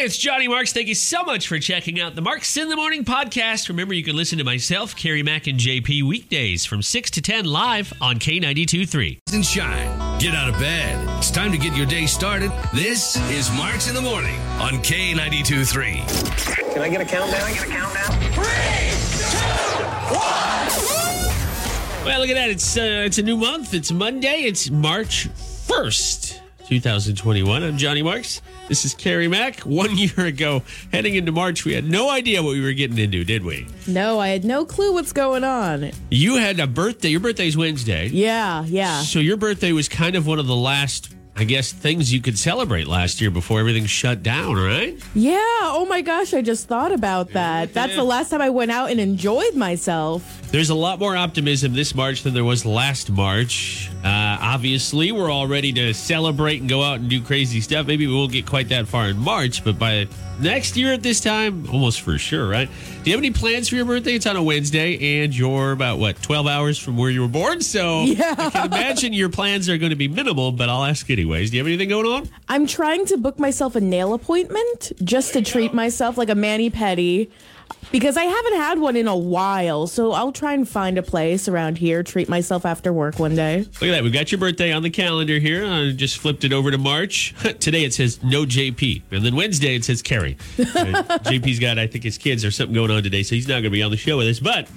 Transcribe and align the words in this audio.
Hey, 0.00 0.06
it's 0.06 0.16
Johnny 0.16 0.48
Marks. 0.48 0.72
Thank 0.72 0.88
you 0.88 0.94
so 0.94 1.24
much 1.24 1.46
for 1.46 1.58
checking 1.58 2.00
out 2.00 2.14
the 2.14 2.22
Marks 2.22 2.56
in 2.56 2.70
the 2.70 2.76
Morning 2.76 3.04
podcast. 3.04 3.68
Remember, 3.68 3.92
you 3.92 4.02
can 4.02 4.16
listen 4.16 4.38
to 4.38 4.44
myself, 4.44 4.96
Kerri 4.96 5.22
Mack, 5.22 5.46
and 5.46 5.58
JP 5.58 6.04
weekdays 6.04 6.64
from 6.64 6.80
6 6.80 7.10
to 7.10 7.20
10 7.20 7.44
live 7.44 7.92
on 8.00 8.18
K92.3. 8.18 9.18
and 9.34 9.44
shine. 9.44 10.18
Get 10.18 10.34
out 10.34 10.48
of 10.48 10.58
bed. 10.58 11.06
It's 11.18 11.30
time 11.30 11.52
to 11.52 11.58
get 11.58 11.76
your 11.76 11.84
day 11.84 12.06
started. 12.06 12.50
This 12.72 13.16
is 13.30 13.50
Marks 13.50 13.90
in 13.90 13.94
the 13.94 14.00
Morning 14.00 14.40
on 14.58 14.78
K92.3. 14.82 16.72
Can 16.72 16.80
I 16.80 16.88
get 16.88 17.02
a 17.02 17.04
countdown? 17.04 17.38
Can 17.38 17.50
I 17.50 17.52
get 17.52 17.68
a 17.68 17.70
countdown? 17.70 18.10
Three, 18.32 18.90
two, 19.28 19.36
one. 20.16 22.06
Well, 22.06 22.20
look 22.20 22.30
at 22.30 22.36
that. 22.36 22.48
It's, 22.48 22.74
uh, 22.74 23.02
it's 23.04 23.18
a 23.18 23.22
new 23.22 23.36
month. 23.36 23.74
It's 23.74 23.92
Monday. 23.92 24.44
It's 24.44 24.70
March 24.70 25.28
1st, 25.34 26.40
2021. 26.70 27.64
I'm 27.64 27.76
Johnny 27.76 28.00
Marks. 28.00 28.40
This 28.68 28.84
is 28.84 28.94
Kerri 28.94 29.28
Mack. 29.28 29.58
One 29.66 29.98
year 29.98 30.26
ago, 30.26 30.62
heading 30.92 31.16
into 31.16 31.32
March, 31.32 31.64
we 31.64 31.72
had 31.72 31.84
no 31.84 32.08
idea 32.08 32.44
what 32.44 32.52
we 32.52 32.60
were 32.60 32.72
getting 32.74 32.96
into, 32.96 33.24
did 33.24 33.44
we? 33.44 33.66
No, 33.88 34.20
I 34.20 34.28
had 34.28 34.44
no 34.44 34.64
clue 34.64 34.92
what's 34.92 35.12
going 35.12 35.42
on. 35.42 35.90
You 36.12 36.36
had 36.36 36.60
a 36.60 36.68
birthday. 36.68 37.08
Your 37.08 37.18
birthday's 37.18 37.56
Wednesday. 37.56 38.06
Yeah, 38.06 38.64
yeah. 38.66 39.00
So 39.02 39.18
your 39.18 39.36
birthday 39.36 39.72
was 39.72 39.88
kind 39.88 40.14
of 40.14 40.28
one 40.28 40.38
of 40.38 40.46
the 40.46 40.54
last, 40.54 41.12
I 41.34 41.42
guess, 41.42 41.72
things 41.72 42.12
you 42.12 42.20
could 42.20 42.38
celebrate 42.38 42.86
last 42.86 43.20
year 43.20 43.32
before 43.32 43.58
everything 43.58 43.86
shut 43.86 44.22
down, 44.22 44.54
right? 44.54 44.96
Yeah. 45.12 45.40
Oh 45.42 45.86
my 45.88 46.02
gosh, 46.02 46.32
I 46.34 46.40
just 46.40 46.68
thought 46.68 46.92
about 46.92 47.30
that. 47.30 47.74
That's 47.74 47.96
the 47.96 48.04
last 48.04 48.30
time 48.30 48.40
I 48.42 48.50
went 48.50 48.70
out 48.70 48.92
and 48.92 49.00
enjoyed 49.00 49.56
myself. 49.56 50.39
There's 50.50 50.70
a 50.70 50.74
lot 50.74 50.98
more 50.98 51.16
optimism 51.16 51.74
this 51.74 51.94
March 51.94 52.24
than 52.24 52.34
there 52.34 52.42
was 52.42 52.66
last 52.66 53.08
March. 53.08 53.88
Uh, 54.02 54.36
obviously, 54.40 55.12
we're 55.12 55.30
all 55.30 55.46
ready 55.46 55.72
to 55.74 55.94
celebrate 55.94 56.58
and 56.58 56.68
go 56.68 56.82
out 56.82 56.98
and 56.98 57.08
do 57.08 57.22
crazy 57.22 57.60
stuff. 57.60 57.86
Maybe 57.86 58.08
we 58.08 58.14
won't 58.14 58.32
get 58.32 58.46
quite 58.46 58.68
that 58.70 58.88
far 58.88 59.06
in 59.10 59.16
March, 59.16 59.62
but 59.62 59.78
by 59.78 60.08
next 60.40 60.76
year 60.76 60.92
at 60.92 61.04
this 61.04 61.20
time, 61.20 61.68
almost 61.70 62.00
for 62.00 62.18
sure, 62.18 62.48
right? 62.48 62.68
Do 63.04 63.10
you 63.10 63.14
have 63.16 63.20
any 63.20 63.30
plans 63.30 63.68
for 63.68 63.76
your 63.76 63.84
birthday? 63.84 64.14
It's 64.14 64.26
on 64.26 64.34
a 64.34 64.42
Wednesday, 64.42 65.22
and 65.22 65.36
you're 65.36 65.70
about, 65.70 66.00
what, 66.00 66.20
12 66.20 66.48
hours 66.48 66.78
from 66.80 66.96
where 66.96 67.10
you 67.10 67.20
were 67.22 67.28
born? 67.28 67.60
So 67.60 68.02
Yeah. 68.02 68.34
I 68.36 68.50
can 68.50 68.66
imagine 68.72 69.12
your 69.12 69.28
plans 69.28 69.68
are 69.68 69.78
going 69.78 69.90
to 69.90 69.96
be 69.96 70.08
minimal, 70.08 70.50
but 70.50 70.68
I'll 70.68 70.84
ask 70.84 71.08
anyways. 71.10 71.50
Do 71.52 71.58
you 71.58 71.62
have 71.62 71.68
anything 71.68 71.90
going 71.90 72.06
on? 72.06 72.28
I'm 72.48 72.66
trying 72.66 73.06
to 73.06 73.16
book 73.16 73.38
myself 73.38 73.76
a 73.76 73.80
nail 73.80 74.14
appointment 74.14 74.90
just 75.04 75.32
to 75.34 75.42
treat 75.42 75.72
myself 75.72 76.18
like 76.18 76.28
a 76.28 76.34
mani 76.34 76.70
pedi 76.72 77.30
because 77.92 78.16
I 78.16 78.24
haven't 78.24 78.56
had 78.56 78.78
one 78.78 78.96
in 78.96 79.08
a 79.08 79.16
while. 79.16 79.86
So 79.86 80.12
I'll 80.12 80.32
try 80.32 80.52
and 80.54 80.68
find 80.68 80.98
a 80.98 81.02
place 81.02 81.48
around 81.48 81.78
here, 81.78 82.02
treat 82.02 82.28
myself 82.28 82.64
after 82.64 82.92
work 82.92 83.18
one 83.18 83.34
day. 83.34 83.60
Look 83.60 83.82
at 83.82 83.90
that. 83.90 84.02
We've 84.02 84.12
got 84.12 84.30
your 84.30 84.38
birthday 84.38 84.72
on 84.72 84.82
the 84.82 84.90
calendar 84.90 85.38
here. 85.38 85.64
I 85.64 85.92
just 85.92 86.18
flipped 86.18 86.44
it 86.44 86.52
over 86.52 86.70
to 86.70 86.78
March. 86.78 87.34
Today 87.60 87.84
it 87.84 87.94
says 87.94 88.22
no 88.22 88.44
JP. 88.44 89.02
And 89.10 89.24
then 89.24 89.34
Wednesday 89.36 89.74
it 89.74 89.84
says 89.84 90.02
Kerri. 90.02 90.36
Uh, 90.80 91.02
JP's 91.18 91.58
got, 91.58 91.78
I 91.78 91.86
think, 91.86 92.04
his 92.04 92.16
kids 92.16 92.44
or 92.44 92.50
something 92.50 92.74
going 92.74 92.90
on 92.90 93.02
today, 93.02 93.22
so 93.22 93.34
he's 93.34 93.46
not 93.46 93.54
going 93.54 93.64
to 93.64 93.70
be 93.70 93.82
on 93.82 93.90
the 93.90 93.96
show 93.96 94.16
with 94.16 94.28
us. 94.28 94.40
But 94.40 94.68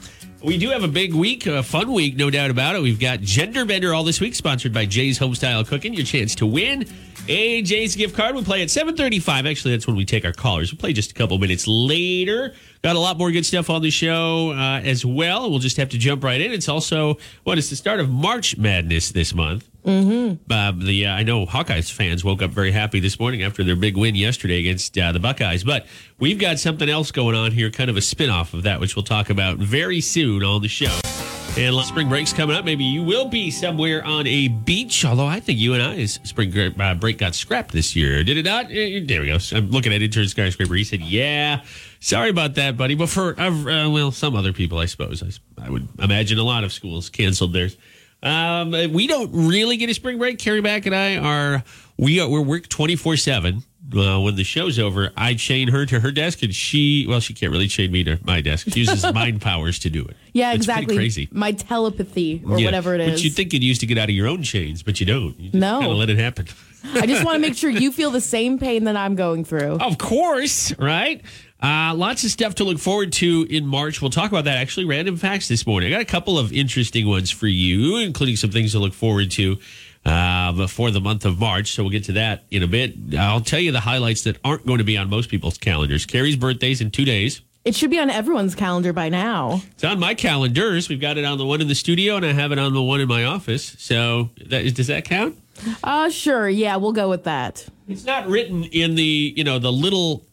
we 0.43 0.57
do 0.57 0.69
have 0.69 0.83
a 0.83 0.87
big 0.87 1.13
week, 1.13 1.45
a 1.45 1.63
fun 1.63 1.91
week, 1.93 2.17
no 2.17 2.29
doubt 2.29 2.49
about 2.49 2.75
it. 2.75 2.81
We've 2.81 2.99
got 2.99 3.21
Gender 3.21 3.63
Bender 3.63 3.93
all 3.93 4.03
this 4.03 4.19
week, 4.19 4.35
sponsored 4.35 4.73
by 4.73 4.85
Jay's 4.85 5.17
Homestyle 5.17 5.65
Cooking. 5.65 5.93
Your 5.93 6.05
chance 6.05 6.35
to 6.35 6.45
win 6.45 6.85
a 7.27 7.61
Jay's 7.61 7.95
gift 7.95 8.15
card. 8.15 8.35
We 8.35 8.43
play 8.43 8.61
at 8.61 8.69
735. 8.69 9.45
Actually, 9.45 9.71
that's 9.71 9.87
when 9.87 9.95
we 9.95 10.05
take 10.05 10.25
our 10.25 10.33
callers. 10.33 10.71
We'll 10.71 10.79
play 10.79 10.93
just 10.93 11.11
a 11.11 11.13
couple 11.13 11.37
minutes 11.37 11.67
later. 11.67 12.53
Got 12.83 12.95
a 12.95 12.99
lot 12.99 13.17
more 13.17 13.31
good 13.31 13.45
stuff 13.45 13.69
on 13.69 13.81
the 13.81 13.89
show 13.89 14.51
uh, 14.51 14.81
as 14.83 15.05
well. 15.05 15.49
We'll 15.49 15.59
just 15.59 15.77
have 15.77 15.89
to 15.89 15.97
jump 15.97 16.23
right 16.23 16.41
in. 16.41 16.51
It's 16.51 16.67
also, 16.67 17.17
what, 17.43 17.57
it's 17.57 17.69
the 17.69 17.75
start 17.75 17.99
of 17.99 18.09
March 18.09 18.57
Madness 18.57 19.11
this 19.11 19.33
month. 19.33 19.69
Mm-hmm. 19.85 20.51
Uh, 20.51 20.71
the 20.71 21.07
uh, 21.07 21.13
I 21.13 21.23
know 21.23 21.45
Hawkeyes 21.45 21.91
fans 21.91 22.23
woke 22.23 22.41
up 22.41 22.51
very 22.51 22.71
happy 22.71 23.01
this 23.01 23.19
morning 23.19 23.43
after 23.43 23.65
their 23.65 23.75
big 23.75 23.97
win 23.97 24.15
yesterday 24.15 24.59
against 24.59 24.97
uh, 24.97 25.11
the 25.11 25.19
Buckeyes. 25.19 25.63
But 25.63 25.87
we've 26.19 26.39
got 26.39 26.57
something 26.59 26.89
else 26.89 27.11
going 27.11 27.35
on 27.35 27.51
here, 27.51 27.69
kind 27.69 27.89
of 27.89 27.97
a 27.97 28.01
spin-off 28.01 28.53
of 28.53 28.63
that, 28.63 28.79
which 28.79 28.95
we'll 28.95 29.03
talk 29.03 29.29
about 29.29 29.57
very 29.57 29.99
soon 29.99 30.43
on 30.43 30.61
the 30.61 30.69
show. 30.69 31.12
And 31.55 31.75
spring 31.85 32.09
break's 32.09 32.33
coming 32.33 32.55
up. 32.55 32.65
Maybe 32.65 32.83
you 32.83 33.03
will 33.03 33.27
be 33.27 33.51
somewhere 33.51 34.03
on 34.03 34.25
a 34.25 34.47
beach. 34.47 35.05
Although 35.05 35.27
I 35.27 35.39
think 35.39 35.59
you 35.59 35.75
and 35.75 35.83
I's 35.83 36.19
spring 36.23 36.51
uh, 36.57 36.95
break 36.95 37.19
got 37.19 37.35
scrapped 37.35 37.71
this 37.71 37.95
year. 37.95 38.23
Did 38.23 38.37
it 38.37 38.45
not? 38.45 38.71
Eh, 38.71 39.01
There 39.05 39.21
we 39.21 39.27
go. 39.27 39.37
I'm 39.51 39.69
looking 39.69 39.93
at 39.93 40.01
intern 40.01 40.27
skyscraper. 40.27 40.73
He 40.73 40.83
said, 40.83 41.01
"Yeah, 41.01 41.61
sorry 41.99 42.31
about 42.31 42.55
that, 42.55 42.75
buddy." 42.75 42.95
But 42.95 43.09
for 43.09 43.39
uh, 43.39 43.51
uh, 43.51 43.89
well, 43.91 44.11
some 44.11 44.35
other 44.35 44.51
people, 44.51 44.79
I 44.79 44.85
suppose. 44.85 45.21
I 45.61 45.69
would 45.69 45.87
imagine 45.99 46.39
a 46.39 46.43
lot 46.43 46.63
of 46.63 46.73
schools 46.73 47.11
canceled 47.11 47.53
theirs. 47.53 47.77
Um, 48.23 48.71
we 48.91 49.05
don't 49.05 49.29
really 49.31 49.77
get 49.77 49.91
a 49.91 49.93
spring 49.93 50.17
break. 50.17 50.39
Kerri 50.39 50.63
Mack 50.63 50.87
and 50.87 50.95
I 50.95 51.17
are 51.17 51.63
we 51.97 52.19
are 52.19 52.27
we're 52.27 52.41
work 52.41 52.67
twenty 52.67 52.95
four 52.95 53.15
seven. 53.15 53.63
Uh, 53.95 54.19
when 54.21 54.35
the 54.35 54.43
show's 54.45 54.79
over, 54.79 55.11
I 55.17 55.33
chain 55.33 55.67
her 55.67 55.85
to 55.85 55.99
her 55.99 56.11
desk, 56.11 56.41
and 56.41 56.55
she 56.55 57.05
well, 57.07 57.19
she 57.19 57.33
can't 57.33 57.51
really 57.51 57.67
chain 57.67 57.91
me 57.91 58.03
to 58.05 58.17
my 58.23 58.39
desk. 58.41 58.67
She 58.71 58.79
uses 58.79 59.03
mind 59.13 59.41
powers 59.41 59.77
to 59.79 59.89
do 59.89 60.05
it. 60.05 60.15
Yeah, 60.31 60.51
It's 60.51 60.57
exactly. 60.57 60.95
Crazy. 60.95 61.27
My 61.31 61.51
telepathy 61.51 62.41
or 62.47 62.57
Yeah, 62.59 62.65
whatever 62.65 62.95
it 62.95 63.01
is. 63.01 63.11
Which 63.11 63.23
you'd 63.25 63.33
think 63.33 63.51
you'd 63.53 63.63
use 63.63 63.79
to 63.79 63.85
get 63.85 63.97
out 63.97 64.09
of 64.09 64.15
your 64.15 64.27
own 64.27 64.41
chains, 64.41 64.83
but 64.83 64.99
you 64.99 65.05
don't. 65.05 65.37
You 65.39 65.49
just 65.51 65.55
No. 65.59 65.79
kind 65.81 65.91
of 65.91 65.97
let 65.97 66.09
it 66.09 66.17
happen. 66.17 66.47
I 66.95 67.05
just 67.05 67.23
want 67.25 67.35
to 67.35 67.39
make 67.39 67.55
sure 67.55 67.69
you 67.69 67.91
feel 67.91 68.09
the 68.11 68.21
same 68.21 68.57
pain 68.57 68.85
that 68.85 68.95
I'm 68.95 69.15
going 69.15 69.43
through. 69.45 69.77
Of 69.79 69.97
course, 69.97 70.77
right? 70.79 71.21
Uh, 71.61 71.93
lots 71.95 72.25
of 72.25 72.29
stuff 72.29 72.55
to 72.55 72.65
look 72.65 72.77
forward 72.79 73.13
to 73.13 73.47
in 73.49 73.65
March. 73.65 74.01
We'll 74.01 74.11
talk 74.11 74.29
about 74.31 74.43
that. 74.45 74.57
Actually, 74.57 74.85
random 74.85 75.15
facts 75.15 75.47
this 75.47 75.65
morning. 75.65 75.87
I 75.87 75.91
got 75.95 76.01
a 76.01 76.05
couple 76.05 76.37
of 76.37 76.51
interesting 76.51 77.07
ones 77.07 77.31
for 77.31 77.47
you, 77.47 77.97
including 77.97 78.35
some 78.35 78.49
things 78.51 78.73
to 78.73 78.79
look 78.79 78.93
forward 78.93 79.31
to 79.31 79.57
uh, 80.05 80.67
for 80.67 80.91
the 80.91 81.01
month 81.01 81.25
of 81.25 81.39
March. 81.39 81.71
So 81.73 81.83
we'll 81.83 81.91
get 81.91 82.03
to 82.05 82.13
that 82.13 82.43
in 82.51 82.63
a 82.63 82.67
bit. 82.67 82.93
I'll 83.17 83.41
tell 83.41 83.59
you 83.59 83.71
the 83.71 83.79
highlights 83.79 84.23
that 84.23 84.37
aren't 84.43 84.65
going 84.65 84.79
to 84.79 84.83
be 84.83 84.97
on 84.97 85.09
most 85.09 85.29
people's 85.29 85.57
calendars. 85.57 86.05
Kerri's 86.05 86.35
birthday's 86.35 86.81
in 86.81 86.91
two 86.91 87.05
days. 87.05 87.41
It 87.65 87.75
should 87.75 87.91
be 87.91 87.99
on 87.99 88.09
everyone's 88.09 88.55
calendar 88.55 88.91
by 88.91 89.07
now. 89.07 89.61
It's 89.71 89.85
on 89.85 89.97
my 89.97 90.15
calendars. 90.15 90.89
We've 90.89 90.99
got 90.99 91.17
it 91.17 91.23
on 91.23 91.37
the 91.37 91.45
one 91.45 91.61
in 91.61 91.69
the 91.69 91.75
studio, 91.75 92.17
and 92.17 92.25
I 92.25 92.33
have 92.33 92.51
it 92.51 92.59
on 92.59 92.73
the 92.73 92.81
one 92.81 92.99
in 92.99 93.07
my 93.07 93.23
office. 93.23 93.77
So 93.79 94.31
that, 94.47 94.75
does 94.75 94.87
that 94.87 95.05
count? 95.05 95.37
Uh 95.81 96.09
sure, 96.09 96.49
yeah, 96.49 96.75
we'll 96.75 96.91
go 96.91 97.09
with 97.09 97.23
that. 97.23 97.65
It's 97.87 98.03
not 98.03 98.27
written 98.27 98.65
in 98.65 98.95
the 98.95 99.33
you 99.37 99.43
know 99.45 99.59
the 99.59 99.71
little 99.71 100.25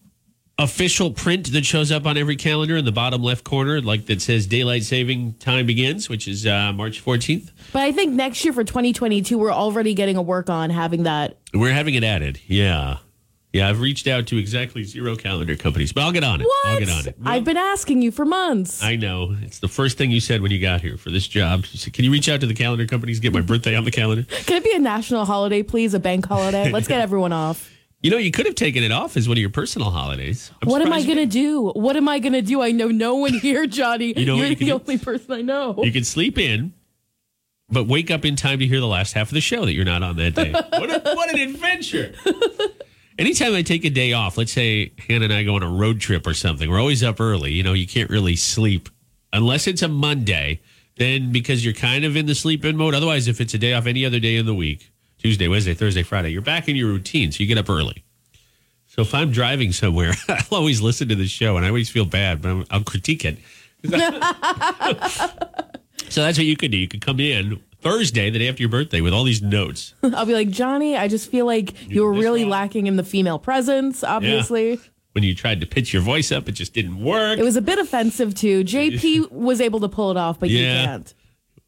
official 0.60 1.10
print 1.10 1.52
that 1.52 1.64
shows 1.64 1.90
up 1.90 2.06
on 2.06 2.16
every 2.16 2.36
calendar 2.36 2.76
in 2.76 2.84
the 2.84 2.92
bottom 2.92 3.22
left 3.22 3.44
corner, 3.44 3.80
like 3.80 4.06
that 4.06 4.20
says 4.20 4.46
daylight 4.46 4.82
saving 4.82 5.34
time 5.34 5.66
begins, 5.66 6.08
which 6.08 6.28
is 6.28 6.46
uh, 6.46 6.72
March 6.72 7.02
14th. 7.04 7.50
But 7.72 7.82
I 7.82 7.92
think 7.92 8.12
next 8.14 8.44
year 8.44 8.52
for 8.52 8.62
2022, 8.62 9.38
we're 9.38 9.52
already 9.52 9.94
getting 9.94 10.16
a 10.16 10.22
work 10.22 10.50
on 10.50 10.70
having 10.70 11.04
that. 11.04 11.38
We're 11.54 11.72
having 11.72 11.94
it 11.94 12.04
added. 12.04 12.40
Yeah, 12.46 12.98
yeah. 13.52 13.68
I've 13.68 13.80
reached 13.80 14.06
out 14.06 14.26
to 14.28 14.36
exactly 14.36 14.84
zero 14.84 15.16
calendar 15.16 15.56
companies, 15.56 15.92
but 15.92 16.02
I'll 16.02 16.12
get 16.12 16.24
on 16.24 16.42
it. 16.42 16.44
What? 16.44 16.66
I'll 16.66 16.78
get 16.78 16.90
on 16.90 17.06
it. 17.06 17.16
I've 17.24 17.44
been 17.44 17.56
asking 17.56 18.02
you 18.02 18.10
for 18.10 18.26
months. 18.26 18.82
I 18.82 18.96
know 18.96 19.34
it's 19.40 19.60
the 19.60 19.68
first 19.68 19.96
thing 19.96 20.10
you 20.10 20.20
said 20.20 20.42
when 20.42 20.50
you 20.50 20.60
got 20.60 20.82
here 20.82 20.98
for 20.98 21.10
this 21.10 21.26
job. 21.26 21.64
You 21.72 21.78
said, 21.78 21.94
"Can 21.94 22.04
you 22.04 22.12
reach 22.12 22.28
out 22.28 22.40
to 22.40 22.46
the 22.46 22.54
calendar 22.54 22.86
companies, 22.86 23.18
get 23.18 23.32
my 23.32 23.40
birthday 23.40 23.74
on 23.74 23.84
the 23.84 23.90
calendar?" 23.90 24.24
Can 24.44 24.58
it 24.58 24.64
be 24.64 24.72
a 24.74 24.78
national 24.78 25.24
holiday, 25.24 25.62
please? 25.62 25.94
A 25.94 26.00
bank 26.00 26.26
holiday? 26.26 26.70
Let's 26.72 26.86
get 26.86 27.00
everyone 27.00 27.32
off. 27.32 27.70
You 28.02 28.10
know, 28.10 28.16
you 28.16 28.30
could 28.30 28.46
have 28.46 28.54
taken 28.54 28.82
it 28.82 28.92
off 28.92 29.16
as 29.16 29.28
one 29.28 29.36
of 29.36 29.40
your 29.40 29.50
personal 29.50 29.90
holidays. 29.90 30.50
I'm 30.62 30.68
What 30.68 30.80
am 30.80 30.92
I 30.92 31.02
going 31.02 31.18
to 31.18 31.26
do? 31.26 31.68
What 31.70 31.96
am 31.96 32.08
I 32.08 32.18
going 32.18 32.32
to 32.32 32.40
do? 32.40 32.62
I 32.62 32.72
know 32.72 32.88
no 32.88 33.16
one 33.16 33.34
here, 33.34 33.66
Johnny. 33.66 34.18
you 34.18 34.24
know 34.24 34.36
You're 34.36 34.46
you 34.46 34.56
the 34.56 34.64
do? 34.66 34.72
only 34.72 34.96
person 34.96 35.32
I 35.32 35.42
know. 35.42 35.74
You 35.82 35.92
can 35.92 36.04
sleep 36.04 36.38
in, 36.38 36.72
but 37.68 37.86
wake 37.86 38.10
up 38.10 38.24
in 38.24 38.36
time 38.36 38.58
to 38.60 38.66
hear 38.66 38.80
the 38.80 38.86
last 38.86 39.12
half 39.12 39.28
of 39.28 39.34
the 39.34 39.42
show 39.42 39.66
that 39.66 39.74
you're 39.74 39.84
not 39.84 40.02
on 40.02 40.16
that 40.16 40.34
day. 40.34 40.50
what, 40.52 40.90
a, 40.90 41.14
what 41.14 41.34
an 41.34 41.40
adventure! 41.40 42.14
Anytime 43.18 43.52
I 43.54 43.60
take 43.60 43.84
a 43.84 43.90
day 43.90 44.14
off, 44.14 44.38
let's 44.38 44.52
say 44.52 44.92
Hannah 45.06 45.26
and 45.26 45.34
I 45.34 45.42
go 45.42 45.56
on 45.56 45.62
a 45.62 45.68
road 45.68 46.00
trip 46.00 46.26
or 46.26 46.32
something, 46.32 46.70
we're 46.70 46.80
always 46.80 47.02
up 47.02 47.20
early. 47.20 47.52
You 47.52 47.62
know, 47.62 47.74
you 47.74 47.86
can't 47.86 48.08
really 48.08 48.34
sleep 48.34 48.88
unless 49.30 49.66
it's 49.66 49.82
a 49.82 49.88
Monday, 49.88 50.62
then 50.96 51.30
because 51.30 51.62
you're 51.62 51.74
kind 51.74 52.06
of 52.06 52.16
in 52.16 52.24
the 52.24 52.34
sleep 52.34 52.64
in 52.64 52.78
mode. 52.78 52.94
Otherwise, 52.94 53.28
if 53.28 53.38
it's 53.42 53.52
a 53.52 53.58
day 53.58 53.74
off 53.74 53.84
any 53.84 54.06
other 54.06 54.20
day 54.20 54.36
in 54.36 54.46
the 54.46 54.54
week, 54.54 54.90
Tuesday, 55.20 55.48
Wednesday, 55.48 55.74
Thursday, 55.74 56.02
Friday, 56.02 56.30
you're 56.30 56.40
back 56.42 56.68
in 56.68 56.76
your 56.76 56.88
routine. 56.88 57.30
So 57.30 57.42
you 57.42 57.46
get 57.46 57.58
up 57.58 57.68
early. 57.68 58.04
So 58.86 59.02
if 59.02 59.14
I'm 59.14 59.30
driving 59.30 59.72
somewhere, 59.72 60.14
I'll 60.28 60.38
always 60.58 60.80
listen 60.80 61.08
to 61.08 61.14
the 61.14 61.26
show 61.26 61.56
and 61.56 61.64
I 61.64 61.68
always 61.68 61.88
feel 61.90 62.06
bad, 62.06 62.42
but 62.42 62.48
I'm, 62.50 62.64
I'll 62.70 62.82
critique 62.84 63.24
it. 63.24 63.38
so 66.08 66.22
that's 66.22 66.38
what 66.38 66.46
you 66.46 66.56
could 66.56 66.70
do. 66.70 66.76
You 66.78 66.88
could 66.88 67.00
come 67.00 67.20
in 67.20 67.60
Thursday, 67.80 68.30
the 68.30 68.38
day 68.38 68.48
after 68.48 68.62
your 68.62 68.70
birthday, 68.70 69.00
with 69.00 69.12
all 69.12 69.24
these 69.24 69.42
notes. 69.42 69.94
I'll 70.02 70.26
be 70.26 70.34
like, 70.34 70.50
Johnny, 70.50 70.96
I 70.96 71.08
just 71.08 71.30
feel 71.30 71.46
like 71.46 71.88
you 71.90 72.02
were 72.02 72.12
really 72.12 72.42
wrong. 72.42 72.50
lacking 72.50 72.86
in 72.86 72.96
the 72.96 73.04
female 73.04 73.38
presence, 73.38 74.02
obviously. 74.02 74.80
When 75.12 75.24
you 75.24 75.34
tried 75.34 75.60
to 75.60 75.66
pitch 75.66 75.92
your 75.92 76.02
voice 76.02 76.30
up, 76.32 76.48
it 76.48 76.52
just 76.52 76.72
didn't 76.72 77.02
work. 77.02 77.38
It 77.38 77.42
was 77.44 77.56
a 77.56 77.62
bit 77.62 77.78
offensive, 77.78 78.34
too. 78.34 78.64
JP 78.64 79.30
was 79.32 79.60
able 79.60 79.80
to 79.80 79.88
pull 79.88 80.10
it 80.10 80.16
off, 80.16 80.38
but 80.38 80.50
you 80.50 80.58
Yeah. 80.58 80.84
can't. 80.84 81.14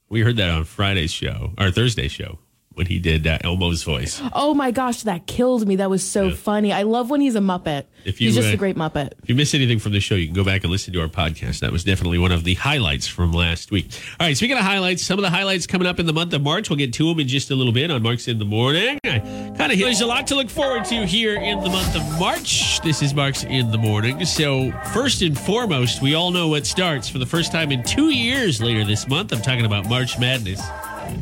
we 0.09 0.21
heard 0.21 0.37
that 0.37 0.49
on 0.51 0.65
Friday's 0.65 1.11
show 1.13 1.53
or 1.59 1.71
Thursday's 1.71 2.13
show. 2.13 2.39
When 2.75 2.87
he 2.87 2.99
did 2.99 3.27
uh, 3.27 3.39
Elmo's 3.45 3.83
voice. 3.83 4.21
Oh 4.33 4.55
my 4.55 4.71
gosh, 4.71 5.03
that 5.03 5.27
killed 5.27 5.67
me. 5.67 5.77
That 5.77 5.91
was 5.91 6.03
so 6.03 6.29
Yeah. 6.29 6.35
funny. 6.35 6.73
I 6.73 6.83
love 6.83 7.11
when 7.11 7.21
he's 7.21 7.35
a 7.35 7.41
Muppet. 7.41 7.85
If 8.05 8.21
you, 8.21 8.29
he's 8.29 8.37
just 8.37 8.49
uh, 8.49 8.55
a 8.55 8.57
great 8.57 8.77
Muppet. 8.77 9.13
If 9.23 9.29
you 9.29 9.35
miss 9.35 9.55
anything 9.55 9.79
from 9.79 9.93
the 9.93 10.01
show, 10.01 10.15
you 10.17 10.27
can 10.27 10.35
go 10.35 10.43
back 10.45 10.63
and 10.65 10.71
listen 10.73 10.93
to 10.95 11.01
our 11.01 11.07
podcast. 11.09 11.61
That 11.61 11.71
was 11.71 11.85
definitely 11.85 12.19
one 12.19 12.33
of 12.33 12.45
the 12.45 12.55
highlights 12.55 13.07
from 13.07 13.33
last 13.33 13.71
week. 13.71 13.91
All 14.19 14.27
right, 14.27 14.37
speaking 14.37 14.57
of 14.57 14.63
highlights, 14.65 15.03
some 15.05 15.19
of 15.19 15.23
the 15.23 15.31
highlights 15.31 15.67
coming 15.67 15.87
up 15.87 16.01
in 16.01 16.07
the 16.07 16.13
month 16.13 16.33
of 16.33 16.43
March. 16.43 16.69
We'll 16.71 16.79
get 16.79 16.93
to 16.95 17.05
them 17.09 17.21
in 17.21 17.29
just 17.29 17.51
a 17.51 17.55
little 17.55 17.73
bit 17.73 17.91
on 17.91 18.03
Marks 18.03 18.27
in 18.27 18.39
the 18.39 18.45
Morning. 18.45 18.99
Kind 19.05 19.71
of 19.73 19.79
there's 19.79 20.01
a 20.01 20.07
lot 20.07 20.27
to 20.29 20.35
look 20.35 20.49
forward 20.51 20.85
to 20.87 21.07
here 21.07 21.35
in 21.37 21.61
the 21.61 21.71
month 21.71 21.95
of 21.95 22.19
March. 22.19 22.81
This 22.81 23.03
is 23.03 23.15
Marks 23.15 23.45
in 23.45 23.71
the 23.71 23.79
Morning. 23.79 24.25
So 24.25 24.73
first 24.93 25.23
and 25.23 25.39
foremost, 25.39 26.03
we 26.03 26.15
all 26.15 26.31
know 26.31 26.49
what 26.49 26.67
starts 26.67 27.09
for 27.09 27.19
the 27.19 27.27
first 27.27 27.53
time 27.53 27.71
in 27.71 27.83
two 27.85 28.11
years 28.11 28.61
later 28.61 28.85
this 28.85 29.07
month. 29.07 29.33
I'm 29.33 29.43
talking 29.43 29.67
about 29.67 29.89
March 29.89 30.19
Madness. 30.19 30.61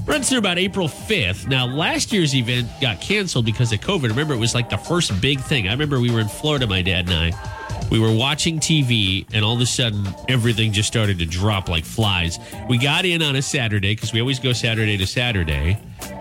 Runs 0.07 0.29
through 0.29 0.39
about 0.39 0.59
April 0.59 0.89
5th. 0.89 1.47
Now, 1.47 1.67
last 1.67 2.13
year's 2.13 2.35
event 2.35 2.69
got 2.81 3.01
canceled 3.01 3.45
because 3.45 3.73
of 3.73 3.81
COVID. 3.81 4.09
Remember, 4.09 4.35
it 4.35 4.39
was 4.39 4.55
like 4.55 4.69
the 4.69 4.77
first 4.77 5.21
big 5.21 5.41
thing. 5.41 5.69
I 5.69 5.73
remember 5.73 6.01
we 6.01 6.11
were 6.11 6.21
in 6.21 6.29
Florida, 6.29 6.67
my 6.67 6.83
dad 6.83 7.09
and 7.09 7.35
I. 7.35 7.89
We 7.91 7.99
were 7.99 8.13
watching 8.13 8.61
TV, 8.61 9.27
and 9.33 9.45
all 9.45 9.55
of 9.55 9.61
a 9.61 9.67
sudden, 9.67 10.07
everything 10.29 10.73
just 10.73 10.87
started 10.87 11.19
to 11.19 11.27
drop 11.27 11.69
like 11.69 11.85
flies. 11.85 12.39
We 12.69 12.79
got 12.79 13.05
in 13.05 13.21
on 13.21 13.37
a 13.37 13.43
Saturday 13.43 13.95
because 13.95 14.13
we 14.13 14.21
always 14.21 14.39
go 14.39 14.53
Saturday 14.53 14.97
to 14.97 15.07
Saturday. 15.07 15.77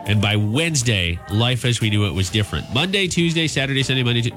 And 0.07 0.21
by 0.21 0.35
Wednesday, 0.35 1.19
life 1.31 1.65
as 1.65 1.79
we 1.79 1.89
knew 1.89 2.05
it 2.05 2.13
was 2.13 2.29
different. 2.29 2.73
Monday, 2.73 3.07
Tuesday, 3.07 3.47
Saturday, 3.47 3.83
Sunday, 3.83 4.03
Monday, 4.03 4.31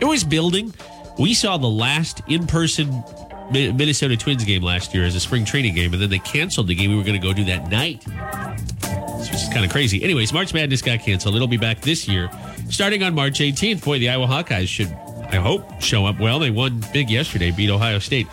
it 0.00 0.04
was 0.04 0.24
building. 0.24 0.74
We 1.18 1.32
saw 1.32 1.56
the 1.56 1.68
last 1.68 2.20
in 2.28 2.46
person 2.46 3.02
Minnesota 3.50 4.16
Twins 4.16 4.44
game 4.44 4.62
last 4.62 4.94
year 4.94 5.04
as 5.04 5.14
a 5.14 5.20
spring 5.20 5.44
training 5.44 5.74
game, 5.74 5.92
and 5.92 6.02
then 6.02 6.10
they 6.10 6.18
canceled 6.18 6.66
the 6.66 6.74
game 6.74 6.90
we 6.90 6.96
were 6.96 7.02
going 7.02 7.20
to 7.20 7.26
go 7.26 7.32
do 7.32 7.44
that 7.44 7.70
night. 7.70 8.04
Which 8.04 9.32
is 9.32 9.48
kind 9.52 9.64
of 9.64 9.70
crazy. 9.70 10.02
Anyways, 10.02 10.32
March 10.32 10.54
Madness 10.54 10.82
got 10.82 11.00
canceled. 11.00 11.34
It'll 11.34 11.48
be 11.48 11.56
back 11.56 11.80
this 11.80 12.06
year, 12.06 12.30
starting 12.70 13.02
on 13.02 13.14
March 13.14 13.40
18th. 13.40 13.84
Boy, 13.84 13.98
the 13.98 14.08
Iowa 14.10 14.26
Hawkeyes 14.26 14.68
should, 14.68 14.92
I 15.32 15.36
hope, 15.36 15.80
show 15.80 16.06
up 16.06 16.20
well. 16.20 16.38
They 16.38 16.50
won 16.50 16.84
big 16.92 17.10
yesterday, 17.10 17.50
beat 17.50 17.70
Ohio 17.70 17.98
State. 17.98 18.26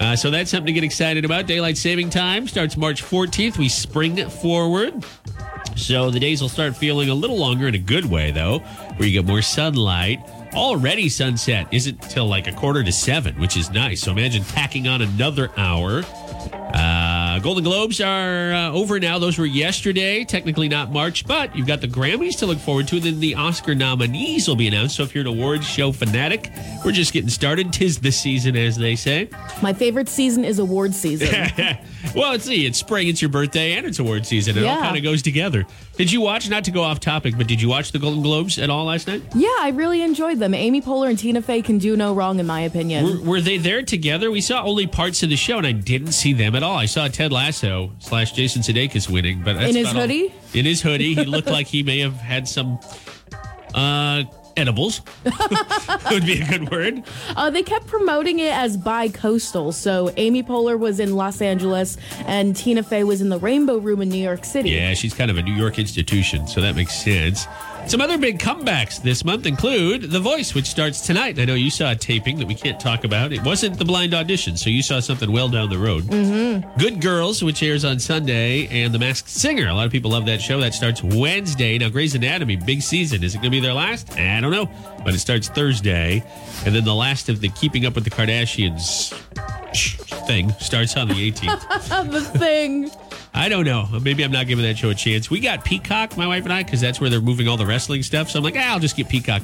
Uh, 0.00 0.14
so 0.14 0.30
that's 0.30 0.50
something 0.50 0.66
to 0.66 0.72
get 0.72 0.84
excited 0.84 1.24
about. 1.24 1.46
Daylight 1.46 1.76
saving 1.76 2.10
time 2.10 2.46
starts 2.46 2.76
March 2.76 3.02
14th. 3.02 3.58
We 3.58 3.68
spring 3.68 4.28
forward. 4.28 5.04
So 5.76 6.10
the 6.10 6.20
days 6.20 6.40
will 6.40 6.48
start 6.48 6.76
feeling 6.76 7.08
a 7.08 7.14
little 7.14 7.38
longer 7.38 7.68
in 7.68 7.74
a 7.74 7.78
good 7.78 8.04
way, 8.04 8.30
though, 8.30 8.58
where 8.96 9.08
you 9.08 9.12
get 9.20 9.26
more 9.26 9.42
sunlight. 9.42 10.20
Already 10.54 11.08
sunset 11.08 11.68
isn't 11.72 12.00
till 12.02 12.26
like 12.26 12.46
a 12.46 12.52
quarter 12.52 12.82
to 12.82 12.92
seven, 12.92 13.38
which 13.40 13.56
is 13.56 13.70
nice. 13.70 14.02
So 14.02 14.12
imagine 14.12 14.44
tacking 14.44 14.88
on 14.88 15.02
another 15.02 15.50
hour. 15.56 16.02
Uh, 16.74 17.38
Golden 17.40 17.64
Globes 17.64 18.00
are 18.00 18.52
uh, 18.52 18.72
over 18.72 19.00
now. 19.00 19.18
Those 19.18 19.38
were 19.38 19.46
yesterday, 19.46 20.24
technically 20.24 20.68
not 20.68 20.92
March, 20.92 21.26
but 21.26 21.56
you've 21.56 21.66
got 21.66 21.80
the 21.80 21.88
Grammys 21.88 22.38
to 22.38 22.46
look 22.46 22.58
forward 22.58 22.88
to. 22.88 22.96
And 22.96 23.04
then 23.04 23.20
the 23.20 23.34
Oscar 23.34 23.74
nominees 23.74 24.48
will 24.48 24.56
be 24.56 24.68
announced. 24.68 24.96
So 24.96 25.02
if 25.02 25.14
you're 25.14 25.22
an 25.22 25.28
awards 25.28 25.66
show 25.66 25.92
fanatic, 25.92 26.50
we're 26.84 26.92
just 26.92 27.12
getting 27.12 27.30
started. 27.30 27.72
Tis 27.72 27.98
the 27.98 28.12
season, 28.12 28.56
as 28.56 28.76
they 28.76 28.96
say. 28.96 29.28
My 29.62 29.72
favorite 29.72 30.08
season 30.08 30.44
is 30.44 30.58
award 30.58 30.94
season. 30.94 31.28
well, 32.14 32.30
let's 32.32 32.44
see. 32.44 32.66
It's 32.66 32.78
spring, 32.78 33.08
it's 33.08 33.20
your 33.22 33.28
birthday, 33.30 33.72
and 33.74 33.86
it's 33.86 33.98
award 33.98 34.26
season. 34.26 34.56
It 34.56 34.60
all 34.64 34.76
Yeah. 34.76 34.80
kind 34.82 34.96
of 34.96 35.02
goes 35.02 35.22
together. 35.22 35.66
Did 35.96 36.10
you 36.12 36.20
watch, 36.20 36.48
not 36.48 36.64
to 36.64 36.70
go 36.70 36.82
off 36.82 37.00
topic, 37.00 37.34
but 37.36 37.46
did 37.46 37.60
you 37.60 37.68
watch 37.68 37.92
the 37.92 37.98
Golden 37.98 38.22
Globes 38.22 38.58
at 38.58 38.70
all 38.70 38.84
last 38.86 39.06
night? 39.06 39.22
yeah, 39.34 39.48
I 39.60 39.70
really 39.74 40.02
enjoyed 40.02 40.38
them. 40.38 40.54
Amy 40.54 40.80
Poehler 40.80 41.08
and 41.08 41.18
Tina 41.18 41.42
Fey 41.42 41.62
can 41.62 41.78
do 41.78 41.96
no 41.96 42.14
wrong, 42.14 42.38
in 42.40 42.46
my 42.46 42.60
opinion. 42.60 43.04
Were, 43.04 43.30
were 43.32 43.40
they 43.40 43.56
there 43.58 43.82
together? 43.82 44.30
We 44.30 44.40
saw 44.40 44.62
only 44.62 44.86
parts 44.86 45.22
of 45.22 45.30
the 45.30 45.36
show, 45.36 45.58
and 45.58 45.66
I 45.66 45.72
didn't 45.72 46.12
see 46.12 46.32
them 46.32 46.54
at 46.54 46.62
all. 46.62 46.76
I 46.76 46.86
saw 46.86 47.08
Ted 47.08 47.32
Lasso 47.32 47.92
slash 47.98 48.32
Jason 48.32 48.62
Sudeikis 48.62 49.08
winning, 49.10 49.42
but 49.44 49.54
that's 49.54 49.70
In 49.70 49.76
his 49.76 49.90
about 49.90 49.96
all. 50.02 50.08
hoodie? 50.08 50.32
In 50.54 50.64
his 50.64 50.80
hoodie, 50.82 51.14
he 51.14 51.24
looked 51.24 51.48
like 51.48 51.66
he 51.66 51.82
may 51.82 51.98
have 52.00 52.14
had 52.14 52.48
some 52.48 52.78
uh, 53.74 54.22
edibles. 54.58 55.00
Would 56.10 56.26
be 56.26 56.40
a 56.40 56.46
good 56.46 56.70
word. 56.70 57.02
Uh, 57.36 57.50
they 57.50 57.62
kept 57.62 57.86
promoting 57.86 58.40
it 58.40 58.52
as 58.52 58.76
bi-coastal. 58.76 59.72
So 59.72 60.12
Amy 60.16 60.42
Poehler 60.42 60.78
was 60.78 61.00
in 61.00 61.14
Los 61.14 61.40
Angeles 61.40 61.96
and 62.26 62.54
Tina 62.54 62.82
Fey 62.82 63.04
was 63.04 63.20
in 63.20 63.28
the 63.28 63.38
Rainbow 63.38 63.78
Room 63.78 64.02
in 64.02 64.08
New 64.08 64.22
York 64.22 64.44
City. 64.44 64.70
Yeah, 64.70 64.94
she's 64.94 65.14
kind 65.14 65.30
of 65.30 65.38
a 65.38 65.42
New 65.42 65.54
York 65.54 65.78
institution, 65.78 66.46
so 66.46 66.60
that 66.60 66.74
makes 66.76 66.94
sense. 66.94 67.46
Some 67.88 68.02
other 68.02 68.18
big 68.18 68.38
comebacks 68.38 69.00
this 69.00 69.24
month 69.24 69.46
include 69.46 70.10
The 70.10 70.20
Voice, 70.20 70.54
which 70.54 70.66
starts 70.66 71.00
tonight. 71.00 71.38
I 71.38 71.46
know 71.46 71.54
you 71.54 71.70
saw 71.70 71.92
a 71.92 71.96
taping 71.96 72.36
that 72.36 72.46
we 72.46 72.54
can't 72.54 72.78
talk 72.78 73.04
about. 73.04 73.32
It 73.32 73.42
wasn't 73.42 73.78
the 73.78 73.84
blind 73.86 74.12
audition, 74.12 74.58
so 74.58 74.68
you 74.68 74.82
saw 74.82 75.00
something 75.00 75.32
well 75.32 75.48
down 75.48 75.70
the 75.70 75.78
road. 75.78 76.04
Mm-hmm. 76.04 76.78
Good 76.78 77.00
Girls, 77.00 77.42
which 77.42 77.62
airs 77.62 77.86
on 77.86 77.98
Sunday, 77.98 78.66
and 78.66 78.92
The 78.92 78.98
Masked 78.98 79.30
Singer. 79.30 79.68
A 79.68 79.72
lot 79.72 79.86
of 79.86 79.90
people 79.90 80.10
love 80.10 80.26
that 80.26 80.42
show. 80.42 80.60
That 80.60 80.74
starts 80.74 81.02
Wednesday. 81.02 81.78
Now, 81.78 81.88
Grey's 81.88 82.14
Anatomy, 82.14 82.56
big 82.56 82.82
season. 82.82 83.24
Is 83.24 83.34
it 83.34 83.38
going 83.38 83.52
to 83.52 83.56
be 83.56 83.60
their 83.60 83.72
last? 83.72 84.12
I 84.18 84.38
don't 84.42 84.52
know, 84.52 84.68
but 85.02 85.14
it 85.14 85.20
starts 85.20 85.48
Thursday. 85.48 86.22
And 86.66 86.74
then 86.74 86.84
the 86.84 86.94
last 86.94 87.30
of 87.30 87.40
the 87.40 87.48
Keeping 87.48 87.86
Up 87.86 87.94
with 87.94 88.04
the 88.04 88.10
Kardashians 88.10 89.14
thing 90.26 90.50
starts 90.60 90.94
on 90.94 91.08
the 91.08 91.32
18th. 91.32 92.10
the 92.12 92.20
thing. 92.20 92.90
I 93.34 93.48
don't 93.48 93.64
know. 93.64 93.86
Maybe 94.02 94.22
I'm 94.24 94.32
not 94.32 94.46
giving 94.46 94.64
that 94.64 94.76
show 94.78 94.90
a 94.90 94.94
chance. 94.94 95.30
We 95.30 95.40
got 95.40 95.64
Peacock, 95.64 96.16
my 96.16 96.26
wife 96.26 96.44
and 96.44 96.52
I, 96.52 96.62
because 96.62 96.80
that's 96.80 97.00
where 97.00 97.08
they're 97.10 97.20
moving 97.20 97.48
all 97.48 97.56
the 97.56 97.66
wrestling 97.66 98.02
stuff. 98.02 98.30
So 98.30 98.38
I'm 98.38 98.44
like, 98.44 98.56
ah, 98.56 98.72
I'll 98.72 98.80
just 98.80 98.96
get 98.96 99.08
Peacock. 99.08 99.42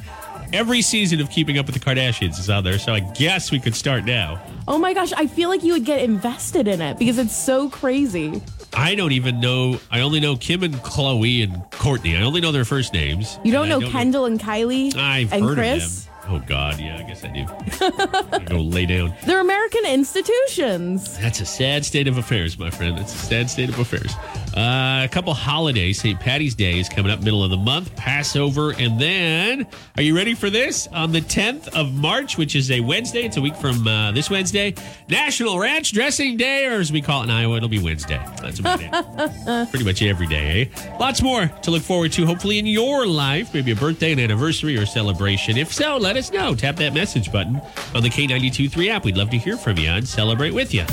Every 0.53 0.81
season 0.81 1.19
of 1.21 1.29
Keeping 1.31 1.57
Up 1.57 1.65
with 1.65 1.73
the 1.75 1.81
Kardashians 1.81 2.39
is 2.39 2.49
on 2.49 2.63
there, 2.63 2.77
so 2.77 2.93
I 2.93 2.99
guess 2.99 3.51
we 3.51 3.59
could 3.59 3.75
start 3.75 4.05
now. 4.05 4.39
Oh 4.67 4.77
my 4.77 4.93
gosh, 4.93 5.11
I 5.13 5.25
feel 5.27 5.49
like 5.49 5.63
you 5.63 5.73
would 5.73 5.85
get 5.85 6.01
invested 6.01 6.67
in 6.67 6.81
it 6.81 6.99
because 6.99 7.17
it's 7.17 7.35
so 7.35 7.67
crazy. 7.69 8.41
I 8.73 8.93
don't 8.95 9.11
even 9.11 9.39
know. 9.39 9.79
I 9.89 10.01
only 10.01 10.19
know 10.19 10.35
Kim 10.35 10.61
and 10.63 10.75
Khloe 10.75 11.43
and 11.43 11.55
Kourtney. 11.71 12.17
I 12.19 12.23
only 12.23 12.41
know 12.41 12.51
their 12.51 12.65
first 12.65 12.93
names. 12.93 13.39
You 13.43 13.51
don't 13.53 13.71
And 13.71 13.81
know 13.81 13.89
Kendall 13.89 14.25
and 14.25 14.39
Kylie 14.39 14.95
I've 14.95 15.33
and 15.33 15.47
Kris? 15.47 16.04
Oh 16.27 16.39
God, 16.47 16.79
yeah, 16.79 16.97
I 16.97 17.03
guess 17.03 17.23
I 17.23 17.27
do. 17.27 18.45
Go 18.45 18.61
lay 18.61 18.85
down. 18.85 19.13
They're 19.25 19.41
American 19.41 19.85
institutions. 19.85 21.17
That's 21.19 21.39
a 21.39 21.45
sad 21.45 21.85
state 21.85 22.07
of 22.07 22.17
affairs, 22.17 22.57
my 22.57 22.69
friend. 22.69 22.97
That's 22.97 23.13
a 23.13 23.17
sad 23.17 23.49
state 23.49 23.69
of 23.69 23.77
affairs. 23.77 24.13
Uh, 24.55 25.03
a 25.03 25.09
couple 25.11 25.33
holidays. 25.33 25.99
St. 25.99 26.17
Patty's 26.17 26.55
Day 26.55 26.79
is 26.79 26.87
coming 26.87 27.11
up 27.11 27.21
middle 27.21 27.43
of 27.43 27.49
the 27.49 27.57
month. 27.57 27.93
Passover, 27.97 28.71
and 28.71 28.99
then 28.99 29.67
are 29.97 30.01
you 30.01 30.15
ready 30.15 30.33
for 30.33 30.49
this? 30.49 30.87
On 30.93 31.11
the 31.11 31.19
10th 31.19 31.67
of 31.69 31.93
March, 31.93 32.37
which 32.37 32.55
is 32.55 32.71
a 32.71 32.79
Wednesday, 32.79 33.25
it's 33.25 33.35
a 33.35 33.41
week 33.41 33.55
from 33.55 33.85
uh, 33.85 34.13
this 34.13 34.29
Wednesday. 34.29 34.73
National 35.09 35.59
Ranch 35.59 35.91
Dressing 35.91 36.37
Day, 36.37 36.67
or 36.67 36.79
as 36.79 36.89
we 36.89 37.01
call 37.01 37.21
it 37.21 37.25
in 37.25 37.31
Iowa, 37.31 37.57
it'll 37.57 37.67
be 37.67 37.83
Wednesday. 37.83 38.23
That's 38.41 38.59
about 38.59 38.79
it. 38.81 39.69
Pretty 39.71 39.83
much 39.83 40.01
every 40.01 40.27
day, 40.27 40.71
eh? 40.73 40.97
Lots 40.99 41.21
more 41.21 41.47
to 41.47 41.71
look 41.71 41.83
forward 41.83 42.13
to. 42.13 42.25
Hopefully 42.25 42.57
in 42.57 42.65
your 42.65 43.05
life, 43.05 43.53
maybe 43.53 43.71
a 43.71 43.75
birthday, 43.75 44.13
an 44.13 44.19
anniversary, 44.19 44.77
or 44.77 44.85
celebration. 44.85 45.57
If 45.57 45.73
so, 45.73 45.97
let 45.97 46.15
us 46.15 46.31
know. 46.31 46.55
Tap 46.55 46.77
that 46.77 46.93
message 46.93 47.29
button 47.29 47.61
on 47.93 48.03
the 48.03 48.09
K92.3 48.09 48.87
app. 48.87 49.03
We'd 49.03 49.17
love 49.17 49.31
to 49.31 49.37
hear 49.37 49.57
from 49.57 49.77
you 49.77 49.89
and 49.89 50.07
celebrate 50.07 50.51
with 50.51 50.73
you. 50.73 50.85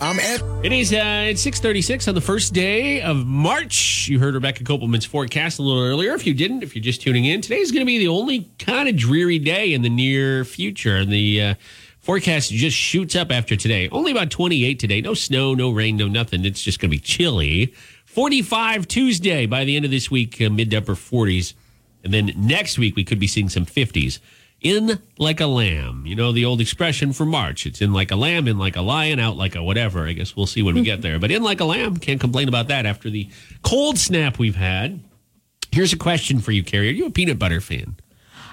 I'm 0.00 0.18
Ed. 0.20 0.42
It 0.62 0.72
is 0.72 0.92
uh, 0.92 1.24
it's 1.28 1.40
six 1.40 1.58
thirty 1.58 1.80
six 1.80 2.06
on 2.06 2.14
the 2.14 2.20
first 2.20 2.52
day 2.52 3.00
of 3.06 3.24
March. 3.24 4.08
You 4.08 4.18
heard 4.18 4.34
Rebecca 4.34 4.64
Kopelman's 4.64 5.04
forecast 5.04 5.60
a 5.60 5.62
little 5.62 5.80
earlier. 5.80 6.12
If 6.12 6.26
you 6.26 6.34
didn't, 6.34 6.64
if 6.64 6.74
you're 6.74 6.82
just 6.82 7.00
tuning 7.00 7.24
in, 7.24 7.40
today 7.40 7.60
is 7.60 7.70
going 7.70 7.82
to 7.82 7.86
be 7.86 7.98
the 7.98 8.08
only 8.08 8.50
kind 8.58 8.88
of 8.88 8.96
dreary 8.96 9.38
day 9.38 9.72
in 9.72 9.82
the 9.82 9.88
near 9.88 10.44
future. 10.44 11.04
The 11.04 11.42
uh, 11.42 11.54
forecast 12.00 12.50
just 12.50 12.76
shoots 12.76 13.14
up 13.14 13.30
after 13.30 13.54
today. 13.54 13.88
Only 13.90 14.10
about 14.10 14.30
twenty 14.30 14.64
eight 14.64 14.80
today. 14.80 15.00
No 15.00 15.14
snow, 15.14 15.54
no 15.54 15.70
rain, 15.70 15.96
no 15.96 16.08
nothing. 16.08 16.44
It's 16.44 16.60
just 16.60 16.80
going 16.80 16.90
to 16.90 16.96
be 16.96 17.00
chilly. 17.00 17.72
Forty 18.04 18.42
five 18.42 18.88
Tuesday. 18.88 19.46
By 19.46 19.64
the 19.64 19.76
end 19.76 19.84
of 19.84 19.92
this 19.92 20.10
week, 20.10 20.42
uh, 20.42 20.50
mid 20.50 20.72
to 20.72 20.78
upper 20.78 20.96
forties, 20.96 21.54
and 22.02 22.12
then 22.12 22.32
next 22.36 22.76
week 22.76 22.96
we 22.96 23.04
could 23.04 23.20
be 23.20 23.28
seeing 23.28 23.48
some 23.48 23.66
fifties. 23.66 24.18
In 24.60 25.00
like 25.18 25.40
a 25.40 25.46
lamb. 25.46 26.04
You 26.06 26.16
know, 26.16 26.32
the 26.32 26.44
old 26.44 26.60
expression 26.60 27.12
for 27.12 27.26
March. 27.26 27.66
It's 27.66 27.80
in 27.80 27.92
like 27.92 28.10
a 28.10 28.16
lamb, 28.16 28.48
in 28.48 28.58
like 28.58 28.76
a 28.76 28.82
lion, 28.82 29.20
out 29.20 29.36
like 29.36 29.54
a 29.54 29.62
whatever. 29.62 30.06
I 30.06 30.12
guess 30.12 30.34
we'll 30.34 30.46
see 30.46 30.62
when 30.62 30.74
we 30.74 30.82
get 30.82 31.02
there. 31.02 31.18
But 31.18 31.30
in 31.30 31.42
like 31.42 31.60
a 31.60 31.64
lamb, 31.64 31.98
can't 31.98 32.20
complain 32.20 32.48
about 32.48 32.68
that 32.68 32.86
after 32.86 33.10
the 33.10 33.28
cold 33.62 33.98
snap 33.98 34.38
we've 34.38 34.56
had. 34.56 35.00
Here's 35.72 35.92
a 35.92 35.98
question 35.98 36.38
for 36.40 36.52
you, 36.52 36.64
Kerri. 36.64 36.88
Are 36.88 36.92
you 36.92 37.06
a 37.06 37.10
peanut 37.10 37.38
butter 37.38 37.60
fan? 37.60 37.96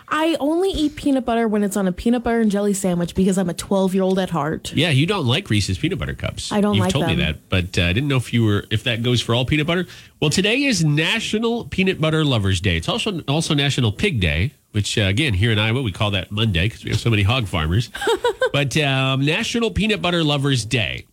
I 0.10 0.36
only 0.39 0.69
eat 0.69 0.95
peanut 0.95 1.25
butter 1.25 1.48
when 1.48 1.63
it's 1.63 1.75
on 1.75 1.88
a 1.88 1.91
peanut 1.91 2.24
butter 2.24 2.39
and 2.41 2.51
jelly 2.51 2.74
sandwich 2.74 3.15
because 3.15 3.38
I'm 3.38 3.50
a 3.50 3.53
12 3.53 3.95
year 3.95 4.03
old 4.03 4.19
at 4.19 4.29
heart. 4.29 4.72
Yeah, 4.74 4.89
you 4.89 5.07
don't 5.07 5.25
like 5.25 5.50
Reese's 5.50 5.77
peanut 5.77 5.98
butter 5.98 6.13
cups. 6.13 6.51
I 6.51 6.62
don't 6.62 6.75
You've 6.75 6.83
like 6.83 6.93
told 6.93 7.07
me 7.07 7.15
that, 7.15 7.50
but 7.50 7.77
uh, 7.79 7.83
I 7.83 7.93
didn't 7.93 8.10
know 8.10 8.17
if 8.17 8.31
you 8.33 8.43
were 8.43 8.65
if 8.69 8.83
that 8.83 9.01
goes 9.01 9.22
for 9.22 9.33
all 9.33 9.45
peanut 9.45 9.65
butter. 9.65 9.88
Well, 10.19 10.29
today 10.29 10.63
is 10.63 10.83
National 10.83 11.65
Peanut 11.65 12.00
Butter 12.00 12.24
Lovers 12.24 12.62
Day. 12.62 12.77
It's 12.77 12.89
also 12.89 13.22
also 13.22 13.53
National 13.55 13.91
Pig 13.91 14.19
Day, 14.19 14.53
which 14.73 14.97
uh, 14.97 15.03
again 15.03 15.33
here 15.33 15.51
in 15.51 15.57
Iowa 15.57 15.81
we 15.81 15.91
call 15.91 16.11
that 16.11 16.31
Monday 16.31 16.65
because 16.67 16.83
we 16.83 16.91
have 16.91 16.99
so 16.99 17.09
many 17.09 17.23
hog 17.23 17.47
farmers. 17.47 17.89
but 18.53 18.75
um, 18.77 19.25
National 19.25 19.71
Peanut 19.71 20.01
Butter 20.01 20.23
Lovers 20.23 20.65
Day. 20.65 21.07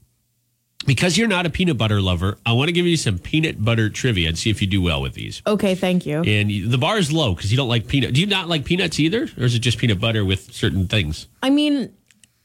Because 0.86 1.18
you're 1.18 1.28
not 1.28 1.44
a 1.44 1.50
peanut 1.50 1.76
butter 1.76 2.00
lover, 2.00 2.38
I 2.46 2.54
want 2.54 2.68
to 2.68 2.72
give 2.72 2.86
you 2.86 2.96
some 2.96 3.18
peanut 3.18 3.62
butter 3.62 3.90
trivia 3.90 4.28
and 4.28 4.38
see 4.38 4.48
if 4.48 4.62
you 4.62 4.66
do 4.66 4.80
well 4.80 5.02
with 5.02 5.12
these. 5.12 5.42
Okay, 5.46 5.74
thank 5.74 6.06
you. 6.06 6.22
And 6.22 6.50
you- 6.50 6.68
the 6.68 6.78
bar 6.78 6.96
is 6.96 7.12
low 7.12 7.34
because 7.34 7.50
you 7.50 7.58
don't 7.58 7.68
like 7.68 7.86
peanut. 7.86 8.14
Do 8.14 8.20
you 8.22 8.26
not 8.26 8.48
like 8.48 8.64
peanuts 8.64 8.98
either, 8.98 9.28
or 9.36 9.44
is 9.44 9.54
it 9.54 9.58
just 9.58 9.76
peanut 9.76 10.00
butter 10.00 10.24
with 10.24 10.50
certain 10.54 10.88
things? 10.88 11.28
I 11.42 11.50
mean, 11.50 11.92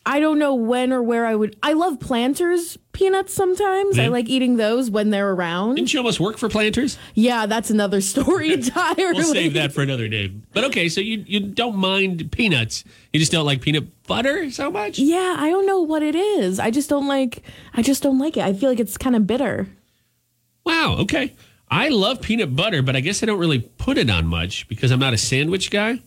I 0.06 0.20
don't 0.20 0.38
know 0.38 0.54
when 0.54 0.94
or 0.94 1.02
where 1.02 1.26
I 1.26 1.34
would. 1.36 1.58
I 1.64 1.74
love 1.74 2.00
planters 2.00 2.78
peanuts 2.96 3.34
sometimes. 3.34 4.00
I 4.00 4.08
like 4.08 4.30
eating 4.30 4.56
those 4.56 4.90
when 4.90 5.10
they're 5.10 5.32
around. 5.32 5.76
Didn't 5.76 5.94
you 5.94 6.00
almost 6.00 6.20
work 6.20 6.38
for 6.38 6.48
Planters? 6.48 6.98
Yeah, 7.14 7.46
that's 7.46 7.70
another 7.70 8.00
story 8.14 8.54
entirely. 8.54 9.14
We'll 9.20 9.34
save 9.34 9.54
that 9.54 9.74
for 9.74 9.82
another 9.82 10.08
day. 10.08 10.28
But 10.54 10.64
okay, 10.66 10.88
so 10.90 11.02
you 11.02 11.24
you 11.28 11.42
don't 11.42 11.76
mind 11.76 12.32
peanuts. 12.32 12.84
You 13.12 13.20
just 13.20 13.32
don't 13.32 13.46
like 13.46 13.62
peanut 13.62 14.04
butter 14.04 14.50
so 14.50 14.72
much? 14.72 14.98
Yeah, 14.98 15.36
I 15.38 15.50
don't 15.50 15.66
know 15.66 15.82
what 15.82 16.04
it 16.04 16.16
is. 16.16 16.60
I 16.60 16.72
just 16.72 16.90
don't 16.90 17.08
like. 17.08 17.44
I 17.74 17.82
just 17.82 18.02
don't 18.02 18.18
like 18.18 18.38
it. 18.38 18.44
I 18.44 18.54
feel 18.54 18.70
like 18.70 18.80
it's 18.80 18.98
kind 18.98 19.16
of 19.16 19.28
bitter. 19.28 19.68
Wow, 20.66 20.98
okay. 21.00 21.36
I 21.70 21.90
love 21.90 22.22
peanut 22.22 22.56
butter, 22.56 22.82
but 22.82 22.96
I 22.96 23.02
guess 23.02 23.22
I 23.22 23.26
don't 23.26 23.40
really 23.40 23.60
put 23.60 23.98
it 23.98 24.10
on 24.10 24.28
much 24.28 24.68
because 24.68 24.92
I'm 24.92 25.00
not 25.00 25.14
a 25.14 25.18
sandwich 25.18 25.72
guy. 25.72 26.00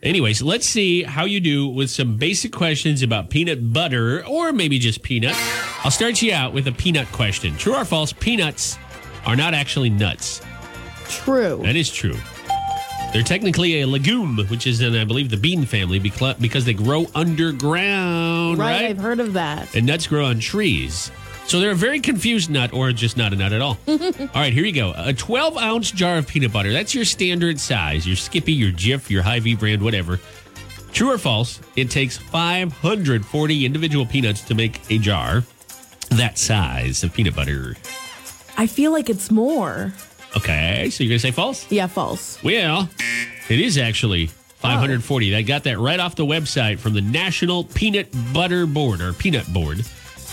Anyways, 0.00 0.42
let's 0.42 0.66
see 0.66 1.02
how 1.02 1.24
you 1.24 1.40
do 1.40 1.66
with 1.66 1.90
some 1.90 2.16
basic 2.18 2.52
questions 2.52 3.02
about 3.02 3.30
peanut 3.30 3.72
butter 3.72 4.24
or 4.26 4.52
maybe 4.52 4.78
just 4.78 5.02
peanut. 5.02 5.34
I'll 5.82 5.90
start 5.90 6.22
you 6.22 6.32
out 6.32 6.52
with 6.52 6.68
a 6.68 6.72
peanut 6.72 7.08
question. 7.08 7.56
True 7.56 7.74
or 7.74 7.84
false, 7.84 8.12
peanuts 8.12 8.78
are 9.26 9.34
not 9.34 9.54
actually 9.54 9.90
nuts. 9.90 10.40
True. 11.08 11.60
That 11.64 11.74
is 11.74 11.90
true. 11.90 12.14
They're 13.12 13.22
technically 13.24 13.80
a 13.80 13.86
legume, 13.88 14.38
which 14.48 14.68
is 14.68 14.82
in, 14.82 14.94
I 14.94 15.04
believe, 15.04 15.30
the 15.30 15.36
bean 15.36 15.64
family 15.64 15.98
because 15.98 16.64
they 16.64 16.74
grow 16.74 17.06
underground, 17.14 18.58
right, 18.58 18.82
right? 18.82 18.84
I've 18.90 18.98
heard 18.98 19.18
of 19.18 19.32
that. 19.32 19.74
and 19.74 19.86
nuts 19.86 20.06
grow 20.06 20.26
on 20.26 20.38
trees. 20.38 21.10
So 21.48 21.60
they're 21.60 21.70
a 21.70 21.74
very 21.74 21.98
confused 21.98 22.50
nut 22.50 22.74
or 22.74 22.92
just 22.92 23.16
not 23.16 23.32
a 23.32 23.36
nut 23.36 23.54
at 23.54 23.62
all. 23.62 23.78
all 23.88 24.28
right, 24.34 24.52
here 24.52 24.66
you 24.66 24.72
go. 24.72 24.92
A 24.94 25.14
12 25.14 25.56
ounce 25.56 25.90
jar 25.90 26.18
of 26.18 26.28
peanut 26.28 26.52
butter. 26.52 26.70
That's 26.70 26.94
your 26.94 27.06
standard 27.06 27.58
size. 27.58 28.06
Your 28.06 28.16
Skippy, 28.16 28.52
your 28.52 28.70
Jif, 28.70 29.08
your 29.08 29.22
Hy-Vee 29.22 29.56
brand, 29.56 29.80
whatever. 29.80 30.20
True 30.92 31.10
or 31.10 31.16
false, 31.16 31.58
it 31.74 31.90
takes 31.90 32.18
540 32.18 33.64
individual 33.64 34.04
peanuts 34.04 34.42
to 34.42 34.54
make 34.54 34.90
a 34.90 34.98
jar 34.98 35.42
that 36.10 36.36
size 36.36 37.02
of 37.02 37.14
peanut 37.14 37.34
butter. 37.34 37.76
I 38.58 38.66
feel 38.66 38.92
like 38.92 39.08
it's 39.08 39.30
more. 39.30 39.94
Okay, 40.36 40.90
so 40.90 41.02
you're 41.02 41.08
going 41.08 41.18
to 41.18 41.26
say 41.26 41.30
false? 41.30 41.70
Yeah, 41.72 41.86
false. 41.86 42.42
Well, 42.44 42.90
it 43.48 43.58
is 43.58 43.78
actually 43.78 44.26
540. 44.26 45.34
I 45.34 45.40
got 45.40 45.64
that 45.64 45.78
right 45.78 45.98
off 45.98 46.14
the 46.14 46.26
website 46.26 46.78
from 46.78 46.92
the 46.92 47.00
National 47.00 47.64
Peanut 47.64 48.08
Butter 48.34 48.66
Board 48.66 49.00
or 49.00 49.14
Peanut 49.14 49.50
Board. 49.50 49.82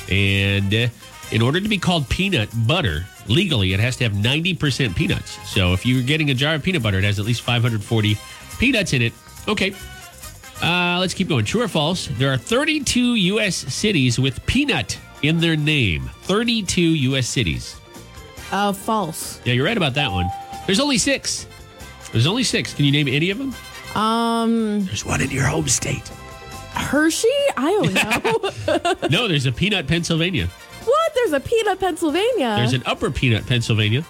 And 0.10 0.74
uh, 0.74 0.88
in 1.32 1.42
order 1.42 1.60
to 1.60 1.68
be 1.68 1.78
called 1.78 2.08
peanut 2.10 2.50
butter, 2.68 3.06
legally, 3.28 3.74
it 3.74 3.80
has 3.80 3.96
to 3.98 4.04
have 4.04 4.14
90% 4.14 4.96
peanuts. 4.96 5.38
So 5.50 5.74
if 5.74 5.86
you're 5.86 6.04
getting 6.04 6.30
a 6.30 6.34
jar 6.34 6.56
of 6.56 6.64
peanut 6.64 6.84
butter, 6.84 6.98
it 6.98 7.04
has 7.04 7.20
at 7.20 7.26
least 7.26 7.42
540 7.42 8.18
peanuts 8.60 8.94
in 8.94 9.02
it. 9.02 9.14
Okay. 9.48 9.74
Uh, 10.62 10.98
let's 11.00 11.14
keep 11.14 11.28
going. 11.28 11.46
True 11.46 11.64
or 11.64 11.68
false? 11.68 12.08
There 12.14 12.32
are 12.32 12.38
32 12.38 13.16
U.S. 13.16 13.56
cities 13.56 14.18
with 14.20 14.46
peanut 14.46 14.98
in 15.22 15.40
their 15.40 15.56
name. 15.56 16.10
32 16.24 16.82
U.S. 16.82 17.28
cities. 17.28 17.76
Uh, 18.52 18.72
false. 18.72 19.42
Yeah, 19.44 19.54
you're 19.54 19.66
right 19.66 19.78
about 19.78 19.96
that 19.96 20.12
one. 20.12 20.28
There's 20.66 20.80
only 20.80 20.98
six. 20.98 21.46
There's 22.12 22.28
only 22.28 22.44
six. 22.44 22.74
Can 22.74 22.86
you 22.86 22.92
name 22.92 23.08
any 23.08 23.30
of 23.32 23.38
them? 23.38 23.54
Um, 23.96 24.86
There's 24.86 25.06
one 25.06 25.22
in 25.22 25.32
your 25.32 25.46
home 25.46 25.68
state. 25.68 26.10
Hershey? 26.76 27.28
I 27.58 27.72
don't 27.72 27.94
know. 27.94 29.08
No, 29.10 29.28
there's 29.28 29.46
a 29.46 29.52
Peanut, 29.52 29.88
Pennsylvania. 29.88 30.48
what? 30.84 31.12
There's 31.16 31.34
a 31.34 31.40
peanut, 31.40 31.80
Pennsylvania. 31.80 32.56
There's 32.58 32.74
an 32.74 32.84
Upper 32.86 33.10
Peanut, 33.12 33.46
Pennsylvania. 33.48 34.04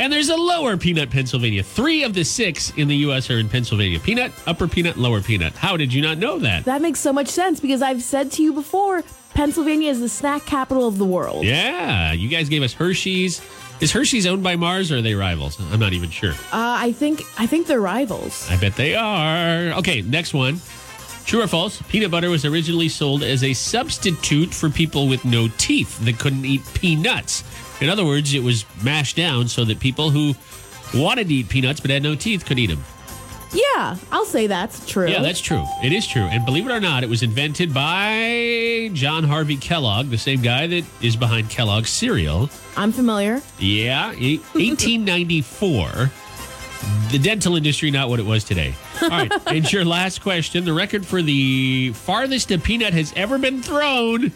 And 0.00 0.12
there's 0.12 0.28
a 0.28 0.36
Lower 0.36 0.76
Peanut, 0.76 1.10
Pennsylvania. 1.10 1.62
Three 1.62 2.04
of 2.04 2.14
the 2.14 2.24
six 2.24 2.70
in 2.76 2.86
the 2.88 2.96
U.S. 2.98 3.30
are 3.30 3.38
in 3.38 3.48
Pennsylvania. 3.48 3.98
Peanut, 3.98 4.32
Upper 4.46 4.68
Peanut, 4.68 4.96
Lower 4.96 5.20
Peanut. 5.20 5.52
How 5.54 5.76
did 5.76 5.92
you 5.92 6.00
not 6.02 6.18
know 6.18 6.38
that? 6.38 6.64
that 6.66 6.80
makes 6.82 7.00
so 7.00 7.12
much 7.12 7.28
sense 7.28 7.58
because 7.60 7.82
I've 7.82 8.02
said 8.02 8.30
to 8.32 8.42
you 8.42 8.52
before, 8.52 9.02
Pennsylvania 9.34 9.90
is 9.90 10.00
the 10.00 10.08
snack 10.08 10.46
capital 10.46 10.86
of 10.86 10.98
the 10.98 11.04
world. 11.04 11.44
Yeah, 11.44 12.12
you 12.12 12.28
guys 12.28 12.48
gave 12.48 12.62
us 12.62 12.72
Hershey's. 12.74 13.40
Is 13.80 13.92
Hershey's 13.92 14.26
owned 14.26 14.42
by 14.42 14.56
Mars 14.56 14.90
or 14.90 14.96
are 14.98 15.02
they 15.02 15.14
rivals? 15.14 15.58
I'm 15.72 15.78
not 15.78 15.92
even 15.92 16.10
sure. 16.10 16.32
Uh, 16.32 16.36
I 16.52 16.92
think 16.92 17.22
I 17.38 17.46
think 17.46 17.66
they're 17.68 17.80
rivals. 17.80 18.48
I 18.50 18.56
bet 18.56 18.74
they 18.74 18.94
are. 18.96 19.72
Okay, 19.78 20.02
next 20.02 20.34
one. 20.34 20.60
True 21.28 21.42
or 21.42 21.46
false? 21.46 21.82
Peanut 21.82 22.10
butter 22.10 22.30
was 22.30 22.46
originally 22.46 22.88
sold 22.88 23.22
as 23.22 23.44
a 23.44 23.52
substitute 23.52 24.54
for 24.54 24.70
people 24.70 25.08
with 25.08 25.26
no 25.26 25.48
teeth 25.58 26.02
that 26.06 26.18
couldn't 26.18 26.46
eat 26.46 26.62
peanuts. 26.72 27.44
In 27.82 27.90
other 27.90 28.06
words, 28.06 28.32
it 28.32 28.42
was 28.42 28.64
mashed 28.82 29.16
down 29.16 29.46
so 29.46 29.62
that 29.66 29.78
people 29.78 30.08
who 30.08 30.34
wanted 30.94 31.28
to 31.28 31.34
eat 31.34 31.50
peanuts 31.50 31.80
but 31.80 31.90
had 31.90 32.02
no 32.02 32.14
teeth 32.14 32.46
could 32.46 32.58
eat 32.58 32.68
them. 32.68 32.82
Yeah, 33.52 33.96
I'll 34.10 34.24
say 34.24 34.46
that's 34.46 34.86
true. 34.86 35.06
Yeah, 35.06 35.20
that's 35.20 35.42
true. 35.42 35.62
It 35.84 35.92
is 35.92 36.06
true. 36.06 36.22
And 36.22 36.46
believe 36.46 36.66
it 36.66 36.72
or 36.72 36.80
not, 36.80 37.02
it 37.04 37.10
was 37.10 37.22
invented 37.22 37.74
by 37.74 38.88
John 38.94 39.22
Harvey 39.24 39.56
Kellogg, 39.58 40.08
the 40.08 40.16
same 40.16 40.40
guy 40.40 40.66
that 40.66 40.84
is 41.02 41.14
behind 41.14 41.50
Kellogg's 41.50 41.90
cereal. 41.90 42.48
I'm 42.74 42.90
familiar. 42.90 43.42
Yeah, 43.58 44.06
1894. 44.12 46.10
The 47.10 47.18
dental 47.18 47.56
industry, 47.56 47.90
not 47.90 48.08
what 48.08 48.20
it 48.20 48.26
was 48.26 48.44
today. 48.44 48.74
All 49.02 49.08
right, 49.08 49.32
and 49.46 49.70
your 49.72 49.84
last 49.84 50.20
question. 50.20 50.64
The 50.64 50.72
record 50.72 51.06
for 51.06 51.22
the 51.22 51.92
farthest 51.94 52.50
a 52.50 52.58
peanut 52.58 52.92
has 52.92 53.12
ever 53.16 53.38
been 53.38 53.62
thrown, 53.62 54.32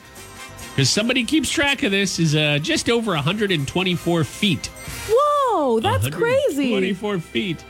because 0.70 0.88
somebody 0.88 1.24
keeps 1.24 1.50
track 1.50 1.82
of 1.82 1.90
this, 1.90 2.18
is 2.18 2.34
uh, 2.34 2.58
just 2.62 2.88
over 2.88 3.12
124 3.12 4.24
feet. 4.24 4.66
Whoa, 5.08 5.80
that's 5.80 6.08
crazy. 6.08 6.70
24 6.70 7.18
feet. 7.20 7.64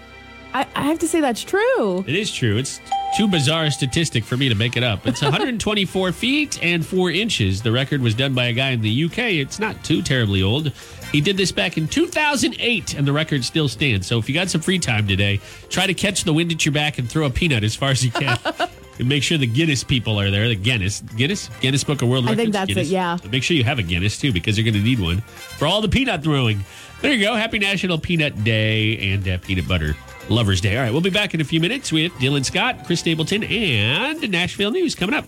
I, 0.54 0.66
I 0.76 0.82
have 0.82 0.98
to 1.00 1.08
say 1.08 1.20
that's 1.20 1.42
true. 1.42 2.04
It 2.06 2.14
is 2.14 2.32
true. 2.32 2.56
It's 2.58 2.80
too 3.16 3.28
bizarre 3.28 3.64
a 3.64 3.70
statistic 3.70 4.24
for 4.24 4.36
me 4.36 4.48
to 4.48 4.54
make 4.54 4.76
it 4.76 4.82
up. 4.82 5.06
It's 5.06 5.22
124 5.22 6.12
feet 6.12 6.62
and 6.62 6.84
four 6.84 7.10
inches. 7.10 7.62
The 7.62 7.72
record 7.72 8.00
was 8.00 8.14
done 8.14 8.34
by 8.34 8.46
a 8.46 8.52
guy 8.52 8.70
in 8.70 8.80
the 8.80 9.04
UK. 9.04 9.18
It's 9.18 9.58
not 9.58 9.82
too 9.84 10.02
terribly 10.02 10.42
old. 10.42 10.72
He 11.12 11.20
did 11.20 11.36
this 11.36 11.52
back 11.52 11.76
in 11.76 11.88
2008, 11.88 12.94
and 12.94 13.06
the 13.06 13.12
record 13.12 13.44
still 13.44 13.68
stands. 13.68 14.06
So 14.06 14.18
if 14.18 14.28
you 14.28 14.34
got 14.34 14.48
some 14.48 14.62
free 14.62 14.78
time 14.78 15.06
today, 15.06 15.40
try 15.68 15.86
to 15.86 15.94
catch 15.94 16.24
the 16.24 16.32
wind 16.32 16.52
at 16.52 16.64
your 16.64 16.72
back 16.72 16.98
and 16.98 17.08
throw 17.08 17.26
a 17.26 17.30
peanut 17.30 17.64
as 17.64 17.76
far 17.76 17.90
as 17.90 18.04
you 18.04 18.10
can. 18.10 18.38
and 18.98 19.08
make 19.08 19.22
sure 19.22 19.36
the 19.36 19.46
Guinness 19.46 19.84
people 19.84 20.18
are 20.18 20.30
there. 20.30 20.48
The 20.48 20.56
Guinness, 20.56 21.00
Guinness, 21.00 21.50
Guinness 21.60 21.84
Book 21.84 22.02
of 22.02 22.08
World 22.08 22.24
Records. 22.24 22.40
I 22.40 22.42
think 22.42 22.52
that's 22.54 22.70
it, 22.70 22.74
Guinness. 22.74 22.90
yeah. 22.90 23.18
Make 23.30 23.42
sure 23.42 23.56
you 23.56 23.64
have 23.64 23.78
a 23.78 23.82
Guinness 23.82 24.18
too, 24.18 24.32
because 24.32 24.56
you're 24.56 24.64
going 24.64 24.82
to 24.82 24.88
need 24.88 25.00
one 25.00 25.20
for 25.20 25.66
all 25.66 25.82
the 25.82 25.88
peanut 25.88 26.22
throwing. 26.22 26.64
There 27.02 27.12
you 27.12 27.24
go. 27.24 27.34
Happy 27.34 27.58
National 27.58 27.98
Peanut 27.98 28.44
Day 28.44 29.12
and 29.12 29.28
uh, 29.28 29.38
Peanut 29.38 29.68
Butter 29.68 29.96
Lovers 30.28 30.60
Day. 30.60 30.76
All 30.76 30.82
right, 30.82 30.92
we'll 30.92 31.00
be 31.00 31.10
back 31.10 31.34
in 31.34 31.40
a 31.40 31.44
few 31.44 31.60
minutes 31.60 31.92
with 31.92 32.12
Dylan 32.14 32.44
Scott, 32.44 32.84
Chris 32.86 33.00
Stapleton, 33.00 33.44
and 33.44 34.30
Nashville 34.30 34.70
News 34.70 34.94
coming 34.94 35.14
up. 35.14 35.26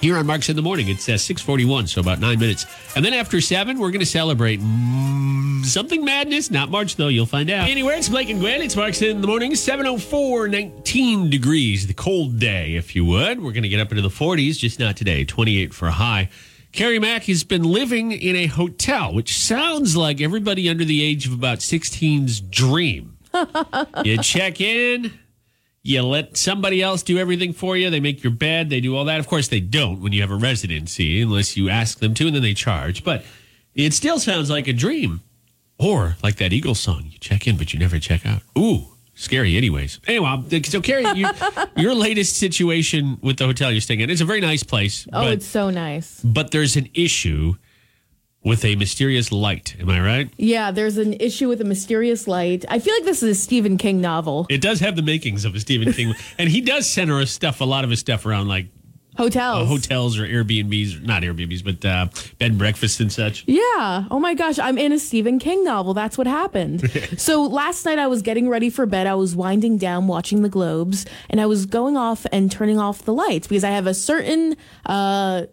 Here 0.00 0.18
on 0.18 0.26
Marks 0.26 0.50
in 0.50 0.56
the 0.56 0.60
Morning, 0.62 0.88
it's 0.88 1.08
uh, 1.08 1.16
641, 1.16 1.86
so 1.86 2.00
about 2.00 2.20
nine 2.20 2.38
minutes. 2.38 2.66
And 2.94 3.04
then 3.04 3.14
after 3.14 3.40
seven, 3.40 3.78
we're 3.78 3.90
going 3.90 4.00
to 4.00 4.06
celebrate 4.06 4.60
mm, 4.60 5.64
something 5.64 6.04
madness. 6.04 6.50
Not 6.50 6.70
March, 6.70 6.96
though. 6.96 7.08
You'll 7.08 7.24
find 7.24 7.48
out. 7.48 7.68
Anyway, 7.70 7.96
it's 7.96 8.10
Blake 8.10 8.28
and 8.28 8.38
Gwen. 8.38 8.60
It's 8.60 8.76
Marks 8.76 9.00
in 9.00 9.22
the 9.22 9.26
Morning, 9.26 9.54
704, 9.54 10.48
19 10.48 11.30
degrees. 11.30 11.86
The 11.86 11.94
cold 11.94 12.38
day, 12.38 12.74
if 12.74 12.94
you 12.94 13.04
would. 13.06 13.42
We're 13.42 13.52
going 13.52 13.62
to 13.62 13.68
get 13.70 13.80
up 13.80 13.92
into 13.92 14.02
the 14.02 14.10
40s, 14.10 14.58
just 14.58 14.78
not 14.78 14.96
today. 14.96 15.24
28 15.24 15.72
for 15.72 15.86
a 15.88 15.92
high. 15.92 16.28
Kerri 16.74 17.00
Mack 17.00 17.22
has 17.24 17.44
been 17.44 17.62
living 17.62 18.12
in 18.12 18.36
a 18.36 18.46
hotel, 18.46 19.14
which 19.14 19.38
sounds 19.38 19.96
like 19.96 20.20
everybody 20.20 20.68
under 20.68 20.84
the 20.84 21.02
age 21.02 21.26
of 21.26 21.32
about 21.32 21.60
16's 21.60 22.40
dream. 22.40 23.13
you 24.04 24.18
check 24.18 24.60
in, 24.60 25.12
you 25.82 26.02
let 26.02 26.36
somebody 26.36 26.82
else 26.82 27.02
do 27.02 27.18
everything 27.18 27.52
for 27.52 27.76
you. 27.76 27.90
They 27.90 28.00
make 28.00 28.22
your 28.22 28.32
bed, 28.32 28.70
they 28.70 28.80
do 28.80 28.96
all 28.96 29.04
that. 29.04 29.20
Of 29.20 29.28
course, 29.28 29.48
they 29.48 29.60
don't 29.60 30.00
when 30.00 30.12
you 30.12 30.20
have 30.22 30.30
a 30.30 30.36
residency, 30.36 31.22
unless 31.22 31.56
you 31.56 31.68
ask 31.68 31.98
them 31.98 32.14
to, 32.14 32.26
and 32.26 32.34
then 32.34 32.42
they 32.42 32.54
charge. 32.54 33.04
But 33.04 33.24
it 33.74 33.92
still 33.92 34.18
sounds 34.18 34.50
like 34.50 34.68
a 34.68 34.72
dream. 34.72 35.20
Or 35.78 36.16
like 36.22 36.36
that 36.36 36.52
Eagles 36.52 36.78
song, 36.78 37.08
you 37.10 37.18
check 37.18 37.46
in, 37.46 37.56
but 37.56 37.72
you 37.72 37.80
never 37.80 37.98
check 37.98 38.24
out. 38.24 38.42
Ooh, 38.56 38.86
scary, 39.14 39.56
anyways. 39.56 39.98
Anyway, 40.06 40.28
so 40.62 40.80
Kerri, 40.80 41.16
you, 41.16 41.28
your 41.82 41.94
latest 41.94 42.36
situation 42.36 43.18
with 43.22 43.38
the 43.38 43.46
hotel 43.46 43.72
you're 43.72 43.80
staying 43.80 44.00
in, 44.00 44.08
it's 44.08 44.20
a 44.20 44.24
very 44.24 44.40
nice 44.40 44.62
place. 44.62 45.06
Oh, 45.12 45.24
but, 45.24 45.32
it's 45.32 45.46
so 45.46 45.70
nice. 45.70 46.20
but 46.22 46.52
there's 46.52 46.76
an 46.76 46.88
issue 46.94 47.56
with 48.44 48.64
a 48.64 48.76
mysterious 48.76 49.32
light. 49.32 49.74
Am 49.80 49.88
I 49.88 50.00
right? 50.00 50.30
Yeah, 50.36 50.70
there's 50.70 50.98
an 50.98 51.14
issue 51.14 51.48
with 51.48 51.60
a 51.60 51.64
mysterious 51.64 52.28
light. 52.28 52.64
I 52.68 52.78
feel 52.78 52.94
like 52.94 53.04
this 53.04 53.22
is 53.22 53.38
a 53.38 53.40
Stephen 53.40 53.78
King 53.78 54.00
novel. 54.00 54.46
It 54.50 54.60
does 54.60 54.80
have 54.80 54.96
the 54.96 55.02
makings 55.02 55.44
of 55.44 55.54
a 55.54 55.60
Stephen 55.60 55.92
King, 55.92 56.14
and 56.38 56.48
he 56.50 56.60
does 56.60 56.88
center 56.88 57.18
his 57.18 57.30
stuff, 57.30 57.60
a 57.60 57.64
lot 57.64 57.84
of 57.84 57.90
his 57.90 58.00
stuff 58.00 58.26
around 58.26 58.48
like 58.48 58.66
Hotels. 59.16 59.62
uh, 59.62 59.64
hotels 59.66 60.18
or 60.18 60.26
Airbnbs, 60.26 61.00
not 61.02 61.22
Airbnbs, 61.22 61.62
but 61.64 61.84
uh, 61.88 62.06
bed 62.40 62.50
and 62.50 62.58
breakfast 62.58 62.98
and 62.98 63.12
such. 63.12 63.44
Yeah. 63.46 64.06
Oh 64.10 64.18
my 64.18 64.34
gosh, 64.34 64.58
I'm 64.58 64.76
in 64.76 64.90
a 64.92 64.98
Stephen 64.98 65.38
King 65.38 65.62
novel. 65.62 65.94
That's 65.94 66.18
what 66.18 66.26
happened. 66.26 66.90
so 67.16 67.44
last 67.44 67.84
night 67.84 68.00
I 68.00 68.08
was 68.08 68.22
getting 68.22 68.48
ready 68.48 68.70
for 68.70 68.86
bed. 68.86 69.06
I 69.06 69.14
was 69.14 69.36
winding 69.36 69.78
down 69.78 70.08
watching 70.08 70.42
the 70.42 70.48
globes 70.48 71.06
and 71.30 71.40
I 71.40 71.46
was 71.46 71.64
going 71.64 71.96
off 71.96 72.26
and 72.32 72.50
turning 72.50 72.80
off 72.80 73.04
the 73.04 73.14
lights 73.14 73.46
because 73.46 73.62
I 73.62 73.70
have 73.70 73.86
a 73.86 73.94
certain 73.94 74.56
uh 74.84 75.44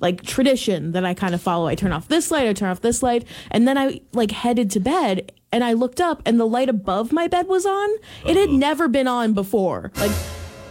like 0.00 0.22
tradition 0.22 0.92
that 0.92 1.04
I 1.04 1.14
kind 1.14 1.34
of 1.34 1.40
follow. 1.40 1.66
I 1.66 1.74
turn 1.74 1.92
off 1.92 2.08
this 2.08 2.30
light, 2.30 2.48
I 2.48 2.52
turn 2.52 2.70
off 2.70 2.80
this 2.80 3.02
light, 3.02 3.26
and 3.50 3.68
then 3.68 3.78
I 3.78 4.00
like 4.12 4.30
headed 4.30 4.70
to 4.72 4.80
bed 4.80 5.32
and 5.52 5.64
I 5.64 5.72
looked 5.72 6.00
up 6.00 6.22
and 6.24 6.38
the 6.38 6.46
light 6.46 6.68
above 6.68 7.12
my 7.12 7.26
bed 7.26 7.46
was 7.48 7.66
on. 7.66 7.90
It 8.24 8.36
had 8.36 8.48
uh-huh. 8.48 8.58
never 8.58 8.88
been 8.88 9.08
on 9.08 9.32
before. 9.32 9.92
Like 9.96 10.12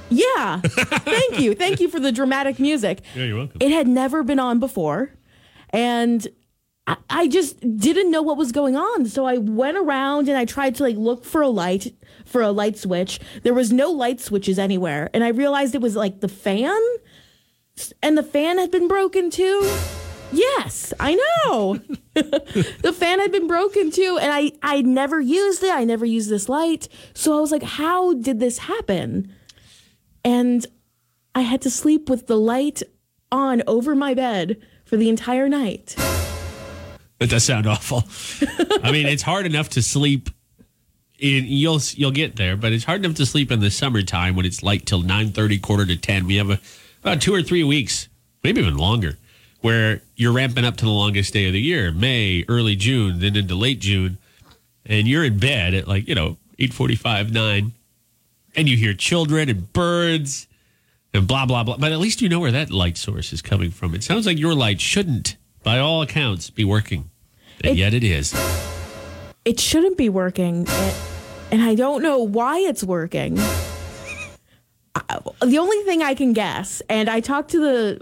Yeah. 0.10 0.62
Thank 0.64 1.40
you. 1.40 1.54
Thank 1.54 1.80
you 1.80 1.90
for 1.90 2.00
the 2.00 2.12
dramatic 2.12 2.60
music. 2.60 3.02
Yeah, 3.16 3.26
you're 3.26 3.38
welcome. 3.38 3.58
It 3.60 3.72
had 3.72 3.88
never 3.88 4.24
been 4.24 4.40
on 4.40 4.60
before. 4.60 5.14
And 5.72 6.28
I, 6.88 6.98
I 7.10 7.28
just 7.28 7.60
didn't 7.78 8.10
know 8.10 8.22
what 8.22 8.38
was 8.38 8.52
going 8.52 8.76
on. 8.76 9.06
So 9.06 9.26
I 9.26 9.38
went 9.38 9.78
around 9.78 10.28
and 10.30 10.38
I 10.38 10.46
tried 10.46 10.76
to 10.76 10.84
like 10.84 10.96
look 10.96 11.26
for 11.26 11.42
a 11.42 11.50
light, 11.50 11.94
for 12.26 12.42
a 12.42 12.52
light 12.52 12.78
switch. 12.78 13.20
There 13.44 13.54
was 13.54 13.72
no 13.72 13.92
light 13.92 14.20
switches 14.20 14.58
anywhere. 14.58 15.10
And 15.14 15.24
I 15.24 15.30
realized 15.30 15.76
it 15.76 15.82
was 15.82 15.96
like 15.96 16.22
the 16.22 16.28
fan. 16.28 16.80
And 18.02 18.18
the 18.18 18.24
fan 18.24 18.58
had 18.58 18.72
been 18.72 18.88
broken 18.88 19.30
too. 19.30 19.62
Yes, 20.32 20.94
I 21.00 21.16
know. 21.16 21.80
the 22.14 22.96
fan 22.96 23.20
had 23.20 23.32
been 23.32 23.48
broken 23.48 23.92
too, 23.92 24.18
and 24.22 24.32
I 24.32 24.52
I 24.62 24.82
never 24.82 25.20
used 25.20 25.64
it. 25.64 25.74
I 25.74 25.84
never 25.86 26.06
used 26.06 26.30
this 26.30 26.48
light. 26.48 26.88
So 27.14 27.36
I 27.38 27.42
was 27.42 27.52
like, 27.52 27.64
how 27.64 28.14
did 28.14 28.40
this 28.40 28.60
happen? 28.60 29.34
And 30.24 30.66
I 31.34 31.42
had 31.42 31.62
to 31.62 31.70
sleep 31.70 32.10
with 32.10 32.28
the 32.28 32.38
light 32.38 32.84
on 33.32 33.64
over 33.68 33.96
my 33.96 34.14
bed 34.14 34.62
for 34.86 34.98
the 34.98 35.10
entire 35.10 35.50
night. 35.50 35.96
That 37.20 37.30
does 37.30 37.44
sound 37.44 37.68
awful. 37.68 38.04
I 38.84 38.92
mean, 38.92 39.06
it's 39.06 39.24
hard 39.24 39.46
enough 39.46 39.70
to 39.70 39.82
sleep. 39.82 40.30
In, 41.20 41.46
you'll 41.48 41.82
you'll 41.96 42.12
get 42.12 42.38
there, 42.38 42.56
but 42.56 42.72
it's 42.72 42.86
hard 42.86 43.04
enough 43.04 43.18
to 43.18 43.26
sleep 43.26 43.52
in 43.52 43.60
the 43.60 43.70
summertime 43.70 44.36
when 44.36 44.46
it's 44.46 44.64
light 44.64 44.86
till 44.86 45.02
nine 45.02 45.32
thirty, 45.32 45.60
quarter 45.60 45.86
to 45.86 45.98
ten. 45.98 46.26
We 46.28 46.38
have 46.38 46.50
a, 46.50 46.60
about 47.02 47.22
two 47.22 47.34
or 47.34 47.42
three 47.42 47.64
weeks, 47.64 48.08
maybe 48.44 48.62
even 48.62 48.78
longer, 48.78 49.18
where 49.62 50.02
you're 50.16 50.32
ramping 50.34 50.66
up 50.66 50.78
to 50.78 50.86
the 50.86 50.92
longest 50.92 51.34
day 51.34 51.48
of 51.48 51.54
the 51.54 51.62
year, 51.62 51.92
May, 51.92 52.46
early 52.48 52.76
June, 52.76 53.20
then 53.20 53.36
into 53.36 53.56
late 53.56 53.80
June, 53.80 54.18
and 54.86 55.08
you're 55.08 55.24
in 55.24 55.38
bed 55.38 55.74
at 55.74 55.88
like 55.88 56.08
you 56.08 56.16
know 56.16 56.38
eight 56.58 56.74
forty 56.74 56.96
five, 56.96 57.32
nine, 57.32 57.74
and 58.56 58.68
you 58.70 58.78
hear 58.78 58.94
children 58.94 59.50
and 59.50 59.72
birds 59.74 60.48
and 61.14 61.28
blah 61.28 61.46
blah 61.46 61.64
blah. 61.64 61.78
But 61.78 61.92
at 61.92 62.00
least 62.00 62.22
you 62.22 62.30
know 62.30 62.40
where 62.40 62.52
that 62.52 62.72
light 62.72 62.98
source 62.98 63.34
is 63.34 63.42
coming 63.42 63.72
from. 63.72 63.94
It 63.96 64.04
sounds 64.04 64.26
like 64.26 64.38
your 64.40 64.54
light 64.56 64.80
shouldn't, 64.82 65.36
by 65.64 65.80
all 65.80 66.02
accounts, 66.02 66.50
be 66.50 66.64
working, 66.66 67.10
and 67.64 67.74
It- 67.74 67.78
yet 67.78 67.94
it 67.94 68.04
is. 68.04 68.34
It 69.46 69.60
shouldn't 69.60 69.98
be 69.98 70.10
working, 70.10 70.68
and, 70.68 70.96
and 71.52 71.62
I 71.62 71.74
don't 71.76 72.04
know 72.04 72.20
why 72.20 72.60
it's 72.60 72.84
working. 72.84 73.38
The 75.42 75.58
only 75.58 75.78
thing 75.86 76.02
I 76.02 76.14
can 76.16 76.34
guess, 76.34 76.82
and 76.90 77.10
I 77.10 77.20
talked 77.20 77.52
to 77.52 77.60
the 77.60 78.02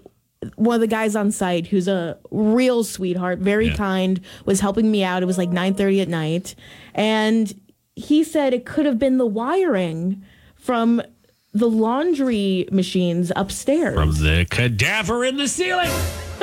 one 0.55 0.75
of 0.75 0.81
the 0.81 0.87
guys 0.87 1.15
on 1.15 1.31
site 1.31 1.67
who's 1.67 1.87
a 1.87 2.17
real 2.31 2.83
sweetheart, 2.83 3.39
very 3.39 3.67
Yeah. 3.69 3.75
kind, 3.75 4.21
was 4.45 4.59
helping 4.59 4.89
me 4.91 5.03
out. 5.03 5.23
It 5.23 5.25
was 5.25 5.37
like 5.37 5.49
9:30 5.49 6.01
at 6.01 6.07
night, 6.09 6.55
and 6.93 7.53
he 7.95 8.23
said 8.23 8.53
it 8.53 8.65
could 8.65 8.85
have 8.85 8.99
been 8.99 9.17
the 9.17 9.25
wiring 9.25 10.23
from 10.55 11.01
the 11.53 11.67
laundry 11.67 12.67
machines 12.71 13.31
upstairs. 13.35 13.95
From 13.95 14.11
the 14.13 14.45
cadaver 14.49 15.25
in 15.25 15.37
the 15.37 15.47
ceiling. 15.47 15.89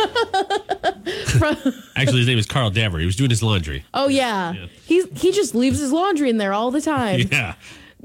Actually, 1.96 2.18
his 2.18 2.26
name 2.26 2.38
is 2.38 2.46
Carl 2.46 2.70
Daver. 2.70 2.98
He 2.98 3.06
was 3.06 3.16
doing 3.16 3.30
his 3.30 3.42
laundry. 3.42 3.84
oh 3.94 4.08
yeah. 4.08 4.54
He's 4.86 5.06
he 5.20 5.30
just 5.32 5.54
leaves 5.54 5.78
his 5.78 5.92
laundry 5.92 6.30
in 6.30 6.38
there 6.38 6.52
all 6.52 6.70
the 6.70 6.80
time. 6.80 7.20
Yeah. 7.30 7.54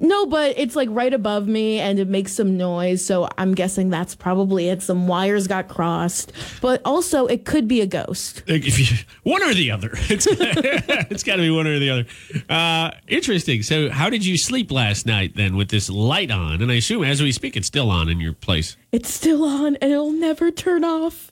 No, 0.01 0.25
but 0.25 0.57
it's 0.57 0.75
like 0.75 0.87
right 0.91 1.13
above 1.13 1.47
me 1.47 1.79
and 1.79 1.99
it 1.99 2.07
makes 2.07 2.31
some 2.31 2.57
noise. 2.57 3.03
So 3.03 3.27
I'm 3.37 3.53
guessing 3.53 3.89
that's 3.89 4.15
probably 4.15 4.69
it. 4.69 4.81
Some 4.81 5.07
wires 5.07 5.47
got 5.47 5.67
crossed. 5.67 6.31
But 6.61 6.81
also, 6.85 7.25
it 7.25 7.43
could 7.45 7.67
be 7.67 7.81
a 7.81 7.85
ghost. 7.85 8.43
Like, 8.47 8.65
If 8.65 8.79
you, 8.79 8.97
one 9.23 9.43
or 9.43 9.53
the 9.53 9.71
other. 9.71 9.91
It's, 10.09 10.25
it's 10.31 11.23
got 11.23 11.35
to 11.35 11.41
be 11.41 11.49
one 11.49 11.67
or 11.67 11.77
the 11.79 11.89
other. 11.89 12.05
Uh, 12.49 12.91
interesting. 13.07 13.61
So, 13.61 13.89
how 13.89 14.09
did 14.09 14.25
you 14.25 14.37
sleep 14.37 14.71
last 14.71 15.05
night 15.05 15.35
then 15.35 15.55
with 15.55 15.69
this 15.69 15.89
light 15.89 16.31
on? 16.31 16.61
And 16.61 16.71
I 16.71 16.75
assume 16.75 17.03
as 17.03 17.21
we 17.21 17.31
speak, 17.31 17.55
it's 17.55 17.67
still 17.67 17.91
on 17.91 18.09
in 18.09 18.19
your 18.19 18.33
place. 18.33 18.75
It's 18.91 19.13
still 19.13 19.43
on 19.43 19.75
and 19.77 19.91
it'll 19.91 20.11
never 20.11 20.49
turn 20.51 20.83
off. 20.83 21.31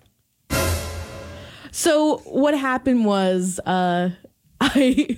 So 1.71 2.17
what 2.25 2.57
happened 2.57 3.05
was 3.05 3.59
uh 3.65 4.09
I 4.61 5.17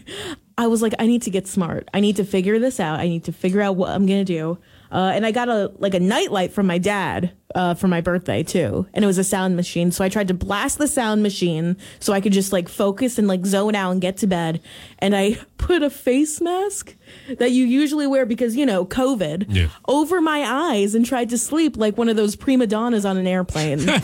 I 0.57 0.67
was 0.67 0.81
like 0.81 0.93
I 0.99 1.07
need 1.07 1.21
to 1.23 1.29
get 1.29 1.47
smart. 1.47 1.87
I 1.93 1.99
need 2.01 2.17
to 2.17 2.25
figure 2.25 2.59
this 2.59 2.79
out. 2.79 2.99
I 2.99 3.07
need 3.07 3.23
to 3.25 3.31
figure 3.31 3.61
out 3.61 3.75
what 3.77 3.89
I'm 3.91 4.05
going 4.05 4.25
to 4.25 4.33
do. 4.33 4.57
Uh, 4.91 5.11
and 5.13 5.23
I 5.23 5.31
got 5.31 5.49
a 5.49 5.71
like 5.77 5.93
a 5.93 5.99
nightlight 5.99 6.51
from 6.51 6.65
my 6.65 6.79
dad 6.79 7.31
uh, 7.53 7.75
for 7.75 7.87
my 7.87 8.01
birthday 8.01 8.41
too, 8.41 8.87
and 8.93 9.03
it 9.03 9.07
was 9.07 9.19
a 9.19 9.23
sound 9.23 9.55
machine. 9.55 9.91
So 9.91 10.03
I 10.03 10.09
tried 10.09 10.27
to 10.29 10.33
blast 10.33 10.79
the 10.79 10.87
sound 10.87 11.21
machine 11.21 11.77
so 11.99 12.11
I 12.11 12.21
could 12.21 12.33
just 12.33 12.51
like 12.51 12.67
focus 12.67 13.19
and 13.19 13.27
like 13.27 13.45
zone 13.45 13.75
out 13.75 13.91
and 13.91 14.01
get 14.01 14.17
to 14.17 14.27
bed. 14.27 14.61
And 14.97 15.15
I 15.15 15.37
put 15.57 15.83
a 15.83 15.91
face 15.91 16.41
mask 16.41 16.95
that 17.37 17.51
you 17.51 17.65
usually 17.65 18.07
wear 18.07 18.25
because 18.25 18.55
you 18.55 18.65
know 18.65 18.83
COVID 18.83 19.45
Yeah. 19.49 19.67
over 19.87 20.21
my 20.21 20.43
eyes 20.73 20.95
and 20.95 21.05
tried 21.05 21.29
to 21.29 21.37
sleep 21.37 21.77
like 21.77 21.95
one 21.97 22.09
of 22.09 22.15
those 22.15 22.35
prima 22.35 22.65
donnas 22.65 23.05
on 23.05 23.15
an 23.17 23.27
airplane. 23.27 23.79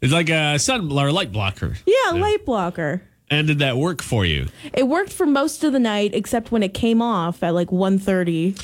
It's 0.00 0.12
like 0.12 0.28
a 0.28 0.58
sun 0.58 0.92
or 0.92 1.10
light 1.12 1.32
blocker. 1.32 1.74
yeah, 1.86 2.10
light 2.10 2.44
blocker. 2.44 3.00
And 3.30 3.46
did 3.46 3.58
that 3.60 3.76
work 3.76 4.02
for 4.02 4.24
you? 4.24 4.48
It 4.72 4.86
worked 4.86 5.12
for 5.12 5.26
most 5.26 5.64
of 5.64 5.72
the 5.72 5.78
night 5.78 6.14
except 6.14 6.52
when 6.52 6.62
it 6.62 6.74
came 6.74 7.00
off 7.00 7.42
at 7.42 7.54
like 7.54 7.68
1.30. 7.68 8.60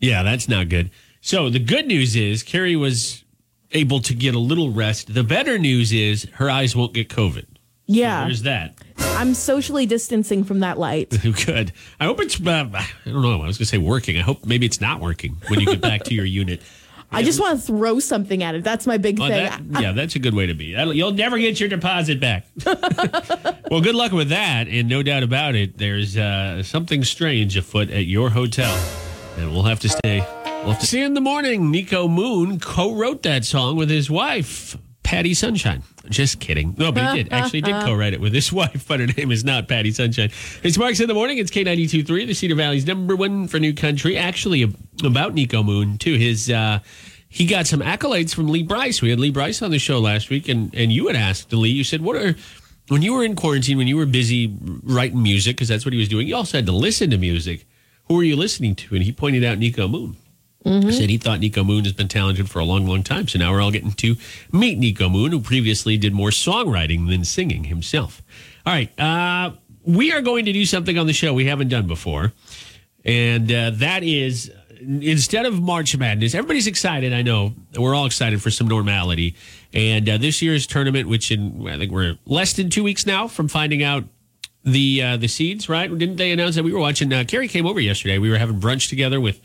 Yeah, 0.00 0.22
that's 0.22 0.48
not 0.48 0.68
good. 0.68 0.90
So 1.20 1.50
the 1.50 1.58
good 1.58 1.86
news 1.86 2.16
is 2.16 2.42
Kerri 2.42 2.78
was 2.78 3.22
able 3.70 4.00
to 4.00 4.14
get 4.14 4.34
a 4.34 4.38
little 4.38 4.70
rest. 4.72 5.12
The 5.14 5.22
better 5.22 5.58
news 5.58 5.92
is 5.92 6.26
her 6.34 6.50
eyes 6.50 6.74
won't 6.74 6.92
get 6.94 7.08
COVID. 7.08 7.46
Yeah, 7.86 8.24
There's 8.24 8.42
that. 8.42 8.74
I'm 8.96 9.34
socially 9.34 9.86
distancing 9.86 10.44
from 10.44 10.60
that 10.60 10.78
light. 10.78 11.10
Good. 11.46 11.72
I 12.00 12.04
hope 12.06 12.20
it's. 12.20 12.40
Uh, 12.40 12.70
I 12.72 12.86
don't 13.04 13.22
know. 13.22 13.42
I 13.42 13.46
was 13.46 13.58
going 13.58 13.64
to 13.64 13.66
say 13.66 13.78
working. 13.78 14.16
I 14.16 14.22
hope 14.22 14.46
maybe 14.46 14.66
it's 14.66 14.80
not 14.80 15.00
working 15.00 15.36
when 15.48 15.60
you 15.60 15.66
get 15.66 15.80
back 15.80 16.04
to 16.04 16.14
your 16.14 16.24
unit. 16.24 16.62
I 17.12 17.22
just 17.22 17.38
want 17.40 17.60
to 17.60 17.66
throw 17.66 18.00
something 18.00 18.42
at 18.42 18.54
it. 18.54 18.64
That's 18.64 18.86
my 18.86 18.96
big 18.96 19.20
Oh, 19.20 19.28
thing. 19.28 19.44
that- 19.70 19.82
yeah, 19.82 19.92
that's 19.92 20.14
a 20.16 20.18
good 20.18 20.34
way 20.34 20.46
to 20.46 20.54
be. 20.54 20.72
That'll- 20.74 20.94
You'll 20.94 21.12
never 21.12 21.38
get 21.38 21.60
your 21.60 21.68
deposit 21.68 22.18
back. 22.20 22.46
well, 23.70 23.80
good 23.80 23.94
luck 23.94 24.12
with 24.12 24.30
that, 24.30 24.68
and 24.68 24.88
no 24.88 25.02
doubt 25.02 25.22
about 25.22 25.54
it, 25.54 25.78
there's 25.78 26.16
uh, 26.16 26.62
something 26.62 27.04
strange 27.04 27.56
afoot 27.56 27.90
at 27.90 28.06
your 28.06 28.30
hotel, 28.30 28.74
and 29.38 29.50
we'll 29.52 29.62
have 29.64 29.80
to 29.80 29.88
stay. 29.88 30.26
We'll 30.62 30.72
have 30.72 30.80
to 30.80 30.86
see 30.86 31.00
you 31.00 31.06
in 31.06 31.14
the 31.14 31.20
morning. 31.20 31.70
Nico 31.70 32.08
Moon 32.08 32.60
co-wrote 32.60 33.22
that 33.24 33.44
song 33.44 33.76
with 33.76 33.90
his 33.90 34.08
wife, 34.10 34.76
Patty 35.12 35.34
Sunshine. 35.34 35.82
Just 36.08 36.40
kidding. 36.40 36.74
No, 36.78 36.90
but 36.90 37.10
he 37.10 37.22
did 37.22 37.32
actually 37.34 37.60
did 37.60 37.74
co-write 37.84 38.14
it 38.14 38.20
with 38.20 38.32
his 38.32 38.50
wife, 38.60 38.88
but 38.88 38.98
her 38.98 39.06
name 39.06 39.30
is 39.30 39.44
not 39.44 39.68
Patty 39.68 39.90
Sunshine. 39.90 40.30
It's 40.62 40.78
Marks 40.78 41.00
in 41.00 41.08
the 41.08 41.12
morning. 41.12 41.36
It's 41.36 41.50
K 41.50 41.64
92.3, 41.64 42.26
the 42.26 42.32
Cedar 42.32 42.54
Valley's 42.54 42.86
number 42.86 43.14
one 43.14 43.46
for 43.46 43.58
new 43.58 43.74
country. 43.74 44.16
Actually, 44.16 44.74
about 45.04 45.34
Nico 45.34 45.62
Moon 45.62 45.98
too. 45.98 46.14
His 46.14 46.50
uh, 46.50 46.78
he 47.28 47.44
got 47.44 47.66
some 47.66 47.80
accolades 47.80 48.34
from 48.34 48.48
Lee 48.48 48.62
Brice. 48.62 49.02
We 49.02 49.10
had 49.10 49.20
Lee 49.20 49.30
Brice 49.30 49.60
on 49.60 49.70
the 49.70 49.78
show 49.78 49.98
last 49.98 50.30
week, 50.30 50.48
and 50.48 50.74
and 50.74 50.90
you 50.90 51.08
had 51.08 51.16
asked 51.16 51.52
Lee. 51.52 51.68
You 51.68 51.84
said, 51.84 52.00
"What 52.00 52.16
are 52.16 52.34
when 52.88 53.02
you 53.02 53.12
were 53.12 53.22
in 53.22 53.36
quarantine, 53.36 53.76
when 53.76 53.88
you 53.88 53.98
were 53.98 54.06
busy 54.06 54.56
writing 54.82 55.22
music, 55.22 55.56
because 55.56 55.68
that's 55.68 55.84
what 55.84 55.92
he 55.92 55.98
was 55.98 56.08
doing. 56.08 56.26
You 56.26 56.36
also 56.36 56.56
had 56.56 56.64
to 56.64 56.72
listen 56.72 57.10
to 57.10 57.18
music. 57.18 57.66
Who 58.08 58.14
were 58.14 58.22
you 58.22 58.36
listening 58.36 58.76
to?" 58.76 58.94
And 58.94 59.04
he 59.04 59.12
pointed 59.12 59.44
out 59.44 59.58
Nico 59.58 59.88
Moon. 59.88 60.16
Said 60.64 61.10
he 61.10 61.18
thought 61.18 61.40
Nico 61.40 61.64
Moon 61.64 61.84
has 61.84 61.92
been 61.92 62.08
talented 62.08 62.48
for 62.48 62.60
a 62.60 62.64
long, 62.64 62.86
long 62.86 63.02
time. 63.02 63.26
So 63.26 63.38
now 63.38 63.50
we're 63.50 63.60
all 63.60 63.72
getting 63.72 63.92
to 63.92 64.16
meet 64.52 64.78
Nico 64.78 65.08
Moon, 65.08 65.32
who 65.32 65.40
previously 65.40 65.96
did 65.96 66.14
more 66.14 66.30
songwriting 66.30 67.08
than 67.08 67.24
singing 67.24 67.64
himself. 67.64 68.22
All 68.64 68.72
right. 68.72 68.98
Uh, 68.98 69.52
we 69.84 70.12
are 70.12 70.20
going 70.20 70.44
to 70.44 70.52
do 70.52 70.64
something 70.64 70.96
on 70.96 71.06
the 71.06 71.12
show 71.12 71.34
we 71.34 71.46
haven't 71.46 71.68
done 71.68 71.86
before. 71.86 72.32
And 73.04 73.50
uh, 73.50 73.70
that 73.74 74.04
is 74.04 74.52
instead 74.80 75.46
of 75.46 75.60
March 75.60 75.96
Madness, 75.96 76.34
everybody's 76.34 76.66
excited. 76.66 77.12
I 77.12 77.22
know 77.22 77.54
we're 77.76 77.94
all 77.94 78.06
excited 78.06 78.42
for 78.42 78.50
some 78.50 78.68
normality. 78.68 79.34
And 79.72 80.08
uh, 80.08 80.18
this 80.18 80.42
year's 80.42 80.66
tournament, 80.66 81.08
which 81.08 81.30
in 81.30 81.66
I 81.68 81.78
think 81.78 81.92
we're 81.92 82.18
less 82.26 82.52
than 82.52 82.70
two 82.70 82.84
weeks 82.84 83.06
now 83.06 83.28
from 83.28 83.48
finding 83.48 83.82
out 83.82 84.04
the 84.64 85.02
uh, 85.02 85.16
the 85.16 85.28
seeds, 85.28 85.68
right? 85.68 85.88
Didn't 85.96 86.16
they 86.16 86.30
announce 86.30 86.54
that 86.54 86.62
we 86.62 86.72
were 86.72 86.78
watching? 86.78 87.12
Uh, 87.12 87.24
Kerri 87.24 87.48
came 87.48 87.66
over 87.66 87.80
yesterday. 87.80 88.18
We 88.18 88.30
were 88.30 88.38
having 88.38 88.60
brunch 88.60 88.88
together 88.88 89.20
with 89.20 89.40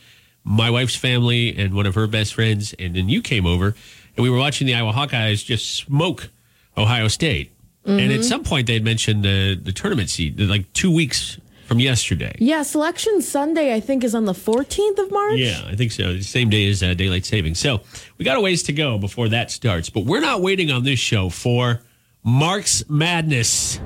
my 0.48 0.70
wife's 0.70 0.96
family 0.96 1.56
and 1.58 1.74
one 1.74 1.86
of 1.86 1.96
her 1.96 2.08
best 2.08 2.34
friends, 2.34 2.74
and 2.80 2.96
then 2.96 3.10
you 3.10 3.22
came 3.22 3.46
over, 3.46 3.76
and 4.16 4.24
we 4.24 4.30
were 4.30 4.38
watching 4.38 4.66
the 4.66 4.74
Iowa 4.74 4.94
Hawkeyes 4.94 5.44
just 5.44 5.76
smoke 5.76 6.30
Ohio 6.78 7.10
State. 7.10 7.52
And 7.86 8.12
at 8.12 8.26
some 8.26 8.44
point, 8.44 8.68
they 8.68 8.74
had 8.74 8.84
mentioned 8.84 9.24
the 9.24 9.56
the 9.56 9.72
tournament 9.72 10.10
seed, 10.10 10.38
like 10.42 10.74
two 10.74 10.92
weeks 10.92 11.38
from 11.68 11.80
yesterday. 11.80 12.36
Yeah, 12.38 12.64
Selection 12.64 13.22
Sunday, 13.22 13.74
I 13.74 13.80
think, 13.80 14.04
is 14.04 14.14
on 14.14 14.26
the 14.26 14.34
14th 14.34 14.98
of 15.00 15.10
March. 15.10 15.38
Yeah, 15.38 15.62
I 15.66 15.76
think 15.76 15.94
so. 15.94 16.12
The 16.14 16.22
same 16.22 16.50
day 16.50 16.70
as 16.70 16.84
uh, 16.84 16.96
daylight 16.96 17.26
savings. 17.26 17.60
So 17.60 17.80
we 18.18 18.26
got 18.26 18.36
a 18.36 18.42
ways 18.42 18.64
to 18.64 18.74
go 18.74 18.98
before 18.98 19.30
that 19.30 19.52
starts, 19.52 19.90
but 19.90 20.04
we're 20.04 20.20
not 20.20 20.42
waiting 20.42 20.70
on 20.70 20.84
this 20.84 21.00
show 21.00 21.30
for 21.30 21.80
Marks 22.26 22.84
Madness. 22.90 23.80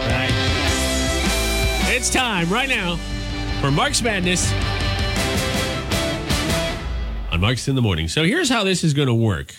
Right. 0.00 0.30
It's 1.88 2.10
time 2.10 2.50
right 2.50 2.68
now 2.68 2.96
for 3.62 3.70
Marks 3.70 4.02
Madness 4.02 4.52
Marks 7.40 7.68
in 7.68 7.74
the 7.74 7.82
morning. 7.82 8.08
So 8.08 8.24
here's 8.24 8.48
how 8.48 8.64
this 8.64 8.84
is 8.84 8.94
going 8.94 9.08
to 9.08 9.14
work. 9.14 9.54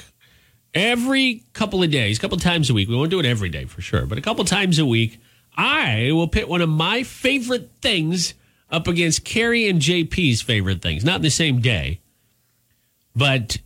Every 0.74 1.44
couple 1.54 1.84
of 1.84 1.92
days, 1.92 2.18
a 2.18 2.22
couple 2.22 2.38
times 2.38 2.70
a 2.70 2.74
week, 2.74 2.88
we 2.88 2.96
won't 2.96 3.10
do 3.10 3.20
it 3.20 3.26
every 3.26 3.50
day 3.50 3.66
for 3.66 3.82
sure, 3.82 4.06
but 4.06 4.18
a 4.18 4.22
couple 4.22 4.46
times 4.46 4.80
a 4.80 4.86
week, 4.86 5.20
I 5.58 6.12
will 6.14 6.28
pit 6.28 6.48
one 6.48 6.62
of 6.62 6.70
my 6.70 7.04
favorite 7.04 7.72
things 7.82 8.36
up 8.70 8.88
against 8.88 9.26
Kerri 9.26 9.70
and 9.70 9.82
JP's 9.82 10.42
favorite 10.42 10.82
things. 10.82 11.04
Not 11.04 11.18
in 11.18 11.22
the 11.24 11.30
same 11.30 11.60
day, 11.60 12.00
but 13.16 13.58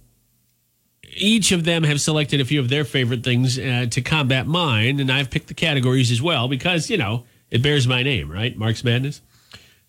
each 1.16 1.52
of 1.52 1.64
them 1.64 1.84
have 1.84 2.02
selected 2.02 2.42
a 2.42 2.46
few 2.46 2.60
of 2.60 2.70
their 2.70 2.84
favorite 2.84 3.24
things 3.24 3.58
uh, 3.60 3.86
to 3.92 4.02
combat 4.02 4.48
mine, 4.48 5.00
and 5.00 5.12
I've 5.12 5.30
picked 5.30 5.48
the 5.48 5.54
categories 5.54 6.12
as 6.12 6.22
well 6.22 6.48
because 6.48 6.90
you 6.90 6.98
know 6.98 7.26
it 7.52 7.62
bears 7.62 7.88
my 7.88 8.04
name, 8.04 8.32
right? 8.32 8.58
Marks 8.58 8.84
Madness. 8.84 9.22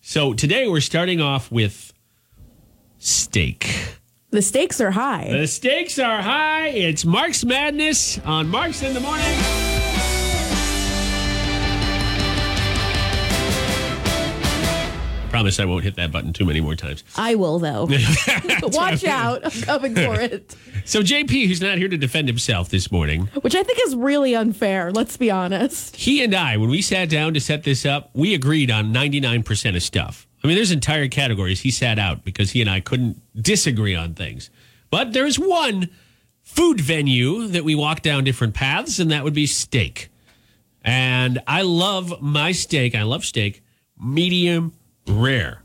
So 0.01 0.33
today 0.33 0.67
we're 0.67 0.81
starting 0.81 1.19
off 1.19 1.51
with 1.51 1.93
steak. 2.99 3.97
The 4.29 4.41
stakes 4.41 4.81
are 4.81 4.91
high. 4.91 5.29
The 5.31 5.47
stakes 5.47 5.97
are 5.99 6.21
high. 6.21 6.67
It's 6.67 7.05
Marks 7.05 7.45
Madness 7.45 8.19
on 8.25 8.49
Marks 8.49 8.83
in 8.83 8.93
the 8.93 8.99
Morning. 8.99 9.23
I 15.23 15.29
promise 15.29 15.59
I 15.59 15.65
won't 15.65 15.83
hit 15.83 15.95
that 15.95 16.11
button 16.11 16.33
too 16.33 16.45
many 16.45 16.59
more 16.61 16.75
times. 16.75 17.03
I 17.15 17.35
will, 17.35 17.59
though. 17.59 17.87
Watch 18.63 19.05
out. 19.05 19.45
I'm 19.45 19.61
coming 19.61 19.95
for 19.95 20.19
it. 20.19 20.55
So, 20.83 21.01
JP, 21.01 21.47
who's 21.47 21.61
not 21.61 21.77
here 21.77 21.87
to 21.87 21.97
defend 21.97 22.27
himself 22.27 22.69
this 22.69 22.91
morning, 22.91 23.27
Which 23.41 23.55
I 23.55 23.63
think 23.63 23.79
is 23.85 23.95
really 23.95 24.35
unfair. 24.35 24.91
Let's 24.91 25.15
be 25.15 25.29
honest. 25.31 25.95
he 25.95 26.21
and 26.23 26.33
I, 26.35 26.57
when 26.57 26.69
we 26.69 26.81
sat 26.81 27.09
down 27.09 27.33
to 27.33 27.39
set 27.39 27.63
this 27.63 27.85
up, 27.85 28.09
we 28.13 28.33
agreed 28.33 28.71
on 28.71 28.93
99% 28.93 29.75
of 29.75 29.83
stuff. 29.83 30.26
I 30.47 30.49
mean, 30.49 30.55
there's 30.55 30.71
entire 30.71 31.09
categories 31.09 31.59
he 31.59 31.71
sat 31.71 31.99
out 31.99 32.23
because 32.23 32.51
he 32.51 32.61
and 32.61 32.69
I 32.69 32.79
couldn't 32.79 33.21
disagree 33.35 33.95
on 33.95 34.13
things. 34.13 34.49
But 34.89 35.11
there's 35.11 35.37
one 35.37 35.89
food 36.41 36.79
venue 36.79 37.47
that 37.47 37.65
we 37.65 37.75
walk 37.75 38.01
down 38.01 38.23
different 38.23 38.53
paths, 38.53 38.97
and 38.97 39.11
that 39.11 39.25
would 39.25 39.33
be 39.33 39.45
steak. 39.45 40.07
And 40.85 41.39
I 41.47 41.63
love 41.63 42.21
my 42.21 42.53
steak. 42.53 42.95
I 42.95 43.03
love 43.03 43.25
steak 43.25 43.61
medium 43.99 44.71
rare. 45.05 45.63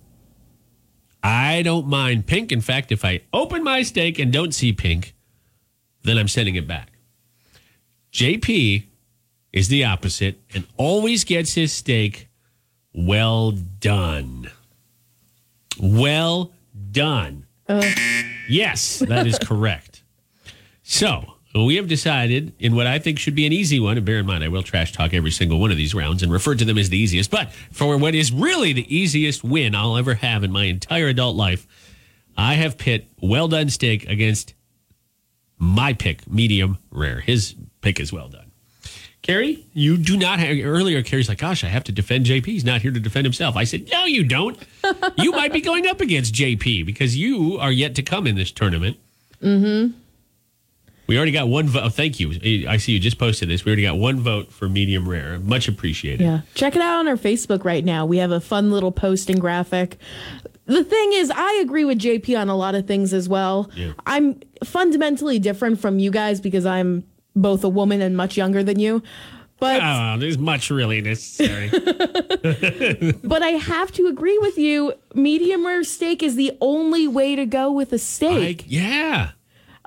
I 1.22 1.62
don't 1.62 1.86
mind 1.86 2.26
pink. 2.26 2.50
In 2.50 2.60
fact, 2.60 2.90
if 2.90 3.04
I 3.04 3.20
open 3.32 3.62
my 3.62 3.84
steak 3.84 4.18
and 4.18 4.32
don't 4.32 4.52
see 4.52 4.72
pink, 4.72 5.14
then 6.02 6.18
I'm 6.18 6.26
sending 6.26 6.56
it 6.56 6.66
back. 6.66 6.90
JP 8.12 8.86
is 9.52 9.68
the 9.68 9.84
opposite 9.84 10.40
and 10.52 10.66
always 10.76 11.22
gets 11.22 11.54
his 11.54 11.72
steak 11.72 12.28
well 12.92 13.52
done. 13.52 14.50
Well 15.80 16.52
done. 16.90 17.46
Yes, 18.48 18.98
that 19.00 19.26
is 19.26 19.38
correct. 19.38 20.02
So 20.82 21.24
we 21.54 21.76
have 21.76 21.86
decided 21.88 22.54
in 22.58 22.74
what 22.74 22.86
I 22.86 22.98
think 22.98 23.18
should 23.18 23.34
be 23.34 23.46
an 23.46 23.52
easy 23.52 23.78
one, 23.78 23.96
and 23.96 24.06
bear 24.06 24.18
in 24.18 24.26
mind 24.26 24.42
I 24.42 24.48
will 24.48 24.62
trash 24.62 24.92
talk 24.92 25.12
every 25.14 25.30
single 25.30 25.58
one 25.60 25.70
of 25.70 25.76
these 25.76 25.94
rounds 25.94 26.22
and 26.22 26.32
refer 26.32 26.54
to 26.54 26.64
them 26.64 26.78
as 26.78 26.88
the 26.88 26.98
easiest, 26.98 27.30
but 27.30 27.52
for 27.70 27.96
what 27.96 28.14
is 28.14 28.32
really 28.32 28.72
the 28.72 28.94
easiest 28.94 29.44
win 29.44 29.74
I'll 29.74 29.96
ever 29.96 30.14
have 30.14 30.44
in 30.44 30.50
my 30.52 30.64
entire 30.64 31.08
adult 31.08 31.36
life, 31.36 31.66
I 32.36 32.54
have 32.54 32.78
pit 32.78 33.06
well 33.20 33.48
done 33.48 33.68
steak 33.68 34.08
against 34.08 34.54
my 35.58 35.92
pick, 35.92 36.28
medium 36.30 36.78
rare. 36.90 37.20
His 37.20 37.54
pick 37.82 38.00
is 38.00 38.12
well 38.12 38.28
done. 38.28 38.41
Kerri, 39.22 39.62
you 39.72 39.96
do 39.96 40.16
not 40.16 40.40
have 40.40 40.56
earlier. 40.64 41.02
Kerri's 41.02 41.28
like, 41.28 41.38
gosh, 41.38 41.62
I 41.62 41.68
have 41.68 41.84
to 41.84 41.92
defend 41.92 42.26
JP. 42.26 42.44
He's 42.46 42.64
not 42.64 42.82
here 42.82 42.90
to 42.90 42.98
defend 42.98 43.24
himself. 43.24 43.56
I 43.56 43.62
said, 43.64 43.88
no, 43.90 44.04
you 44.04 44.24
don't. 44.24 44.58
you 45.16 45.30
might 45.32 45.52
be 45.52 45.60
going 45.60 45.86
up 45.86 46.00
against 46.00 46.34
JP 46.34 46.84
because 46.84 47.16
you 47.16 47.56
are 47.58 47.70
yet 47.70 47.94
to 47.96 48.02
come 48.02 48.26
in 48.26 48.34
this 48.34 48.50
tournament. 48.50 48.96
Mm-hmm. 49.40 49.96
We 51.06 51.16
already 51.16 51.32
got 51.32 51.48
one 51.48 51.68
vote. 51.68 51.82
Oh, 51.84 51.88
thank 51.88 52.18
you. 52.18 52.66
I 52.68 52.78
see 52.78 52.92
you 52.92 52.98
just 52.98 53.18
posted 53.18 53.48
this. 53.48 53.64
We 53.64 53.70
already 53.70 53.82
got 53.82 53.98
one 53.98 54.20
vote 54.20 54.52
for 54.52 54.68
medium 54.68 55.08
rare. 55.08 55.38
Much 55.38 55.68
appreciated. 55.68 56.24
Yeah. 56.24 56.40
Check 56.54 56.74
it 56.74 56.82
out 56.82 57.00
on 57.00 57.08
our 57.08 57.16
Facebook 57.16 57.64
right 57.64 57.84
now. 57.84 58.06
We 58.06 58.18
have 58.18 58.30
a 58.30 58.40
fun 58.40 58.70
little 58.70 58.92
posting 58.92 59.38
graphic. 59.38 59.98
The 60.66 60.84
thing 60.84 61.12
is, 61.12 61.30
I 61.30 61.60
agree 61.62 61.84
with 61.84 61.98
JP 61.98 62.40
on 62.40 62.48
a 62.48 62.56
lot 62.56 62.74
of 62.74 62.86
things 62.86 63.12
as 63.12 63.28
well. 63.28 63.70
Yeah. 63.74 63.92
I'm 64.06 64.40
fundamentally 64.64 65.38
different 65.38 65.80
from 65.80 65.98
you 65.98 66.10
guys 66.10 66.40
because 66.40 66.64
I'm 66.64 67.04
both 67.34 67.64
a 67.64 67.68
woman 67.68 68.00
and 68.00 68.16
much 68.16 68.36
younger 68.36 68.62
than 68.62 68.78
you. 68.78 69.02
But 69.58 69.80
Oh, 69.80 70.16
there's 70.18 70.38
much 70.38 70.70
really 70.70 71.00
necessary. 71.00 71.68
but 73.24 73.42
I 73.42 73.50
have 73.50 73.92
to 73.92 74.06
agree 74.06 74.38
with 74.38 74.58
you. 74.58 74.94
Medium 75.14 75.64
rare 75.64 75.84
steak 75.84 76.22
is 76.22 76.34
the 76.34 76.52
only 76.60 77.06
way 77.06 77.36
to 77.36 77.46
go 77.46 77.70
with 77.70 77.92
a 77.92 77.98
steak. 77.98 78.62
I, 78.62 78.64
yeah. 78.66 79.30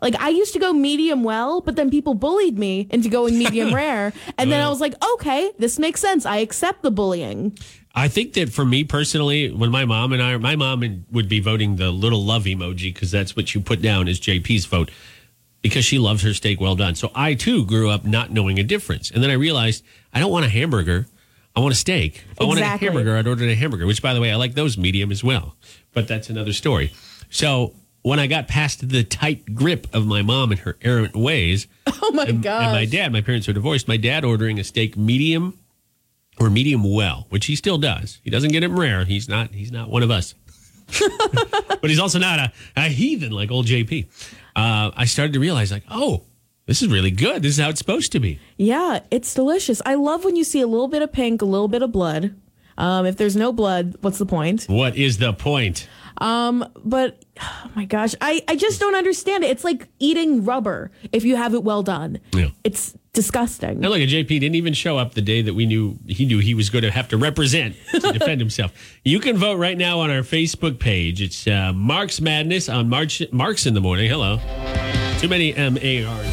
Like 0.01 0.15
I 0.15 0.29
used 0.29 0.53
to 0.53 0.59
go 0.59 0.71
medium 0.71 1.23
well, 1.23 1.61
but 1.61 1.75
then 1.75 1.89
people 1.89 2.13
bullied 2.13 2.57
me 2.57 2.87
into 2.89 3.09
going 3.09 3.37
medium 3.37 3.73
rare, 3.75 4.13
and 4.37 4.51
then 4.51 4.61
I 4.61 4.69
was 4.69 4.81
like, 4.81 4.93
okay, 5.13 5.51
this 5.57 5.79
makes 5.79 5.99
sense. 5.99 6.25
I 6.25 6.37
accept 6.37 6.81
the 6.81 6.91
bullying. 6.91 7.57
I 7.93 8.09
think 8.09 8.33
that 8.33 8.49
for 8.49 8.65
me 8.65 8.83
personally, 8.83 9.51
when 9.51 9.71
my 9.71 9.85
mom 9.85 10.11
and 10.11 10.21
I, 10.21 10.35
my 10.37 10.57
mom 10.57 11.05
would 11.11 11.29
be 11.29 11.39
voting 11.39 11.77
the 11.77 11.91
little 11.91 12.23
love 12.23 12.43
emoji 12.43 12.93
because 12.93 13.09
that's 13.09 13.37
what 13.37 13.55
you 13.55 13.61
put 13.61 13.81
down 13.81 14.09
as 14.09 14.19
JP's 14.19 14.65
vote 14.65 14.91
because 15.65 15.83
she 15.83 15.97
loves 15.97 16.21
her 16.21 16.31
steak 16.31 16.61
well 16.61 16.75
done. 16.75 16.93
So 16.93 17.09
I 17.15 17.33
too 17.33 17.65
grew 17.65 17.89
up 17.89 18.05
not 18.05 18.29
knowing 18.29 18.59
a 18.59 18.63
difference. 18.63 19.09
And 19.09 19.23
then 19.23 19.31
I 19.31 19.33
realized 19.33 19.83
I 20.13 20.19
don't 20.19 20.31
want 20.31 20.45
a 20.45 20.49
hamburger. 20.49 21.07
I 21.55 21.59
want 21.59 21.73
a 21.73 21.75
steak. 21.75 22.23
If 22.33 22.39
I 22.39 22.43
wanted 22.43 22.61
a 22.61 22.67
hamburger, 22.67 23.17
I'd 23.17 23.25
order 23.25 23.45
a 23.45 23.55
hamburger, 23.55 23.87
which 23.87 23.99
by 23.99 24.13
the 24.13 24.21
way, 24.21 24.31
I 24.31 24.35
like 24.35 24.53
those 24.53 24.77
medium 24.77 25.11
as 25.11 25.23
well. 25.23 25.55
But 25.91 26.07
that's 26.07 26.29
another 26.29 26.53
story. 26.53 26.93
So 27.31 27.73
when 28.03 28.19
I 28.19 28.27
got 28.27 28.47
past 28.47 28.87
the 28.87 29.03
tight 29.03 29.55
grip 29.55 29.87
of 29.91 30.05
my 30.05 30.21
mom 30.21 30.51
and 30.51 30.59
her 30.59 30.77
errant 30.83 31.15
ways, 31.15 31.65
Oh 31.87 32.11
my 32.11 32.25
god! 32.31 32.63
and 32.65 32.71
my 32.71 32.85
dad, 32.85 33.11
my 33.11 33.21
parents 33.21 33.49
are 33.49 33.53
divorced. 33.53 33.87
My 33.87 33.97
dad 33.97 34.23
ordering 34.23 34.59
a 34.59 34.63
steak 34.63 34.95
medium 34.95 35.57
or 36.39 36.51
medium 36.51 36.83
well, 36.83 37.25
which 37.29 37.47
he 37.47 37.55
still 37.55 37.79
does. 37.79 38.19
He 38.23 38.29
doesn't 38.29 38.51
get 38.51 38.61
it 38.61 38.69
rare. 38.69 39.03
He's 39.03 39.27
not. 39.27 39.49
He's 39.55 39.71
not 39.71 39.89
one 39.89 40.03
of 40.03 40.11
us. 40.11 40.35
but 41.81 41.89
he's 41.89 41.97
also 41.97 42.19
not 42.19 42.37
a, 42.37 42.51
a 42.77 42.89
heathen 42.89 43.31
like 43.31 43.49
old 43.49 43.65
JP. 43.65 44.05
Uh, 44.55 44.91
I 44.95 45.05
started 45.05 45.33
to 45.33 45.39
realize, 45.39 45.71
like, 45.71 45.83
oh, 45.89 46.23
this 46.65 46.81
is 46.81 46.87
really 46.87 47.11
good. 47.11 47.41
This 47.43 47.57
is 47.57 47.63
how 47.63 47.69
it's 47.69 47.79
supposed 47.79 48.11
to 48.13 48.19
be. 48.19 48.39
Yeah, 48.57 49.01
it's 49.11 49.33
delicious. 49.33 49.81
I 49.85 49.95
love 49.95 50.23
when 50.25 50.35
you 50.35 50.43
see 50.43 50.61
a 50.61 50.67
little 50.67 50.87
bit 50.87 51.01
of 51.01 51.11
pink, 51.11 51.41
a 51.41 51.45
little 51.45 51.67
bit 51.67 51.81
of 51.81 51.91
blood. 51.91 52.35
Um, 52.77 53.05
if 53.05 53.17
there's 53.17 53.35
no 53.35 53.53
blood, 53.53 53.95
what's 54.01 54.17
the 54.17 54.25
point? 54.25 54.65
What 54.65 54.95
is 54.97 55.17
the 55.17 55.31
point? 55.33 55.87
But 56.19 57.23
oh 57.41 57.71
my 57.75 57.85
gosh, 57.85 58.15
I, 58.21 58.41
I 58.47 58.55
just 58.55 58.79
don't 58.79 58.95
understand 58.95 59.43
it. 59.43 59.49
It's 59.49 59.63
like 59.63 59.87
eating 59.99 60.43
rubber 60.43 60.91
if 61.11 61.23
you 61.23 61.35
have 61.35 61.53
it 61.53 61.63
well 61.63 61.83
done. 61.83 62.19
Yeah. 62.33 62.49
It's 62.63 62.97
disgusting. 63.15 63.79
Now 63.79 63.89
look, 63.89 64.01
at 64.01 64.09
JP 64.09 64.27
didn't 64.27 64.55
even 64.55 64.73
show 64.73 64.97
up 64.97 65.15
the 65.15 65.21
day 65.21 65.41
that 65.41 65.53
we 65.55 65.65
knew 65.65 65.97
he 66.07 66.25
knew 66.25 66.39
he 66.39 66.53
was 66.53 66.69
going 66.69 66.83
to 66.83 66.91
have 66.91 67.07
to 67.09 67.17
represent 67.17 67.75
to 67.91 67.99
defend 68.13 68.39
himself. 68.39 68.71
You 69.03 69.19
can 69.19 69.37
vote 69.37 69.55
right 69.57 69.77
now 69.77 69.99
on 70.01 70.11
our 70.11 70.21
Facebook 70.21 70.77
page. 70.79 71.21
It's 71.21 71.47
uh, 71.47 71.73
Marks 71.73 72.21
Madness 72.21 72.69
on 72.69 72.89
March 72.89 73.23
Marks 73.31 73.65
in 73.65 73.73
the 73.73 73.81
morning. 73.81 74.09
Hello. 74.09 74.39
Too 75.19 75.27
many 75.27 75.55
M 75.55 75.77
A 75.81 76.05
R's. 76.05 76.25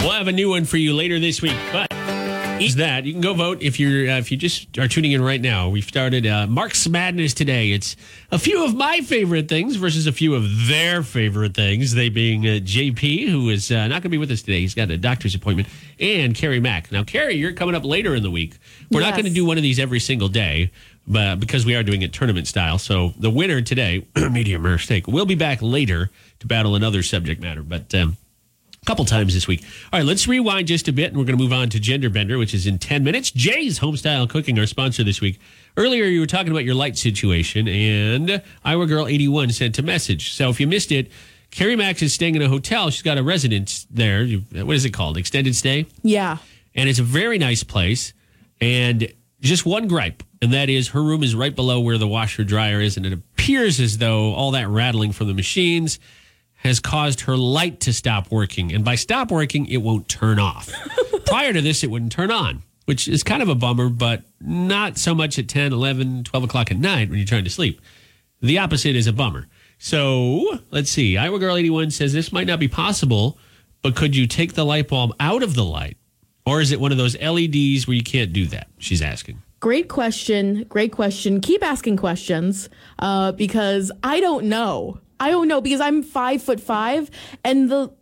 We'll 0.00 0.12
have 0.12 0.28
a 0.28 0.32
new 0.32 0.50
one 0.50 0.64
for 0.64 0.76
you 0.76 0.94
later 0.94 1.18
this 1.18 1.40
week, 1.42 1.56
but 1.72 1.92
is 2.60 2.76
that 2.76 3.04
you 3.04 3.12
can 3.12 3.20
go 3.20 3.34
vote 3.34 3.62
if 3.62 3.78
you're 3.78 4.10
uh, 4.10 4.18
if 4.18 4.30
you 4.30 4.36
just 4.36 4.78
are 4.78 4.88
tuning 4.88 5.12
in 5.12 5.22
right 5.22 5.40
now. 5.40 5.68
We've 5.68 5.84
started 5.84 6.26
uh, 6.26 6.46
Marks 6.46 6.88
Madness 6.88 7.34
today. 7.34 7.72
It's 7.72 7.96
a 8.30 8.38
few 8.38 8.64
of 8.64 8.74
my 8.74 9.00
favorite 9.00 9.48
things 9.48 9.76
versus 9.76 10.06
a 10.06 10.12
few 10.12 10.34
of 10.34 10.44
their 10.66 11.02
favorite 11.02 11.54
things. 11.54 11.94
They 11.94 12.08
being 12.08 12.46
uh, 12.46 12.60
JP, 12.62 13.28
who 13.28 13.48
is 13.48 13.70
uh, 13.70 13.88
not 13.88 14.02
going 14.02 14.02
to 14.02 14.08
be 14.10 14.18
with 14.18 14.30
us 14.30 14.42
today. 14.42 14.60
He's 14.60 14.74
got 14.74 14.90
a 14.90 14.96
doctor's 14.96 15.34
appointment, 15.34 15.68
and 15.98 16.34
Kerri 16.34 16.60
Mack. 16.60 16.90
Now, 16.92 17.02
Kerri, 17.02 17.38
you're 17.38 17.52
coming 17.52 17.74
up 17.74 17.84
later 17.84 18.14
in 18.14 18.22
the 18.22 18.30
week. 18.30 18.56
We're 18.90 19.00
not 19.00 19.12
going 19.14 19.26
to 19.26 19.30
do 19.30 19.44
one 19.44 19.56
of 19.56 19.62
these 19.62 19.78
every 19.78 20.00
single 20.00 20.28
day. 20.28 20.70
But 21.10 21.40
because 21.40 21.64
we 21.64 21.74
are 21.74 21.82
doing 21.82 22.02
it 22.02 22.12
tournament 22.12 22.46
style, 22.46 22.76
so 22.76 23.14
the 23.18 23.30
winner 23.30 23.62
today, 23.62 24.06
medium 24.30 24.62
rare 24.62 24.76
steak, 24.76 25.08
will 25.08 25.24
be 25.24 25.34
back 25.34 25.62
later 25.62 26.10
to 26.40 26.46
battle 26.46 26.76
another 26.76 27.02
subject 27.02 27.40
matter. 27.40 27.62
But 27.62 27.94
um, 27.94 28.18
couple 28.88 29.04
times 29.04 29.34
this 29.34 29.46
week. 29.46 29.62
All 29.92 29.98
right, 30.00 30.06
let's 30.06 30.26
rewind 30.26 30.66
just 30.66 30.88
a 30.88 30.92
bit, 30.94 31.08
and 31.08 31.18
we're 31.18 31.26
going 31.26 31.36
to 31.36 31.42
move 31.42 31.52
on 31.52 31.68
to 31.68 31.78
Gender 31.78 32.08
Bender, 32.08 32.38
which 32.38 32.54
is 32.54 32.66
in 32.66 32.78
10 32.78 33.04
minutes. 33.04 33.30
Jay's 33.30 33.80
Homestyle 33.80 34.26
Cooking, 34.26 34.58
our 34.58 34.64
sponsor 34.64 35.04
this 35.04 35.20
week. 35.20 35.38
Earlier, 35.76 36.04
you 36.04 36.20
were 36.20 36.26
talking 36.26 36.50
about 36.50 36.64
your 36.64 36.74
light 36.74 36.96
situation, 36.96 37.68
and 37.68 38.42
Iowa 38.64 38.86
Girl 38.86 39.06
81 39.06 39.50
sent 39.50 39.78
a 39.78 39.82
message. 39.82 40.32
So 40.32 40.48
if 40.48 40.58
you 40.58 40.66
missed 40.66 40.90
it, 40.90 41.12
Kerri 41.50 41.76
Mack's 41.76 42.00
is 42.00 42.14
staying 42.14 42.34
in 42.34 42.40
a 42.40 42.48
hotel. 42.48 42.88
She's 42.88 43.02
got 43.02 43.18
a 43.18 43.22
residence 43.22 43.86
there. 43.90 44.26
What 44.26 44.74
is 44.74 44.86
it 44.86 44.90
called? 44.94 45.18
Extended 45.18 45.54
stay? 45.54 45.84
Yeah. 46.02 46.38
and 46.74 46.88
it's 46.88 46.98
a 46.98 47.02
very 47.02 47.36
nice 47.36 47.62
place. 47.62 48.14
And 48.58 49.12
just 49.42 49.66
one 49.66 49.86
gripe, 49.86 50.22
and 50.40 50.54
that 50.54 50.70
is 50.70 50.88
her 50.88 51.02
room 51.02 51.22
is 51.22 51.34
right 51.34 51.54
below 51.54 51.78
where 51.80 51.98
the 51.98 52.08
washer 52.08 52.42
dryer 52.42 52.80
is, 52.80 52.96
and 52.96 53.04
it 53.04 53.12
appears 53.12 53.80
as 53.80 53.98
though 53.98 54.32
all 54.32 54.52
that 54.52 54.66
rattling 54.68 55.12
from 55.12 55.26
the 55.26 55.34
machines 55.34 55.98
has 56.58 56.80
caused 56.80 57.22
her 57.22 57.36
light 57.36 57.80
to 57.80 57.92
stop 57.92 58.30
working. 58.30 58.72
And 58.72 58.84
by 58.84 58.96
stop 58.96 59.30
working, 59.30 59.66
it 59.66 59.78
won't 59.78 60.08
turn 60.08 60.38
off. 60.38 60.70
Prior 61.26 61.52
to 61.52 61.60
this, 61.60 61.84
it 61.84 61.90
wouldn't 61.90 62.12
turn 62.12 62.30
on, 62.30 62.62
which 62.84 63.06
is 63.06 63.22
kind 63.22 63.42
of 63.42 63.48
a 63.48 63.54
bummer, 63.54 63.88
but 63.88 64.24
not 64.40 64.98
so 64.98 65.14
much 65.14 65.38
at 65.38 65.48
10, 65.48 65.72
11, 65.72 66.24
12 66.24 66.44
o'clock 66.44 66.70
at 66.70 66.76
night 66.76 67.08
when 67.08 67.18
you're 67.18 67.26
trying 67.26 67.44
to 67.44 67.50
sleep. 67.50 67.80
The 68.40 68.58
opposite 68.58 68.96
is 68.96 69.06
a 69.06 69.12
bummer. 69.12 69.46
So 69.78 70.58
let's 70.70 70.90
see. 70.90 71.16
Iowa 71.16 71.38
Girl 71.38 71.56
81 71.56 71.92
says 71.92 72.12
this 72.12 72.32
might 72.32 72.46
not 72.46 72.58
be 72.58 72.68
possible, 72.68 73.38
but 73.82 73.94
could 73.94 74.16
you 74.16 74.26
take 74.26 74.54
the 74.54 74.64
light 74.64 74.88
bulb 74.88 75.14
out 75.20 75.42
of 75.42 75.54
the 75.54 75.64
light? 75.64 75.96
Or 76.44 76.60
is 76.60 76.72
it 76.72 76.80
one 76.80 76.92
of 76.92 76.98
those 76.98 77.16
LEDs 77.20 77.86
where 77.86 77.94
you 77.94 78.02
can't 78.02 78.32
do 78.32 78.46
that? 78.46 78.68
She's 78.78 79.02
asking. 79.02 79.42
Great 79.60 79.88
question. 79.88 80.64
Great 80.68 80.92
question. 80.92 81.40
Keep 81.40 81.62
asking 81.62 81.96
questions 81.96 82.68
uh, 82.98 83.32
because 83.32 83.92
I 84.02 84.20
don't 84.20 84.46
know. 84.46 84.98
I 85.20 85.30
don't 85.30 85.48
know 85.48 85.60
because 85.60 85.80
I'm 85.80 86.02
five 86.02 86.42
foot 86.42 86.60
five 86.60 87.10
and 87.44 87.70
the 87.70 87.92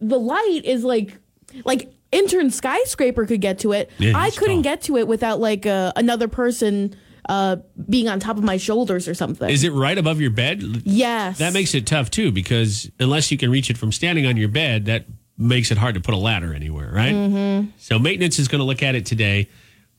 the 0.00 0.18
light 0.18 0.62
is 0.64 0.84
like 0.84 1.16
like 1.64 1.92
intern 2.10 2.50
skyscraper 2.50 3.26
could 3.26 3.40
get 3.40 3.60
to 3.60 3.72
it. 3.72 3.90
Yeah, 3.98 4.12
I 4.14 4.30
couldn't 4.30 4.56
tall. 4.56 4.62
get 4.62 4.82
to 4.82 4.96
it 4.96 5.08
without 5.08 5.40
like 5.40 5.66
uh, 5.66 5.92
another 5.96 6.28
person 6.28 6.94
uh, 7.28 7.56
being 7.88 8.08
on 8.08 8.20
top 8.20 8.36
of 8.36 8.44
my 8.44 8.56
shoulders 8.56 9.08
or 9.08 9.14
something. 9.14 9.48
Is 9.48 9.64
it 9.64 9.72
right 9.72 9.96
above 9.96 10.20
your 10.20 10.30
bed? 10.30 10.62
yes. 10.84 11.38
That 11.38 11.52
makes 11.52 11.74
it 11.74 11.86
tough 11.86 12.10
too, 12.10 12.32
because 12.32 12.90
unless 12.98 13.30
you 13.30 13.38
can 13.38 13.50
reach 13.50 13.70
it 13.70 13.78
from 13.78 13.92
standing 13.92 14.26
on 14.26 14.36
your 14.36 14.48
bed, 14.48 14.86
that 14.86 15.06
makes 15.38 15.70
it 15.70 15.78
hard 15.78 15.94
to 15.94 16.00
put 16.00 16.14
a 16.14 16.18
ladder 16.18 16.52
anywhere, 16.54 16.90
right? 16.92 17.14
Mm-hmm. 17.14 17.70
So 17.78 17.98
maintenance 17.98 18.38
is 18.38 18.48
going 18.48 18.60
to 18.60 18.64
look 18.64 18.82
at 18.82 18.94
it 18.94 19.06
today, 19.06 19.48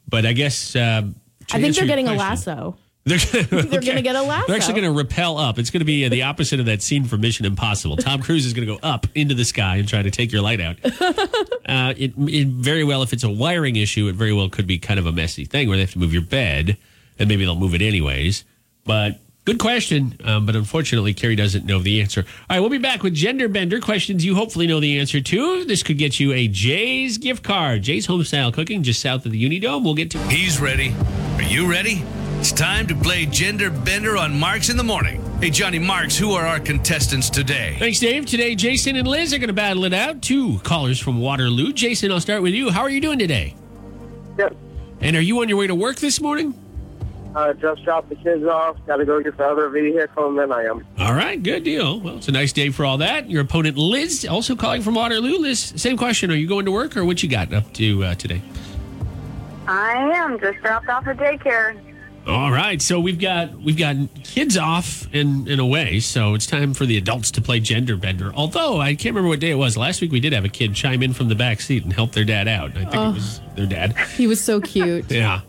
but 0.07 0.25
I 0.25 0.33
guess 0.33 0.73
to 0.73 1.13
I 1.51 1.61
think 1.61 1.75
they're 1.75 1.85
getting 1.85 2.07
a 2.07 2.13
lasso. 2.13 2.77
They're, 3.05 3.17
gonna, 3.49 3.63
They're 3.63 3.81
gonna 3.81 4.01
get 4.01 4.15
a 4.15 4.21
lasso. 4.21 4.47
They're 4.47 4.55
actually 4.55 4.81
going 4.81 4.93
to 4.93 4.97
rappel 4.97 5.37
up. 5.37 5.59
It's 5.59 5.69
going 5.69 5.81
to 5.81 5.85
be 5.85 6.05
uh, 6.05 6.09
the 6.09 6.23
opposite 6.23 6.59
of 6.59 6.67
that 6.67 6.81
scene 6.81 7.03
from 7.03 7.21
Mission 7.21 7.45
Impossible. 7.45 7.97
Tom 7.97 8.21
Cruise 8.23 8.45
is 8.45 8.53
going 8.53 8.67
to 8.67 8.73
go 8.73 8.79
up 8.81 9.07
into 9.13 9.35
the 9.35 9.43
sky 9.43 9.77
and 9.77 9.87
try 9.87 10.01
to 10.01 10.11
take 10.11 10.31
your 10.31 10.41
light 10.41 10.61
out. 10.61 10.77
uh, 10.85 11.93
it, 11.97 12.13
it 12.17 12.47
very 12.47 12.83
well, 12.83 13.03
if 13.03 13.11
it's 13.11 13.23
a 13.23 13.29
wiring 13.29 13.75
issue, 13.75 14.07
it 14.07 14.15
very 14.15 14.31
well 14.31 14.49
could 14.49 14.67
be 14.67 14.79
kind 14.79 14.99
of 14.99 15.05
a 15.05 15.11
messy 15.11 15.43
thing 15.43 15.67
where 15.67 15.75
they 15.75 15.83
have 15.83 15.91
to 15.91 15.99
move 15.99 16.13
your 16.13 16.21
bed, 16.21 16.77
and 17.19 17.27
maybe 17.27 17.43
they'll 17.43 17.55
move 17.55 17.75
it 17.75 17.81
anyways. 17.81 18.45
But 18.85 19.19
good 19.43 19.59
question. 19.59 20.17
Um, 20.23 20.45
but 20.45 20.55
unfortunately, 20.55 21.13
Kerri 21.13 21.35
doesn't 21.35 21.65
know 21.65 21.79
the 21.79 22.01
answer. 22.01 22.21
All 22.49 22.55
right, 22.55 22.61
we'll 22.61 22.69
be 22.69 22.77
back 22.77 23.03
with 23.03 23.13
gender 23.13 23.49
bender 23.49 23.81
questions 23.81 24.23
you 24.23 24.35
hopefully 24.35 24.65
know 24.65 24.79
the 24.79 24.97
answer 24.97 25.19
to. 25.19 25.65
This 25.65 25.83
could 25.83 25.97
get 25.97 26.21
you 26.21 26.31
a 26.31 26.47
Jay's 26.47 27.17
gift 27.17 27.43
card. 27.43 27.83
Jay's 27.83 28.07
Homestyle 28.07 28.53
Cooking, 28.53 28.81
just 28.81 29.01
south 29.01 29.25
of 29.25 29.33
the 29.33 29.43
Unidome. 29.43 29.83
We'll 29.83 29.93
get 29.93 30.09
to 30.11 30.19
He's 30.29 30.61
ready. 30.61 30.95
Are 31.35 31.43
you 31.43 31.69
ready? 31.69 32.05
It's 32.43 32.51
time 32.51 32.87
to 32.87 32.95
play 32.95 33.25
Gender 33.25 33.69
Bender 33.69 34.17
on 34.17 34.37
Marks 34.37 34.67
in 34.67 34.75
the 34.75 34.83
Morning. 34.83 35.23
Hey, 35.39 35.49
Johnny 35.49 35.79
Marks, 35.79 36.17
who 36.17 36.33
are 36.33 36.45
our 36.45 36.59
contestants 36.59 37.29
today? 37.29 37.77
Thanks, 37.79 38.01
Dave. 38.01 38.25
Today, 38.25 38.53
Jason 38.53 38.97
and 38.97 39.07
Liz 39.07 39.33
are 39.33 39.37
going 39.37 39.47
to 39.47 39.53
battle 39.53 39.85
it 39.85 39.93
out. 39.93 40.21
Two 40.21 40.59
callers 40.59 40.99
from 40.99 41.21
Waterloo. 41.21 41.71
Jason, 41.71 42.11
I'll 42.11 42.19
start 42.19 42.41
with 42.41 42.53
you. 42.53 42.69
How 42.69 42.81
are 42.81 42.89
you 42.89 42.99
doing 42.99 43.17
today? 43.17 43.55
Yep. 44.37 44.57
And 44.99 45.15
are 45.15 45.21
you 45.21 45.39
on 45.39 45.47
your 45.47 45.57
way 45.57 45.67
to 45.67 45.75
work 45.75 45.99
this 45.99 46.19
morning? 46.19 46.53
Uh, 47.33 47.53
just 47.53 47.81
dropped 47.85 48.09
the 48.09 48.15
kids 48.15 48.43
off. 48.43 48.75
Got 48.87 48.97
to 48.97 49.05
go 49.05 49.21
get 49.21 49.37
the 49.37 49.45
other 49.45 49.69
vehicle, 49.69 50.27
and 50.27 50.37
then 50.37 50.51
I 50.51 50.65
am. 50.65 50.85
All 50.99 51.13
right, 51.13 51.41
good 51.41 51.63
deal. 51.63 52.01
Well, 52.01 52.17
it's 52.17 52.27
a 52.27 52.33
nice 52.33 52.51
day 52.51 52.71
for 52.71 52.83
all 52.83 52.97
that. 52.97 53.29
Your 53.29 53.43
opponent, 53.43 53.77
Liz, 53.77 54.25
also 54.25 54.53
calling 54.57 54.81
from 54.81 54.95
Waterloo. 54.95 55.37
Liz, 55.37 55.71
same 55.77 55.95
question. 55.95 56.29
Are 56.29 56.35
you 56.35 56.49
going 56.49 56.65
to 56.65 56.73
work 56.73 56.97
or 56.97 57.05
what 57.05 57.23
you 57.23 57.29
got 57.29 57.53
up 57.53 57.71
to 57.75 58.03
uh, 58.03 58.15
today? 58.15 58.41
I 59.65 60.11
am 60.13 60.37
just 60.41 60.57
dropped 60.57 60.89
off 60.89 61.07
at 61.07 61.15
daycare. 61.15 61.79
All 62.25 62.51
right, 62.51 62.81
so 62.81 63.01
we've 63.01 63.19
got 63.19 63.53
we've 63.59 63.77
got 63.77 63.95
kids 64.23 64.57
off 64.57 65.13
in 65.13 65.45
in 65.47 65.59
a 65.59 65.65
way, 65.65 65.99
so 65.99 66.35
it's 66.35 66.45
time 66.47 66.73
for 66.73 66.85
the 66.85 66.97
adults 66.97 67.31
to 67.31 67.41
play 67.41 67.59
gender 67.59 67.97
bender. 67.97 68.31
Although 68.33 68.79
I 68.79 68.95
can't 68.95 69.13
remember 69.13 69.27
what 69.27 69.41
day 69.41 69.51
it 69.51 69.55
was. 69.55 69.75
Last 69.75 69.99
week 69.99 70.11
we 70.11 70.21
did 70.21 70.31
have 70.31 70.45
a 70.45 70.49
kid 70.49 70.73
chime 70.73 71.03
in 71.03 71.11
from 71.13 71.27
the 71.27 71.35
back 71.35 71.59
seat 71.59 71.83
and 71.83 71.91
help 71.91 72.13
their 72.13 72.23
dad 72.23 72.47
out. 72.47 72.71
I 72.77 72.85
think 72.85 72.93
it 72.95 73.13
was 73.13 73.41
their 73.55 73.65
dad. 73.65 73.97
He 74.15 74.27
was 74.27 74.41
so 74.41 74.61
cute. 74.61 75.05
Yeah. 75.11 75.41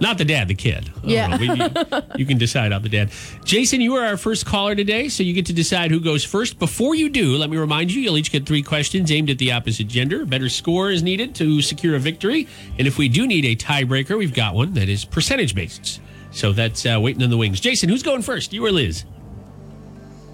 Not 0.00 0.16
the 0.18 0.24
dad, 0.24 0.46
the 0.48 0.54
kid. 0.54 0.90
I 1.02 1.06
Yeah. 1.06 1.36
We- 1.38 1.48
you, 1.48 2.02
you 2.18 2.26
can 2.26 2.38
decide 2.38 2.72
on 2.72 2.82
the 2.82 2.88
dad. 2.88 3.10
Jason, 3.44 3.80
you 3.80 3.94
are 3.96 4.04
our 4.04 4.16
first 4.16 4.46
caller 4.46 4.74
today, 4.74 5.08
so 5.08 5.22
you 5.22 5.32
get 5.32 5.46
to 5.46 5.52
decide 5.52 5.90
who 5.90 5.98
goes 6.00 6.24
first. 6.24 6.58
Before 6.58 6.94
you 6.94 7.08
do, 7.08 7.36
let 7.36 7.50
me 7.50 7.56
remind 7.56 7.92
you, 7.92 8.00
you'll 8.00 8.16
each 8.18 8.30
get 8.30 8.46
three 8.46 8.62
questions 8.62 9.10
aimed 9.10 9.28
at 9.30 9.38
the 9.38 9.50
opposite 9.52 9.88
gender. 9.88 10.22
A 10.22 10.26
better 10.26 10.48
score 10.48 10.90
is 10.90 11.02
needed 11.02 11.34
to 11.36 11.60
secure 11.62 11.96
a 11.96 11.98
victory. 11.98 12.46
And 12.78 12.86
if 12.86 12.96
we 12.98 13.08
do 13.08 13.26
need 13.26 13.44
a 13.44 13.56
tiebreaker, 13.56 14.16
we've 14.16 14.34
got 14.34 14.54
one 14.54 14.74
that 14.74 14.88
is 14.88 15.04
percentage 15.04 15.54
based. 15.54 16.00
So 16.30 16.52
that's 16.52 16.86
uh, 16.86 16.98
waiting 17.00 17.22
in 17.22 17.30
the 17.30 17.36
wings. 17.36 17.58
Jason, 17.58 17.88
who's 17.88 18.02
going 18.02 18.22
first? 18.22 18.52
You 18.52 18.64
or 18.66 18.70
Liz? 18.70 19.04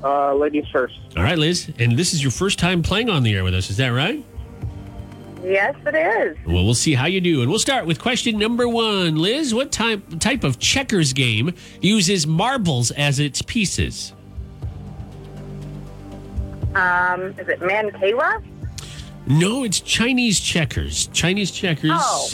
Uh, 0.03 0.35
ladies 0.35 0.66
first. 0.70 0.98
All 1.16 1.22
right, 1.22 1.38
Liz. 1.38 1.70
And 1.79 1.96
this 1.96 2.12
is 2.12 2.22
your 2.22 2.33
first 2.33 2.59
time 2.59 2.83
playing 2.83 3.09
on 3.09 3.22
the 3.22 3.35
air 3.35 3.44
with 3.44 3.55
us, 3.55 3.70
is 3.70 3.79
that 3.79 3.88
right? 3.88 4.22
Yes, 5.44 5.76
it 5.87 5.94
is. 5.94 6.46
Well, 6.46 6.64
we'll 6.64 6.74
see 6.74 6.94
how 6.94 7.07
you 7.07 7.20
do. 7.20 7.42
And 7.42 7.50
we'll 7.50 7.59
start 7.59 7.85
with 7.85 8.00
question 8.00 8.38
number 8.38 8.66
one. 8.66 9.16
Liz, 9.16 9.54
what 9.54 9.70
type, 9.70 10.18
type 10.18 10.42
of 10.42 10.59
checkers 10.59 11.12
game 11.12 11.52
uses 11.83 12.26
marbles 12.26 12.90
as 12.92 13.18
its 13.18 13.42
pieces? 13.42 14.14
Um, 16.74 17.22
is 17.38 17.46
it 17.46 17.61
Mancala? 17.61 18.42
No, 19.26 19.64
it's 19.64 19.80
Chinese 19.80 20.40
checkers. 20.40 21.09
Chinese 21.09 21.50
checkers. 21.50 21.92
Oh. 21.94 22.28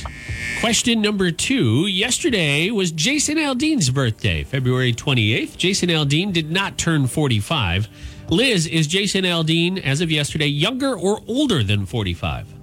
Question 0.61 1.01
number 1.01 1.31
two. 1.31 1.87
Yesterday 1.87 2.71
was 2.71 2.93
Jason 2.93 3.39
Aldean's 3.39 3.91
birthday, 3.91 4.45
February 4.45 4.93
28th. 4.93 5.57
Jason 5.57 5.89
Aldean 5.89 6.33
did 6.33 6.51
not 6.51 6.79
turn 6.79 7.07
45. 7.07 7.89
Liz, 8.29 8.67
is 8.67 8.87
Jason 8.87 9.25
Aldean, 9.25 9.83
as 9.83 10.01
of 10.01 10.11
yesterday, 10.11 10.47
younger 10.47 10.97
or 10.97 11.21
older 11.27 11.63
than 11.63 11.87
45? 11.87 12.60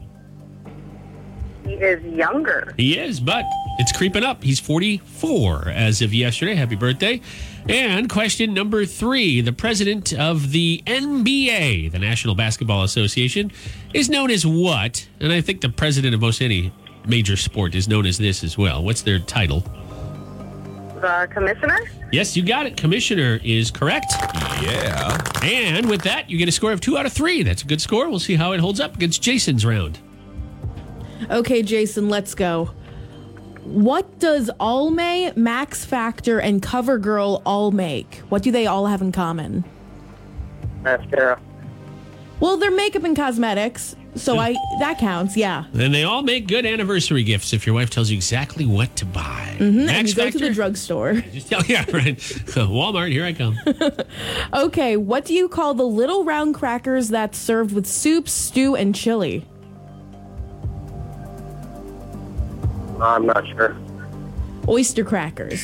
He 1.67 1.73
is 1.73 2.03
younger. 2.03 2.73
He 2.77 2.97
is, 2.97 3.19
but 3.19 3.45
it's 3.77 3.91
creeping 3.91 4.23
up. 4.23 4.41
He's 4.41 4.59
44 4.59 5.67
as 5.67 6.01
of 6.01 6.13
yesterday. 6.13 6.55
Happy 6.55 6.75
birthday. 6.75 7.21
And 7.67 8.09
question 8.09 8.53
number 8.53 8.85
three 8.85 9.41
the 9.41 9.51
president 9.51 10.13
of 10.13 10.51
the 10.51 10.81
NBA, 10.87 11.91
the 11.91 11.99
National 11.99 12.35
Basketball 12.35 12.83
Association, 12.83 13.51
is 13.93 14.09
known 14.09 14.31
as 14.31 14.45
what? 14.45 15.07
And 15.19 15.33
I 15.33 15.41
think 15.41 15.59
the 15.59 15.69
president 15.69 16.15
of 16.15 16.21
most 16.21 16.41
any 16.41 16.71
major 17.05 17.35
sport 17.35 17.75
is 17.75 17.87
known 17.87 18.05
as 18.05 18.17
this 18.17 18.43
as 18.43 18.57
well. 18.57 18.83
What's 18.83 19.01
their 19.01 19.19
title? 19.19 19.59
The 21.01 21.27
commissioner? 21.31 21.79
Yes, 22.11 22.37
you 22.37 22.43
got 22.43 22.65
it. 22.65 22.77
Commissioner 22.77 23.39
is 23.43 23.69
correct. 23.69 24.13
Yeah. 24.61 25.17
And 25.43 25.89
with 25.89 26.01
that, 26.03 26.29
you 26.29 26.37
get 26.37 26.47
a 26.47 26.51
score 26.51 26.71
of 26.71 26.79
two 26.79 26.97
out 26.97 27.05
of 27.05 27.13
three. 27.13 27.43
That's 27.43 27.63
a 27.63 27.67
good 27.67 27.81
score. 27.81 28.09
We'll 28.09 28.19
see 28.19 28.35
how 28.35 28.53
it 28.53 28.59
holds 28.61 28.79
up 28.79 28.95
against 28.95 29.21
Jason's 29.21 29.65
round. 29.65 29.99
Okay, 31.29 31.61
Jason, 31.61 32.09
let's 32.09 32.35
go. 32.35 32.71
What 33.63 34.19
does 34.19 34.49
Almay, 34.59 35.35
Max 35.35 35.83
Factor, 35.83 36.39
and 36.39 36.61
CoverGirl 36.61 37.41
all 37.45 37.71
make? 37.71 38.15
What 38.29 38.41
do 38.43 38.51
they 38.51 38.65
all 38.65 38.85
have 38.85 39.01
in 39.01 39.11
common? 39.11 39.65
Mascara. 40.83 41.39
Well, 42.39 42.57
they're 42.57 42.71
makeup 42.71 43.03
and 43.03 43.15
cosmetics, 43.15 43.95
so 44.15 44.37
I 44.37 44.53
that 44.79 44.99
counts. 44.99 45.35
Yeah, 45.35 45.65
And 45.73 45.93
they 45.93 46.03
all 46.03 46.21
make 46.21 46.47
good 46.47 46.65
anniversary 46.67 47.23
gifts 47.23 47.51
if 47.51 47.65
your 47.65 47.73
wife 47.73 47.89
tells 47.89 48.11
you 48.11 48.15
exactly 48.15 48.65
what 48.65 48.95
to 48.97 49.05
buy. 49.05 49.55
Mm-hmm, 49.57 49.79
and 49.79 49.85
Max 49.87 50.09
you 50.09 50.15
go 50.15 50.29
to 50.29 50.37
the 50.37 50.51
drugstore. 50.51 51.13
Just 51.33 51.49
tell, 51.49 51.63
yeah, 51.65 51.83
right. 51.91 52.15
Walmart, 52.17 53.11
here 53.11 53.25
I 53.25 53.33
come. 53.33 53.57
Okay, 54.53 54.97
what 54.97 55.25
do 55.25 55.33
you 55.33 55.49
call 55.49 55.73
the 55.73 55.85
little 55.85 56.23
round 56.23 56.55
crackers 56.55 57.09
that's 57.09 57.37
served 57.37 57.73
with 57.73 57.85
soup, 57.87 58.29
stew, 58.29 58.75
and 58.75 58.93
chili? 58.95 59.45
I'm 63.01 63.25
not 63.25 63.47
sure. 63.47 63.75
Oyster 64.67 65.03
crackers. 65.03 65.63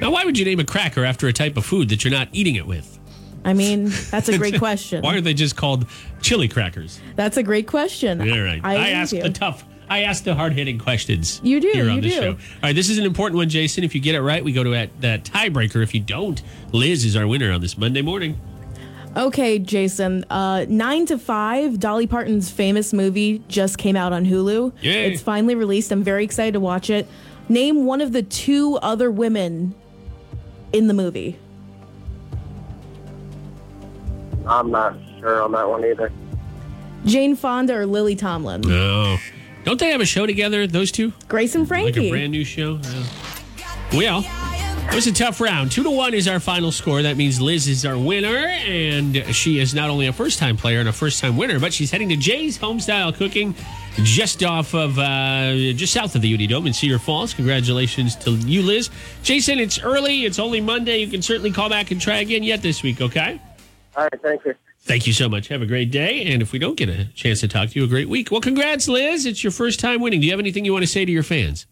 Now, 0.00 0.10
why 0.10 0.24
would 0.24 0.38
you 0.38 0.44
name 0.44 0.60
a 0.60 0.64
cracker 0.64 1.04
after 1.04 1.26
a 1.26 1.32
type 1.32 1.56
of 1.56 1.64
food 1.64 1.88
that 1.88 2.04
you're 2.04 2.12
not 2.12 2.28
eating 2.32 2.56
it 2.56 2.66
with? 2.66 2.98
I 3.44 3.54
mean, 3.54 3.90
that's 4.10 4.28
a 4.28 4.36
great 4.38 4.58
question. 4.58 5.02
Why 5.02 5.16
are 5.16 5.20
they 5.20 5.32
just 5.32 5.56
called 5.56 5.86
chili 6.20 6.48
crackers? 6.48 7.00
That's 7.14 7.36
a 7.36 7.42
great 7.42 7.66
question. 7.66 8.20
All 8.20 8.40
right. 8.40 8.60
I, 8.62 8.70
I, 8.70 8.74
agree 8.74 8.92
asked 8.92 9.12
with 9.12 9.22
the 9.22 9.30
tough, 9.30 9.64
I 9.88 10.02
asked 10.02 10.24
the 10.24 10.34
hard 10.34 10.52
hitting 10.52 10.78
questions. 10.78 11.40
You 11.42 11.60
do, 11.60 11.70
Here 11.72 11.88
on 11.88 11.96
you 11.96 12.00
the 12.02 12.08
do. 12.08 12.14
show. 12.14 12.30
All 12.30 12.38
right, 12.62 12.74
this 12.74 12.90
is 12.90 12.98
an 12.98 13.04
important 13.04 13.38
one, 13.38 13.48
Jason. 13.48 13.84
If 13.84 13.94
you 13.94 14.00
get 14.00 14.14
it 14.14 14.20
right, 14.20 14.44
we 14.44 14.52
go 14.52 14.64
to 14.64 14.70
that, 14.70 15.00
that 15.00 15.24
tiebreaker. 15.24 15.82
If 15.82 15.94
you 15.94 16.00
don't, 16.00 16.42
Liz 16.72 17.04
is 17.04 17.16
our 17.16 17.26
winner 17.26 17.52
on 17.52 17.60
this 17.60 17.78
Monday 17.78 18.02
morning. 18.02 18.38
Okay, 19.16 19.58
Jason. 19.58 20.24
Uh, 20.28 20.66
Nine 20.68 21.06
to 21.06 21.18
Five, 21.18 21.80
Dolly 21.80 22.06
Parton's 22.06 22.50
famous 22.50 22.92
movie, 22.92 23.42
just 23.48 23.78
came 23.78 23.96
out 23.96 24.12
on 24.12 24.26
Hulu. 24.26 24.72
Yay. 24.82 25.10
It's 25.10 25.22
finally 25.22 25.54
released. 25.54 25.90
I'm 25.90 26.02
very 26.02 26.22
excited 26.22 26.52
to 26.52 26.60
watch 26.60 26.90
it. 26.90 27.08
Name 27.48 27.86
one 27.86 28.00
of 28.00 28.12
the 28.12 28.22
two 28.22 28.76
other 28.82 29.10
women 29.10 29.74
in 30.72 30.86
the 30.86 30.94
movie. 30.94 31.38
I'm 34.46 34.70
not 34.70 34.96
sure 35.18 35.42
on 35.42 35.52
that 35.52 35.68
one 35.68 35.84
either. 35.84 36.12
Jane 37.04 37.36
Fonda 37.36 37.74
or 37.74 37.86
Lily 37.86 38.16
Tomlin? 38.16 38.60
No. 38.62 39.16
Don't 39.64 39.80
they 39.80 39.90
have 39.90 40.00
a 40.00 40.06
show 40.06 40.26
together, 40.26 40.66
those 40.66 40.92
two? 40.92 41.12
Grace 41.28 41.54
and 41.54 41.66
Frankie. 41.66 42.00
Like 42.00 42.08
a 42.08 42.10
brand 42.10 42.32
new 42.32 42.44
show? 42.44 42.78
Yeah. 42.82 43.04
Well, 43.92 44.24
it 44.88 44.94
was 44.94 45.06
a 45.06 45.12
tough 45.12 45.40
round. 45.40 45.70
Two 45.72 45.82
to 45.82 45.90
one 45.90 46.14
is 46.14 46.28
our 46.28 46.40
final 46.40 46.72
score. 46.72 47.02
That 47.02 47.16
means 47.16 47.40
Liz 47.40 47.68
is 47.68 47.84
our 47.84 47.98
winner, 47.98 48.36
and 48.46 49.16
she 49.34 49.58
is 49.58 49.74
not 49.74 49.90
only 49.90 50.06
a 50.06 50.12
first 50.12 50.38
time 50.38 50.56
player 50.56 50.80
and 50.80 50.88
a 50.88 50.92
first 50.92 51.20
time 51.20 51.36
winner, 51.36 51.58
but 51.58 51.72
she's 51.72 51.90
heading 51.90 52.08
to 52.10 52.16
Jay's 52.16 52.58
Homestyle 52.58 53.14
Cooking 53.14 53.54
just 54.02 54.42
off 54.42 54.74
of, 54.74 54.98
uh, 54.98 55.54
just 55.74 55.92
south 55.92 56.14
of 56.14 56.22
the 56.22 56.28
Uni 56.28 56.46
Dome 56.46 56.66
in 56.66 56.72
Cedar 56.72 56.98
Falls. 56.98 57.34
Congratulations 57.34 58.14
to 58.16 58.32
you, 58.32 58.62
Liz. 58.62 58.90
Jason, 59.22 59.58
it's 59.58 59.78
early. 59.82 60.24
It's 60.24 60.38
only 60.38 60.60
Monday. 60.60 60.98
You 60.98 61.08
can 61.08 61.22
certainly 61.22 61.50
call 61.50 61.68
back 61.68 61.90
and 61.90 62.00
try 62.00 62.18
again 62.18 62.42
yet 62.42 62.62
this 62.62 62.82
week, 62.82 63.00
okay? 63.00 63.40
All 63.96 64.04
right, 64.04 64.22
thank 64.22 64.44
you. 64.44 64.54
Thank 64.80 65.06
you 65.06 65.12
so 65.12 65.28
much. 65.28 65.48
Have 65.48 65.62
a 65.62 65.66
great 65.66 65.90
day. 65.90 66.26
And 66.26 66.42
if 66.42 66.52
we 66.52 66.58
don't 66.58 66.76
get 66.76 66.88
a 66.88 67.06
chance 67.06 67.40
to 67.40 67.48
talk 67.48 67.70
to 67.70 67.78
you, 67.78 67.84
a 67.84 67.88
great 67.88 68.08
week. 68.08 68.30
Well, 68.30 68.40
congrats, 68.40 68.86
Liz. 68.86 69.26
It's 69.26 69.42
your 69.42 69.50
first 69.50 69.80
time 69.80 70.00
winning. 70.00 70.20
Do 70.20 70.26
you 70.26 70.32
have 70.32 70.40
anything 70.40 70.64
you 70.64 70.72
want 70.72 70.84
to 70.84 70.90
say 70.90 71.04
to 71.04 71.10
your 71.10 71.24
fans? 71.24 71.66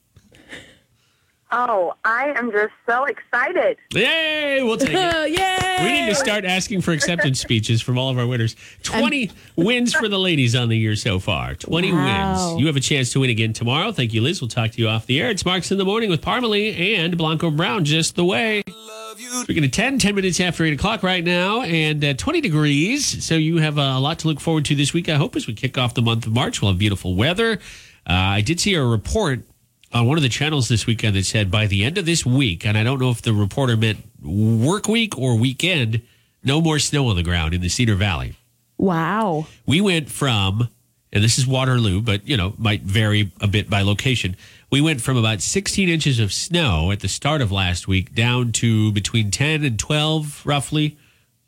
Oh, 1.56 1.94
I 2.04 2.32
am 2.36 2.50
just 2.50 2.72
so 2.84 3.04
excited. 3.04 3.76
Yay! 3.94 4.60
We'll 4.64 4.76
take 4.76 4.88
it. 4.92 5.30
Yay! 5.38 5.84
We 5.84 5.92
need 6.00 6.08
to 6.08 6.14
start 6.16 6.44
asking 6.44 6.80
for 6.80 6.90
acceptance 6.90 7.38
speeches 7.38 7.80
from 7.80 7.96
all 7.96 8.10
of 8.10 8.18
our 8.18 8.26
winners. 8.26 8.56
20 8.82 9.30
wins 9.54 9.94
for 9.94 10.08
the 10.08 10.18
ladies 10.18 10.56
on 10.56 10.68
the 10.68 10.76
year 10.76 10.96
so 10.96 11.20
far. 11.20 11.54
20 11.54 11.92
Wow. 11.92 12.48
wins. 12.48 12.60
You 12.60 12.66
have 12.66 12.74
a 12.74 12.80
chance 12.80 13.12
to 13.12 13.20
win 13.20 13.30
again 13.30 13.52
tomorrow. 13.52 13.92
Thank 13.92 14.12
you, 14.12 14.20
Liz. 14.20 14.40
We'll 14.40 14.48
talk 14.48 14.72
to 14.72 14.80
you 14.82 14.88
off 14.88 15.06
the 15.06 15.20
air. 15.20 15.30
It's 15.30 15.44
Marks 15.44 15.70
in 15.70 15.78
the 15.78 15.84
Morning 15.84 16.10
with 16.10 16.22
Parmalee 16.22 16.74
and 16.98 17.16
Blanco 17.16 17.52
Brown 17.52 17.84
just 17.84 18.16
the 18.16 18.24
way. 18.24 18.64
We're 18.66 19.44
going 19.54 19.62
to 19.62 19.68
10, 19.68 19.98
10 20.00 20.12
minutes 20.16 20.40
after 20.40 20.64
8 20.64 20.72
o'clock 20.72 21.04
right 21.04 21.22
now, 21.22 21.62
and 21.62 22.04
uh, 22.04 22.14
20 22.14 22.40
degrees. 22.40 23.24
So 23.24 23.36
you 23.36 23.58
have 23.58 23.78
a 23.78 24.00
lot 24.00 24.18
to 24.20 24.26
look 24.28 24.40
forward 24.40 24.64
to 24.64 24.74
this 24.74 24.92
week, 24.92 25.08
I 25.08 25.14
hope, 25.14 25.36
as 25.36 25.46
we 25.46 25.54
kick 25.54 25.78
off 25.78 25.94
the 25.94 26.02
month 26.02 26.26
of 26.26 26.32
March. 26.32 26.60
We'll 26.60 26.72
have 26.72 26.78
beautiful 26.80 27.14
weather. 27.14 27.60
Uh, 28.08 28.12
I 28.12 28.40
did 28.40 28.58
see 28.58 28.74
a 28.74 28.82
report 28.84 29.44
on 29.94 30.06
one 30.06 30.18
of 30.18 30.22
the 30.22 30.28
channels 30.28 30.68
this 30.68 30.86
weekend 30.86 31.14
that 31.14 31.24
said 31.24 31.50
by 31.50 31.66
the 31.66 31.84
end 31.84 31.96
of 31.96 32.04
this 32.04 32.26
week, 32.26 32.66
and 32.66 32.76
I 32.76 32.82
don't 32.82 33.00
know 33.00 33.10
if 33.10 33.22
the 33.22 33.32
reporter 33.32 33.76
meant 33.76 33.98
work 34.22 34.88
week 34.88 35.16
or 35.16 35.38
weekend, 35.38 36.02
no 36.42 36.60
more 36.60 36.80
snow 36.80 37.08
on 37.08 37.16
the 37.16 37.22
ground 37.22 37.54
in 37.54 37.60
the 37.60 37.68
Cedar 37.68 37.94
Valley. 37.94 38.34
Wow. 38.76 39.46
We 39.66 39.80
went 39.80 40.10
from, 40.10 40.68
and 41.12 41.22
this 41.22 41.38
is 41.38 41.46
Waterloo, 41.46 42.02
but 42.02 42.26
you 42.26 42.36
know, 42.36 42.54
might 42.58 42.82
vary 42.82 43.30
a 43.40 43.46
bit 43.46 43.70
by 43.70 43.82
location. 43.82 44.36
We 44.68 44.80
went 44.80 45.00
from 45.00 45.16
about 45.16 45.40
16 45.40 45.88
inches 45.88 46.18
of 46.18 46.32
snow 46.32 46.90
at 46.90 46.98
the 46.98 47.08
start 47.08 47.40
of 47.40 47.52
last 47.52 47.86
week 47.86 48.14
down 48.14 48.50
to 48.52 48.90
between 48.90 49.30
10 49.30 49.64
and 49.64 49.78
12 49.78 50.44
roughly 50.44 50.98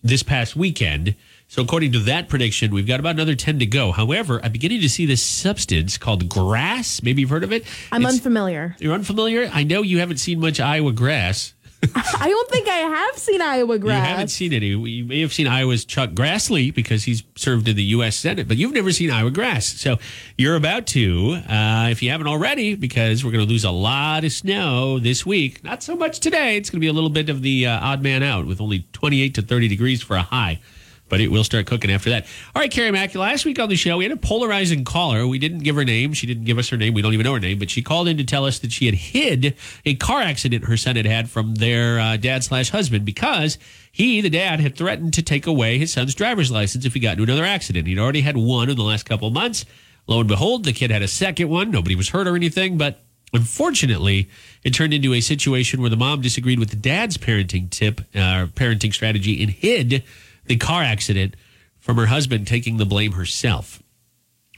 this 0.05 0.23
past 0.23 0.55
weekend. 0.55 1.17
So 1.57 1.63
according 1.63 1.93
to 1.93 2.01
that 2.01 2.29
prediction, 2.29 2.71
we've 2.71 2.87
got 2.87 3.01
about 3.01 3.15
another 3.15 3.35
10 3.35 3.61
to 3.61 3.65
go. 3.65 3.91
However, 3.91 4.43
I'm 4.45 4.53
beginning 4.53 4.83
to 4.83 4.91
see 4.91 5.07
this 5.07 5.23
substance 5.23 5.97
called 5.97 6.29
grass. 6.29 7.03
Maybe 7.03 7.23
you've 7.23 7.31
heard 7.31 7.45
of 7.45 7.51
it. 7.51 7.65
I'm 7.91 8.03
It's- 8.03 8.13
unfamiliar. 8.17 8.77
You're 8.79 8.93
unfamiliar? 8.93 9.49
I 9.51 9.65
know 9.65 9.81
you 9.81 9.99
haven't 10.01 10.19
seen 10.19 10.39
much 10.39 10.61
Iowa 10.61 10.93
grass. 10.93 11.55
I 11.95 12.29
don't 12.29 12.51
think 12.51 12.69
I 12.69 12.77
have 12.77 13.17
seen 13.17 13.41
Iowa 13.41 13.79
grass. 13.79 13.97
You 13.97 14.05
haven't 14.07 14.29
seen 14.29 14.53
any. 14.53 14.67
You 14.67 15.05
may 15.07 15.23
have 15.23 15.33
seen 15.33 15.47
Iowa's 15.47 15.87
Chuck 15.87 16.11
Grassley 16.11 16.75
because 16.75 17.05
he's 17.05 17.23
served 17.37 17.69
in 17.69 17.77
the 17.77 17.85
U.S. 17.85 18.17
Senate, 18.17 18.47
but 18.49 18.59
you've 18.59 18.75
never 18.75 18.93
seen 18.93 19.11
Iowa 19.11 19.31
grass. 19.31 19.67
So 19.67 19.97
you're 20.37 20.57
about 20.57 20.87
to, 20.89 21.41
uh, 21.49 21.89
if 21.91 22.03
you 22.03 22.11
haven't 22.11 22.27
already, 22.27 22.75
because 22.75 23.25
we're 23.25 23.33
going 23.33 23.47
to 23.47 23.51
lose 23.51 23.65
a 23.65 23.71
lot 23.71 24.25
of 24.25 24.33
snow 24.33 24.99
this 24.99 25.25
week. 25.25 25.65
Not 25.65 25.83
so 25.83 25.97
much 25.97 26.21
today. 26.21 26.59
It's 26.59 26.69
going 26.69 26.81
to 26.81 26.85
be 26.85 26.89
a 26.89 26.93
little 26.93 27.09
bit 27.09 27.31
of 27.31 27.41
the 27.41 27.67
uh, 27.67 27.81
odd 27.81 28.03
man 28.03 28.23
out 28.23 28.45
with 28.45 28.61
only 28.61 28.87
28 28.93 29.35
to 29.37 29.41
30 29.43 29.69
degrees 29.69 30.03
for 30.03 30.17
a 30.17 30.23
high. 30.23 30.61
But 31.09 31.21
it 31.21 31.29
will 31.29 31.45
start 31.45 31.67
cooking 31.67 31.91
after 31.91 32.11
that. 32.11 32.27
All 32.55 32.61
right, 32.61 32.71
Kerri 32.71 32.93
Mack. 32.93 33.15
Last 33.15 33.45
week 33.45 33.61
on 33.61 33.69
the 33.69 33.77
show, 33.77 33.99
we 33.99 34.05
had 34.05 34.13
a 34.13 34.17
polarizing 34.17 34.85
caller. 34.85 35.27
We 35.27 35.39
didn't 35.39 35.61
give 35.61 35.77
her 35.77 35.85
name. 35.85 36.13
She 36.15 36.27
didn't 36.27 36.45
give 36.45 36.59
us 36.59 36.69
her 36.71 36.77
name. 36.77 36.95
We 36.95 37.03
don't 37.03 37.15
even 37.15 37.25
know 37.25 37.35
her 37.35 37.41
name. 37.41 37.61
But 37.61 37.71
she 37.71 37.81
called 37.81 38.09
in 38.09 38.17
to 38.17 38.25
tell 38.25 38.45
us 38.45 38.59
that 38.59 38.73
she 38.73 38.87
had 38.87 38.95
hid 38.95 39.55
a 39.85 39.95
car 39.95 40.21
accident 40.21 40.65
her 40.65 40.77
son 40.77 40.97
had 40.97 41.07
had 41.07 41.31
from 41.31 41.55
their 41.55 42.01
uh, 42.01 42.17
dad 42.17 42.43
slash 42.43 42.71
husband 42.71 43.05
because 43.05 43.57
he, 43.93 44.21
the 44.21 44.31
dad, 44.31 44.59
had 44.61 44.77
threatened 44.77 45.15
to 45.15 45.23
take 45.23 45.47
away 45.47 45.79
his 45.79 45.93
son's 45.93 46.15
driver's 46.15 46.51
license 46.51 46.85
if 46.85 46.95
he 46.95 47.01
got 47.01 47.13
into 47.13 47.23
another 47.23 47.45
accident. 47.45 47.87
He'd 47.87 47.99
already 47.99 48.23
had 48.23 48.37
one 48.37 48.69
in 48.69 48.77
the 48.77 48.83
last 48.83 49.05
couple 49.05 49.29
of 49.29 49.35
months. 49.35 49.65
Lo 50.09 50.21
and 50.21 50.29
behold, 50.29 50.65
the 50.65 50.73
kid 50.73 50.91
had 50.91 51.03
a 51.03 51.09
second 51.09 51.49
one. 51.49 51.71
Nobody 51.71 51.97
was 51.97 52.11
hurt 52.11 52.27
or 52.27 52.37
anything, 52.37 52.79
but 52.79 53.01
unfortunately, 53.33 54.29
it 54.65 54.71
turned 54.71 54.95
into 54.95 55.15
a 55.15 55.21
situation 55.21 55.81
where 55.81 55.91
the 55.91 55.97
mom 55.97 56.21
disagreed 56.21 56.59
with 56.59 56.71
the 56.71 56.77
dad's 56.77 57.17
parenting 57.17 57.71
tip, 57.71 58.01
uh, 58.15 58.47
parenting 58.55 58.93
strategy, 58.93 59.43
and 59.43 59.51
hid 59.51 60.05
the 60.47 60.57
car 60.57 60.83
accident 60.83 61.37
from 61.79 61.97
her 61.97 62.07
husband, 62.07 62.47
taking 62.47 62.77
the 62.77 62.87
blame 62.87 63.13
herself. 63.13 63.83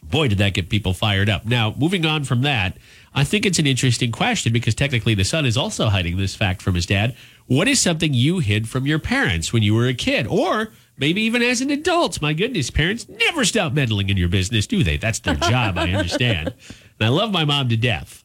Boy, 0.02 0.28
did 0.28 0.38
that 0.38 0.54
get 0.54 0.70
people 0.70 0.94
fired 0.94 1.28
up. 1.28 1.44
Now, 1.44 1.74
moving 1.76 2.06
on 2.06 2.24
from 2.24 2.42
that, 2.42 2.78
I 3.14 3.24
think 3.24 3.44
it's 3.44 3.58
an 3.58 3.66
interesting 3.66 4.12
question 4.12 4.52
because 4.52 4.74
technically 4.74 5.14
the 5.14 5.24
son 5.24 5.44
is 5.44 5.56
also 5.56 5.88
hiding 5.88 6.16
this 6.16 6.34
fact 6.34 6.62
from 6.62 6.74
his 6.74 6.86
dad. 6.86 7.14
What 7.46 7.68
is 7.68 7.80
something 7.80 8.14
you 8.14 8.38
hid 8.38 8.68
from 8.68 8.86
your 8.86 8.98
parents 8.98 9.52
when 9.52 9.62
you 9.62 9.74
were 9.74 9.86
a 9.86 9.94
kid? 9.94 10.26
Or 10.26 10.72
maybe 10.96 11.20
even 11.22 11.42
as 11.42 11.60
an 11.60 11.70
adult? 11.70 12.22
My 12.22 12.32
goodness, 12.32 12.70
parents 12.70 13.08
never 13.08 13.44
stop 13.44 13.72
meddling 13.72 14.08
in 14.08 14.16
your 14.16 14.28
business, 14.28 14.66
do 14.66 14.82
they? 14.82 14.96
That's 14.96 15.18
their 15.18 15.34
job, 15.34 15.76
I 15.78 15.92
understand. 15.92 16.54
And 17.00 17.06
I 17.06 17.10
love 17.10 17.30
my 17.30 17.44
mom 17.44 17.68
to 17.68 17.76
death. 17.76 18.24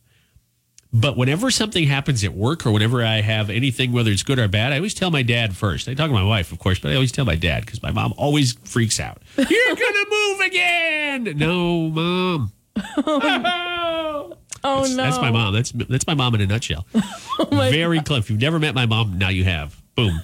But 0.95 1.17
whenever 1.17 1.49
something 1.49 1.87
happens 1.87 2.23
at 2.23 2.33
work 2.35 2.67
or 2.67 2.71
whenever 2.71 3.03
I 3.03 3.21
have 3.21 3.49
anything, 3.49 3.91
whether 3.91 4.11
it's 4.11 4.21
good 4.21 4.37
or 4.37 4.47
bad, 4.47 4.71
I 4.71 4.75
always 4.77 4.93
tell 4.93 5.09
my 5.09 5.23
dad 5.23 5.55
first. 5.57 5.87
I 5.89 5.95
talk 5.95 6.07
to 6.09 6.13
my 6.13 6.23
wife, 6.23 6.51
of 6.51 6.59
course, 6.59 6.77
but 6.77 6.91
I 6.91 6.93
always 6.95 7.11
tell 7.11 7.25
my 7.25 7.35
dad 7.35 7.65
because 7.65 7.81
my 7.81 7.91
mom 7.91 8.13
always 8.15 8.53
freaks 8.53 8.99
out. 8.99 9.21
You're 9.37 9.47
going 9.47 9.77
to 9.77 10.07
move 10.09 10.39
again. 10.41 11.33
No, 11.35 11.89
mom. 11.89 12.51
Oh, 12.97 14.37
Oh 14.65 14.81
that's, 14.83 14.91
no. 14.95 15.03
that's 15.03 15.17
my 15.17 15.31
mom. 15.31 15.53
That's 15.53 15.71
that's 15.71 16.07
my 16.07 16.13
mom 16.13 16.35
in 16.35 16.41
a 16.41 16.45
nutshell. 16.47 16.85
Very 17.51 17.99
close. 18.01 18.19
If 18.19 18.29
you've 18.29 18.39
never 18.39 18.59
met 18.59 18.73
my 18.73 18.85
mom, 18.85 19.17
now 19.17 19.27
you 19.29 19.43
have. 19.43 19.75
Boom. 19.95 20.21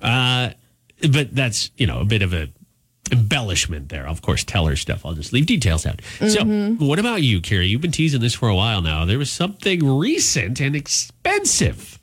uh, 0.00 0.50
but 1.10 1.34
that's 1.34 1.70
you 1.76 1.88
know 1.88 2.00
a 2.00 2.04
bit 2.04 2.22
of 2.22 2.32
a 2.34 2.50
embellishment 3.10 3.88
there. 3.88 4.06
Of 4.06 4.22
course, 4.22 4.44
tell 4.44 4.66
her 4.66 4.76
stuff. 4.76 5.04
I'll 5.04 5.14
just 5.14 5.32
leave 5.32 5.46
details 5.46 5.84
out. 5.86 6.00
So, 6.28 6.44
what 6.44 6.98
about 6.98 7.22
you, 7.22 7.40
Kerri? 7.40 7.68
You've 7.68 7.80
been 7.80 7.92
teasing 7.92 8.20
this 8.20 8.34
for 8.34 8.48
a 8.48 8.54
while 8.54 8.82
now. 8.82 9.04
There 9.04 9.18
was 9.18 9.30
something 9.30 9.84
recent 9.84 10.60
and 10.60 10.76
expensive 10.76 11.98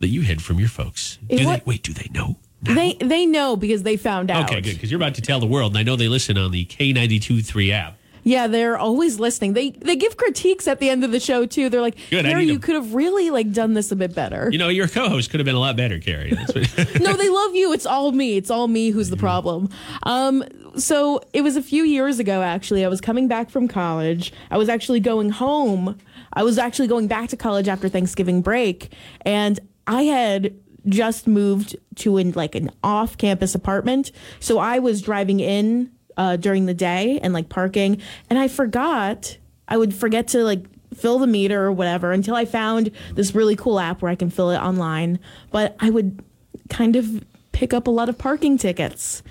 that 0.00 0.08
you 0.08 0.22
hid 0.22 0.42
from 0.42 0.58
your 0.58 0.68
folks. 0.68 1.18
Do 1.28 1.36
they 1.36 1.62
wait? 1.64 1.82
Do 1.82 1.92
they 1.92 2.08
know? 2.12 2.36
now? 2.62 2.74
They 2.74 2.94
they 2.94 3.26
know 3.26 3.56
because 3.56 3.82
they 3.82 3.96
found 3.96 4.30
out. 4.30 4.50
Okay, 4.50 4.60
good. 4.60 4.74
Because 4.74 4.90
you're 4.90 4.98
about 5.00 5.14
to 5.16 5.22
tell 5.22 5.40
the 5.40 5.46
world, 5.46 5.72
and 5.72 5.78
I 5.78 5.82
know 5.82 5.96
they 5.96 6.08
listen 6.08 6.36
on 6.38 6.50
the 6.50 6.64
K92.3 6.66 7.70
app. 7.72 7.97
Yeah, 8.28 8.46
they're 8.46 8.76
always 8.76 9.18
listening. 9.18 9.54
They 9.54 9.70
they 9.70 9.96
give 9.96 10.18
critiques 10.18 10.68
at 10.68 10.80
the 10.80 10.90
end 10.90 11.02
of 11.02 11.12
the 11.12 11.18
show 11.20 11.46
too. 11.46 11.70
They're 11.70 11.80
like, 11.80 11.96
Good, 12.10 12.26
I 12.26 12.40
you 12.40 12.54
them." 12.54 12.60
could 12.60 12.74
have 12.74 12.92
really 12.92 13.30
like 13.30 13.52
done 13.52 13.72
this 13.72 13.90
a 13.90 13.96
bit 13.96 14.14
better. 14.14 14.50
You 14.52 14.58
know, 14.58 14.68
your 14.68 14.86
co-host 14.86 15.30
could 15.30 15.40
have 15.40 15.46
been 15.46 15.54
a 15.54 15.60
lot 15.60 15.76
better, 15.76 15.98
Kerri. 15.98 16.32
No, 17.00 17.14
they 17.14 17.28
love 17.30 17.54
you. 17.54 17.72
It's 17.72 17.86
all 17.86 18.12
me. 18.12 18.36
It's 18.36 18.50
all 18.50 18.68
me 18.68 18.90
who's 18.90 19.08
the 19.08 19.16
problem. 19.16 19.70
Um, 20.02 20.44
so 20.76 21.22
it 21.32 21.40
was 21.40 21.56
a 21.56 21.62
few 21.62 21.84
years 21.84 22.18
ago, 22.18 22.42
actually. 22.42 22.84
I 22.84 22.88
was 22.88 23.00
coming 23.00 23.28
back 23.28 23.48
from 23.48 23.66
college. 23.66 24.30
I 24.50 24.58
was 24.58 24.68
actually 24.68 25.00
going 25.00 25.30
home. 25.30 25.96
I 26.34 26.42
was 26.42 26.58
actually 26.58 26.88
going 26.88 27.06
back 27.08 27.30
to 27.30 27.36
college 27.36 27.66
after 27.66 27.88
Thanksgiving 27.88 28.42
break, 28.42 28.92
and 29.22 29.58
I 29.86 30.02
had 30.02 30.54
just 30.86 31.26
moved 31.26 31.76
to 31.96 32.18
an 32.18 32.32
like 32.32 32.54
an 32.54 32.70
off-campus 32.84 33.54
apartment. 33.54 34.12
So 34.38 34.58
I 34.58 34.80
was 34.80 35.00
driving 35.00 35.40
in 35.40 35.90
uh, 36.18 36.36
during 36.36 36.66
the 36.66 36.74
day 36.74 37.18
and 37.22 37.32
like 37.32 37.48
parking, 37.48 38.02
and 38.28 38.38
I 38.38 38.48
forgot. 38.48 39.38
I 39.70 39.76
would 39.76 39.94
forget 39.94 40.28
to 40.28 40.44
like 40.44 40.64
fill 40.94 41.18
the 41.18 41.26
meter 41.26 41.64
or 41.64 41.72
whatever 41.72 42.12
until 42.12 42.34
I 42.34 42.44
found 42.44 42.90
this 43.14 43.34
really 43.34 43.56
cool 43.56 43.78
app 43.78 44.02
where 44.02 44.10
I 44.10 44.14
can 44.14 44.30
fill 44.30 44.50
it 44.50 44.58
online. 44.58 45.18
But 45.50 45.76
I 45.80 45.90
would 45.90 46.22
kind 46.68 46.96
of 46.96 47.24
pick 47.52 47.72
up 47.72 47.86
a 47.86 47.90
lot 47.90 48.08
of 48.08 48.18
parking 48.18 48.58
tickets. 48.58 49.22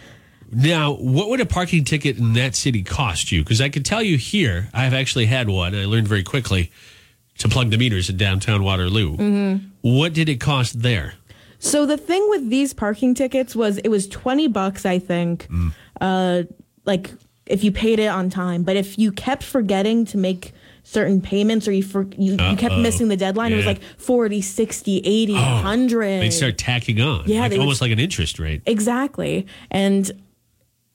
Now, 0.51 0.93
what 0.93 1.29
would 1.29 1.41
a 1.41 1.45
parking 1.45 1.83
ticket 1.83 2.17
in 2.17 2.33
that 2.33 2.55
city 2.55 2.83
cost 2.83 3.31
you? 3.31 3.43
Because 3.43 3.59
I 3.59 3.69
can 3.69 3.83
tell 3.83 4.01
you 4.01 4.17
here, 4.17 4.69
I've 4.73 4.93
actually 4.93 5.25
had 5.25 5.49
one. 5.49 5.75
I 5.75 5.85
learned 5.85 6.07
very 6.07 6.23
quickly 6.23 6.71
to 7.39 7.49
plug 7.49 7.69
the 7.69 7.77
meters 7.77 8.09
in 8.09 8.17
downtown 8.17 8.63
Waterloo. 8.63 9.17
Mm-hmm. 9.17 9.65
What 9.81 10.13
did 10.13 10.29
it 10.29 10.39
cost 10.39 10.81
there? 10.81 11.15
So 11.59 11.85
the 11.85 11.97
thing 11.97 12.25
with 12.29 12.49
these 12.49 12.73
parking 12.73 13.13
tickets 13.13 13.55
was 13.55 13.77
it 13.79 13.89
was 13.89 14.07
20 14.07 14.47
bucks, 14.47 14.85
I 14.85 14.99
think. 14.99 15.47
Uh, 15.99 16.43
like 16.87 17.11
if 17.45 17.63
you 17.63 17.71
paid 17.71 17.99
it 17.99 18.07
on 18.07 18.29
time, 18.31 18.63
but 18.63 18.75
if 18.75 18.97
you 18.97 19.11
kept 19.11 19.43
forgetting 19.43 20.05
to 20.05 20.17
make 20.17 20.53
certain 20.83 21.21
payments 21.21 21.67
or 21.67 21.71
you 21.73 21.83
for, 21.83 22.03
you, 22.17 22.31
you 22.31 22.55
kept 22.57 22.75
missing 22.77 23.09
the 23.09 23.17
deadline, 23.17 23.51
it 23.53 23.57
was 23.57 23.65
like 23.65 23.81
40, 23.97 24.41
60, 24.41 24.97
80, 25.03 25.33
100. 25.33 26.21
They'd 26.21 26.31
start 26.31 26.57
tacking 26.57 26.99
on. 27.01 27.23
Yeah, 27.27 27.41
like, 27.41 27.51
they 27.51 27.57
would- 27.57 27.63
almost 27.63 27.81
like 27.81 27.91
an 27.91 27.99
interest 27.99 28.39
rate. 28.39 28.61
Exactly. 28.65 29.45
And 29.69 30.09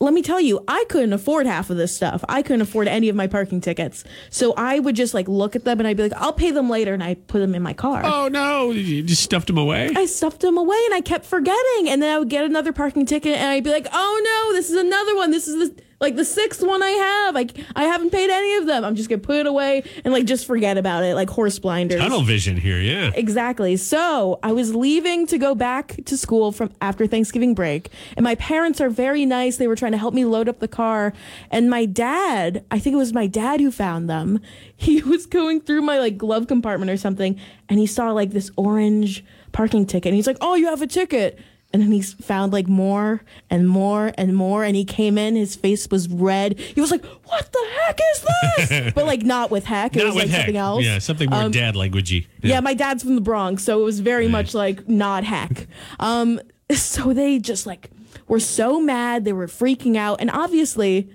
let 0.03 0.13
me 0.13 0.21
tell 0.21 0.41
you, 0.41 0.65
I 0.67 0.85
couldn't 0.89 1.13
afford 1.13 1.47
half 1.47 1.71
of 1.71 1.77
this 1.77 1.95
stuff. 1.95 2.25
I 2.29 2.43
couldn't 2.43 2.63
afford 2.63 2.89
any 2.89 3.09
of 3.09 3.15
my 3.15 3.29
parking 3.29 3.61
tickets. 3.61 4.03
So 4.31 4.53
I 4.57 4.81
would 4.81 4.97
just 4.97 5.15
like 5.15 5.29
look 5.29 5.55
at 5.55 5.65
them 5.65 5.79
and 5.79 5.87
I'd 5.87 5.97
be 5.97 6.03
like, 6.03 6.21
I'll 6.21 6.33
pay 6.33 6.51
them 6.51 6.69
later. 6.69 6.93
And 6.93 7.05
I 7.05 7.15
put 7.15 7.39
them 7.39 7.55
in 7.55 7.63
my 7.63 7.73
car. 7.73 8.03
Oh 8.05 8.27
no! 8.27 8.73
You 8.73 9.05
just 9.05 9.23
stuffed 9.23 9.47
them 9.47 9.59
away. 9.59 9.91
I 9.95 10.07
stuffed 10.07 10.41
them 10.41 10.59
away 10.59 10.79
and 10.87 10.95
I 10.95 11.03
kept 11.03 11.25
forgetting. 11.25 11.89
And 11.89 12.03
then 12.03 12.13
I 12.13 12.19
would 12.19 12.29
get 12.29 12.45
another 12.45 12.73
parking 12.73 13.07
ticket 13.07 13.37
and 13.37 13.49
I'd 13.49 13.63
be 13.63 13.71
like, 13.71 13.87
oh 13.93 14.49
no, 14.51 14.57
this 14.57 14.71
is 14.71 14.77
another 14.77 15.15
one. 15.15 15.31
This 15.31 15.47
is 15.47 15.71
the 15.71 15.83
like 16.03 16.17
the 16.17 16.25
sixth 16.25 16.63
one 16.67 16.83
I 16.83 16.91
have. 16.91 17.35
Like 17.35 17.57
I 17.77 17.85
haven't 17.85 18.11
paid 18.11 18.29
any 18.29 18.57
of 18.57 18.67
them. 18.67 18.85
I'm 18.85 18.97
just 18.97 19.09
gonna 19.09 19.23
put 19.23 19.37
it 19.37 19.47
away 19.47 19.85
and 20.05 20.13
like 20.13 20.27
just 20.27 20.47
forget 20.47 20.77
about 20.77 21.05
it, 21.05 21.15
like 21.15 21.31
horse 21.31 21.59
blinders. 21.61 22.01
Tunnel 22.01 22.23
vision 22.23 22.57
here, 22.57 22.81
yeah. 22.81 23.13
Exactly. 23.15 23.77
So 23.77 24.41
I 24.43 24.53
was 24.53 24.75
leaving 24.75 25.27
to 25.29 25.39
go 25.39 25.55
back 25.55 26.05
to 26.05 26.19
school 26.19 26.51
from 26.51 26.73
after 26.81 27.07
Thanksgiving 27.07 27.55
break, 27.55 27.91
and 28.17 28.25
my 28.25 28.35
parents 28.35 28.81
are 28.81 28.91
very 28.91 29.25
nice. 29.25 29.57
They 29.57 29.69
were 29.69 29.77
trying 29.77 29.93
to 29.93 29.99
help 29.99 30.13
me 30.13 30.25
load 30.25 30.49
up 30.49 30.59
the 30.59 30.69
car, 30.69 31.13
and 31.51 31.71
my 31.71 31.87
dad, 31.87 32.65
I 32.71 32.81
think 32.81 32.95
it 32.95 32.99
was 32.99 33.13
my 33.13 33.29
dad 33.29 33.61
who 33.61 33.71
found 33.71 34.11
them. 34.11 34.41
He 34.83 35.01
was 35.01 35.27
going 35.27 35.61
through 35.61 35.83
my 35.83 36.01
like 36.01 36.19
glove 36.19 36.49
compartment 36.49 36.91
or 36.91 36.97
something, 36.97 37.39
and 37.69 37.79
he 37.79 37.87
saw 37.87 38.11
like 38.11 38.33
this 38.33 38.51
orange 38.57 39.25
parking 39.53 39.87
ticket, 39.87 40.09
and 40.09 40.17
he's 40.17 40.27
like, 40.27 40.39
"Oh, 40.41 40.57
you 40.57 40.67
have 40.67 40.83
a 40.83 40.89
ticket." 40.89 41.39
And 41.73 41.83
then 41.83 41.91
he 41.93 42.03
found 42.03 42.53
like 42.53 42.69
more 42.69 43.23
and 43.49 43.69
more 43.69 44.13
and 44.19 44.37
more. 44.37 44.63
And 44.65 44.77
he 44.77 44.85
came 44.85 45.17
in, 45.17 45.37
his 45.37 45.57
face 45.57 45.89
was 45.91 46.07
red. 46.09 46.59
He 46.59 46.81
was 46.81 46.91
like, 46.91 47.05
What 47.05 47.51
the 47.53 47.67
heck 47.81 47.99
is 48.15 48.27
this? 48.69 48.93
but 48.95 49.07
like 49.07 49.23
not 49.23 49.51
with 49.51 49.65
heck. 49.65 49.97
It 49.97 50.01
Not 50.01 50.07
was 50.09 50.17
like 50.17 50.29
heck. 50.29 50.41
something 50.41 50.57
else. 50.57 50.85
Yeah, 50.85 50.99
something 50.99 51.31
more 51.31 51.43
Um, 51.43 51.51
dad 51.53 51.75
languagey. 51.75 52.27
yeah, 52.43 52.61
my 52.61 52.75
dad's 52.75 53.03
from 53.03 53.15
the 53.15 53.21
Bronx, 53.23 53.65
so 53.65 53.81
it 53.81 53.85
was 53.85 54.01
very 54.01 54.29
much 54.29 54.53
like 54.55 54.87
not 54.89 55.25
heck. 55.25 55.67
Um, 55.99 56.41
so 56.73 57.13
they 57.13 57.39
just 57.39 57.67
like 57.67 57.91
were 58.29 58.41
so 58.41 58.81
mad, 58.81 59.25
they 59.25 59.33
were 59.33 59.47
freaking 59.47 59.97
out, 59.97 60.21
and 60.21 60.31
obviously, 60.31 61.11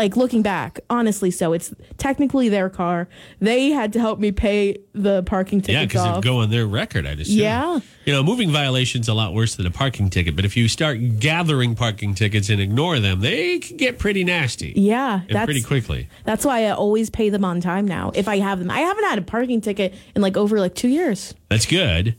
like 0.00 0.16
looking 0.16 0.40
back, 0.42 0.80
honestly, 0.88 1.30
so 1.30 1.52
it's 1.52 1.74
technically 1.98 2.48
their 2.48 2.70
car. 2.70 3.06
They 3.38 3.70
had 3.70 3.92
to 3.92 4.00
help 4.00 4.18
me 4.18 4.32
pay 4.32 4.78
the 4.94 5.22
parking 5.24 5.60
ticket. 5.60 5.74
Yeah, 5.74 5.84
because 5.84 6.06
it'd 6.06 6.24
go 6.24 6.38
on 6.38 6.48
their 6.50 6.66
record, 6.66 7.06
I'd 7.06 7.20
assume. 7.20 7.38
Yeah. 7.38 7.80
You 8.06 8.12
know, 8.14 8.22
moving 8.22 8.50
violation's 8.50 9.08
a 9.08 9.14
lot 9.14 9.34
worse 9.34 9.54
than 9.56 9.66
a 9.66 9.70
parking 9.70 10.08
ticket, 10.08 10.34
but 10.36 10.44
if 10.46 10.56
you 10.56 10.68
start 10.68 10.98
gathering 11.18 11.74
parking 11.74 12.14
tickets 12.14 12.48
and 12.48 12.60
ignore 12.60 12.98
them, 12.98 13.20
they 13.20 13.58
can 13.58 13.76
get 13.76 13.98
pretty 13.98 14.24
nasty. 14.24 14.72
yeah, 14.74 15.20
And 15.28 15.44
pretty 15.44 15.62
quickly. 15.62 16.08
that's 16.24 16.44
why 16.46 16.64
I 16.66 16.70
always 16.70 17.10
pay 17.10 17.28
them 17.28 17.44
on 17.44 17.60
time 17.60 17.86
now 17.86 18.10
if 18.14 18.26
I 18.26 18.38
have 18.38 18.58
them. 18.58 18.70
I 18.70 18.80
haven't 18.80 19.04
had 19.04 19.18
a 19.18 19.22
parking 19.22 19.60
ticket 19.60 19.94
in 20.16 20.22
like 20.22 20.36
over 20.38 20.58
like 20.58 20.74
two 20.74 20.88
years. 20.88 21.34
That's 21.50 21.66
good. 21.66 22.16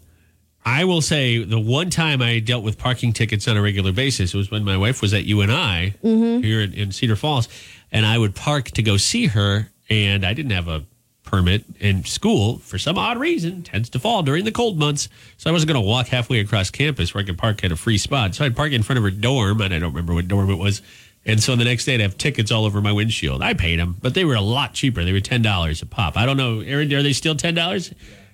I 0.64 0.86
will 0.86 1.02
say 1.02 1.44
the 1.44 1.60
one 1.60 1.90
time 1.90 2.22
I 2.22 2.38
dealt 2.38 2.64
with 2.64 2.78
parking 2.78 3.14
tickets 3.14 3.48
on 3.48 3.58
a 3.58 3.62
regular 3.64 3.92
basis 3.92 4.36
was 4.36 4.52
when 4.52 4.64
my 4.64 4.78
wife 4.78 5.02
was 5.02 5.12
at 5.12 5.26
UNI 5.26 5.96
Mm-hmm. 6.04 6.44
here 6.44 6.62
in, 6.62 6.74
in 6.76 6.92
Cedar 6.92 7.16
Falls, 7.16 7.50
and 7.92 8.06
I 8.06 8.18
would 8.18 8.36
park 8.36 8.72
to 8.72 8.84
go 8.84 8.98
see 8.98 9.28
her, 9.28 9.70
and 9.90 10.26
I 10.26 10.34
didn't 10.34 10.52
have 10.52 10.68
a 10.68 10.86
permit. 11.24 11.64
And 11.80 12.06
school, 12.06 12.58
for 12.60 12.78
some 12.78 12.98
odd 12.98 13.18
reason, 13.18 13.64
tends 13.64 13.90
to 13.92 14.00
fall 14.00 14.24
during 14.24 14.46
the 14.46 14.52
cold 14.52 14.78
months, 14.78 15.10
so 15.38 15.50
I 15.50 15.54
wasn't 15.54 15.72
going 15.72 15.82
to 15.82 15.88
walk 15.88 16.08
halfway 16.08 16.40
across 16.40 16.70
campus 16.70 17.14
where 17.14 17.24
I 17.24 17.26
could 17.26 17.38
park 17.38 17.64
at 17.64 17.72
a 17.72 17.76
free 17.76 17.98
spot. 17.98 18.36
So 18.36 18.46
I'd 18.46 18.56
park 18.56 18.72
in 18.72 18.84
front 18.84 18.98
of 18.98 19.04
her 19.04 19.12
dorm, 19.12 19.62
and 19.62 19.74
I 19.74 19.80
don't 19.80 19.94
remember 19.94 20.14
what 20.14 20.28
dorm 20.28 20.50
it 20.50 20.58
was. 20.58 20.82
And 21.26 21.42
so 21.42 21.56
the 21.56 21.66
next 21.66 21.86
day 21.86 21.94
I'd 21.94 22.00
have 22.02 22.18
tickets 22.18 22.52
all 22.52 22.66
over 22.66 22.82
my 22.82 22.92
windshield. 22.92 23.42
I 23.42 23.54
paid 23.54 23.80
them, 23.80 23.96
but 24.02 24.14
they 24.14 24.26
were 24.26 24.36
a 24.36 24.42
lot 24.42 24.74
cheaper. 24.74 25.04
They 25.04 25.14
were 25.14 25.20
ten 25.20 25.42
dollars 25.42 25.82
a 25.82 25.86
pop. 25.86 26.18
I 26.18 26.26
don't 26.26 26.38
know, 26.38 26.62
Aaron. 26.62 26.92
Are 26.94 27.04
they 27.04 27.14
still 27.14 27.36
ten 27.36 27.54
dollars? 27.54 27.94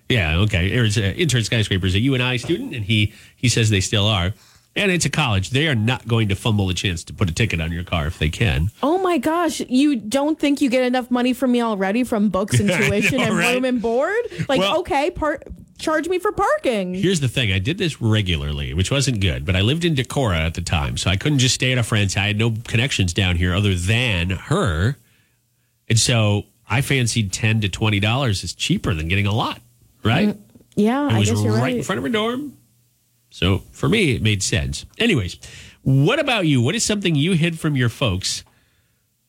Yeah, 0.09 0.37
okay. 0.37 0.71
Aaron's 0.71 0.97
uh, 0.97 1.01
intern 1.01 1.43
skyscrapers 1.43 1.95
a 1.95 1.99
UNI 1.99 2.37
student, 2.37 2.73
and 2.73 2.85
he 2.85 3.13
he 3.35 3.49
says 3.49 3.69
they 3.69 3.81
still 3.81 4.05
are. 4.05 4.33
And 4.77 4.91
it's 4.91 5.05
a 5.05 5.09
college. 5.09 5.49
They 5.49 5.67
are 5.67 5.75
not 5.75 6.07
going 6.07 6.29
to 6.29 6.35
fumble 6.35 6.69
a 6.69 6.73
chance 6.73 7.03
to 7.05 7.13
put 7.13 7.29
a 7.29 7.33
ticket 7.33 7.59
on 7.59 7.71
your 7.71 7.83
car 7.83 8.07
if 8.07 8.19
they 8.19 8.29
can. 8.29 8.69
Oh 8.83 8.97
my 8.99 9.17
gosh, 9.17 9.59
you 9.67 9.95
don't 9.95 10.39
think 10.39 10.61
you 10.61 10.69
get 10.69 10.83
enough 10.83 11.09
money 11.11 11.33
from 11.33 11.51
me 11.51 11.61
already 11.61 12.03
from 12.03 12.29
books 12.29 12.59
and 12.59 12.69
tuition 12.71 13.17
know, 13.17 13.25
and 13.25 13.37
right? 13.37 13.55
room 13.55 13.65
and 13.65 13.81
board? 13.81 14.23
Like, 14.47 14.59
Well- 14.59 14.79
okay, 14.79 15.11
par- 15.11 15.41
charge 15.79 16.07
me 16.09 16.17
for 16.19 16.31
parking. 16.31 16.93
Here's 16.93 17.19
the 17.19 17.27
thing: 17.27 17.51
I 17.51 17.59
did 17.59 17.77
this 17.77 18.01
regularly, 18.01 18.73
which 18.73 18.89
wasn't 18.91 19.19
good. 19.21 19.45
But 19.45 19.55
I 19.55 19.61
lived 19.61 19.85
in 19.85 19.93
Decorah 19.95 20.45
at 20.45 20.53
the 20.55 20.61
time, 20.61 20.97
so 20.97 21.09
I 21.09 21.17
couldn't 21.17 21.39
just 21.39 21.55
stay 21.55 21.71
at 21.71 21.77
a 21.77 21.83
friend's. 21.83 22.15
I 22.17 22.27
had 22.27 22.37
no 22.37 22.53
connections 22.65 23.13
down 23.13 23.35
here 23.35 23.53
other 23.53 23.75
than 23.75 24.29
her, 24.31 24.97
and 25.87 25.99
so 25.99 26.45
I 26.69 26.81
fancied 26.81 27.31
ten 27.31 27.61
to 27.61 27.69
twenty 27.69 27.99
dollars 27.99 28.43
is 28.43 28.53
cheaper 28.53 28.93
than 28.93 29.07
getting 29.07 29.27
a 29.27 29.33
lot. 29.33 29.61
Right? 30.03 30.29
Mm, 30.29 30.39
yeah, 30.75 31.07
It 31.07 31.13
I 31.13 31.19
was 31.19 31.29
guess 31.29 31.41
you're 31.43 31.53
right, 31.53 31.61
right. 31.61 31.75
in 31.77 31.83
front 31.83 31.97
of 31.99 32.03
her 32.03 32.09
dorm. 32.09 32.56
So 33.37 33.59
for 33.71 33.87
me, 33.87 34.15
it 34.15 34.23
made 34.23 34.41
sense. 34.41 34.87
Anyways, 34.97 35.37
what 35.83 36.17
about 36.17 36.47
you? 36.47 36.59
What 36.59 36.73
is 36.73 36.83
something 36.83 37.13
you 37.13 37.33
hid 37.33 37.59
from 37.59 37.75
your 37.75 37.87
folks? 37.87 38.43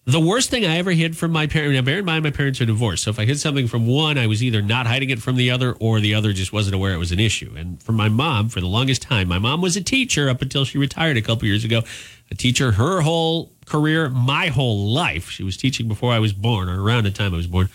The 0.07 0.19
worst 0.19 0.49
thing 0.49 0.65
I 0.65 0.79
ever 0.79 0.93
hid 0.93 1.15
from 1.15 1.31
my 1.31 1.47
parents, 1.47 1.75
now 1.75 1.83
bear 1.83 1.99
in 1.99 2.07
mind 2.07 2.25
my 2.25 2.31
parents 2.31 2.59
are 2.63 2.65
divorced. 2.65 3.05
So 3.05 3.11
if 3.11 3.19
I 3.19 3.27
hid 3.27 3.39
something 3.39 3.69
from 3.69 3.87
one, 3.87 4.17
I 4.17 4.27
was 4.27 4.43
either 4.43 4.63
not 4.63 4.87
hiding 4.87 5.11
it 5.11 5.21
from 5.21 5.37
the 5.37 5.51
other 5.51 5.75
or 5.75 6.01
the 6.01 6.15
other 6.15 6.33
just 6.33 6.55
wasn't 6.55 6.75
aware 6.75 6.95
it 6.95 6.97
was 6.97 7.13
an 7.13 7.21
issue. 7.21 7.53
And 7.55 7.83
for 7.83 7.93
my 7.93 8.09
mom, 8.09 8.49
for 8.49 8.63
the 8.63 8.67
longest 8.67 9.03
time, 9.03 9.29
my 9.29 9.39
mom 9.39 9.61
was 9.61 9.77
a 9.77 9.83
teacher 9.83 10.31
up 10.31 10.41
until 10.41 10.65
she 10.65 10.79
retired 10.79 11.19
a 11.19 11.23
couple 11.23 11.47
years 11.47 11.63
ago. 11.63 11.83
A 12.31 12.35
teacher 12.35 12.73
her 12.73 13.03
whole 13.03 13.53
career, 13.67 14.09
my 14.09 14.47
whole 14.47 14.89
life. 14.91 15.29
She 15.29 15.43
was 15.43 15.59
teaching 15.59 15.87
before 15.87 16.15
I 16.15 16.19
was 16.19 16.33
born 16.33 16.71
or 16.71 16.83
around 16.83 17.05
the 17.05 17.11
time 17.11 17.35
I 17.35 17.37
was 17.37 17.47
born. 17.47 17.69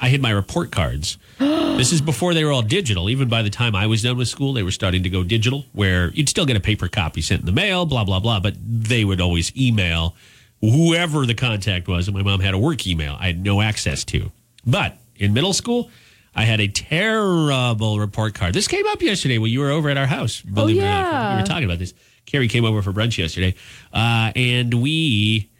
I 0.00 0.08
hid 0.08 0.22
my 0.22 0.30
report 0.30 0.70
cards. 0.70 1.18
this 1.38 1.92
is 1.92 2.00
before 2.00 2.34
they 2.34 2.44
were 2.44 2.52
all 2.52 2.62
digital. 2.62 3.10
Even 3.10 3.28
by 3.28 3.42
the 3.42 3.50
time 3.50 3.74
I 3.74 3.86
was 3.86 4.02
done 4.02 4.16
with 4.16 4.28
school, 4.28 4.52
they 4.52 4.62
were 4.62 4.70
starting 4.70 5.02
to 5.02 5.10
go 5.10 5.22
digital, 5.22 5.66
where 5.72 6.10
you'd 6.12 6.28
still 6.28 6.46
get 6.46 6.56
a 6.56 6.60
paper 6.60 6.88
copy 6.88 7.20
sent 7.20 7.40
in 7.40 7.46
the 7.46 7.52
mail, 7.52 7.84
blah, 7.86 8.04
blah, 8.04 8.20
blah. 8.20 8.40
But 8.40 8.54
they 8.58 9.04
would 9.04 9.20
always 9.20 9.54
email 9.56 10.14
whoever 10.60 11.26
the 11.26 11.34
contact 11.34 11.88
was. 11.88 12.08
And 12.08 12.16
my 12.16 12.22
mom 12.22 12.40
had 12.40 12.54
a 12.54 12.58
work 12.58 12.86
email 12.86 13.16
I 13.20 13.26
had 13.28 13.44
no 13.44 13.60
access 13.60 14.04
to. 14.06 14.30
But 14.66 14.96
in 15.16 15.32
middle 15.34 15.52
school, 15.52 15.90
I 16.34 16.44
had 16.44 16.60
a 16.60 16.68
terrible 16.68 17.98
report 17.98 18.34
card. 18.34 18.54
This 18.54 18.68
came 18.68 18.86
up 18.86 19.02
yesterday 19.02 19.38
when 19.38 19.50
you 19.50 19.60
were 19.60 19.70
over 19.70 19.90
at 19.90 19.96
our 19.96 20.06
house. 20.06 20.40
Believe 20.40 20.76
it 20.76 20.80
or 20.80 20.84
not. 20.84 21.12
yeah. 21.12 21.34
We 21.36 21.42
were 21.42 21.46
talking 21.46 21.64
about 21.64 21.78
this. 21.78 21.92
Kerri 22.26 22.48
came 22.48 22.64
over 22.64 22.80
for 22.82 22.92
brunch 22.92 23.18
yesterday, 23.18 23.54
uh, 23.92 24.30
and 24.36 24.74
we 24.74 25.50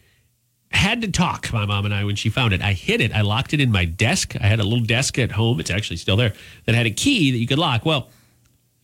had 0.70 1.02
to 1.02 1.10
talk, 1.10 1.52
my 1.52 1.66
mom 1.66 1.84
and 1.84 1.94
I, 1.94 2.04
when 2.04 2.16
she 2.16 2.28
found 2.30 2.52
it. 2.52 2.62
I 2.62 2.72
hid 2.72 3.00
it. 3.00 3.12
I 3.14 3.22
locked 3.22 3.52
it 3.52 3.60
in 3.60 3.72
my 3.72 3.84
desk. 3.84 4.34
I 4.40 4.46
had 4.46 4.60
a 4.60 4.64
little 4.64 4.84
desk 4.84 5.18
at 5.18 5.32
home. 5.32 5.60
It's 5.60 5.70
actually 5.70 5.96
still 5.96 6.16
there 6.16 6.32
that 6.66 6.74
had 6.74 6.86
a 6.86 6.90
key 6.90 7.30
that 7.32 7.38
you 7.38 7.46
could 7.46 7.58
lock. 7.58 7.84
Well, 7.84 8.08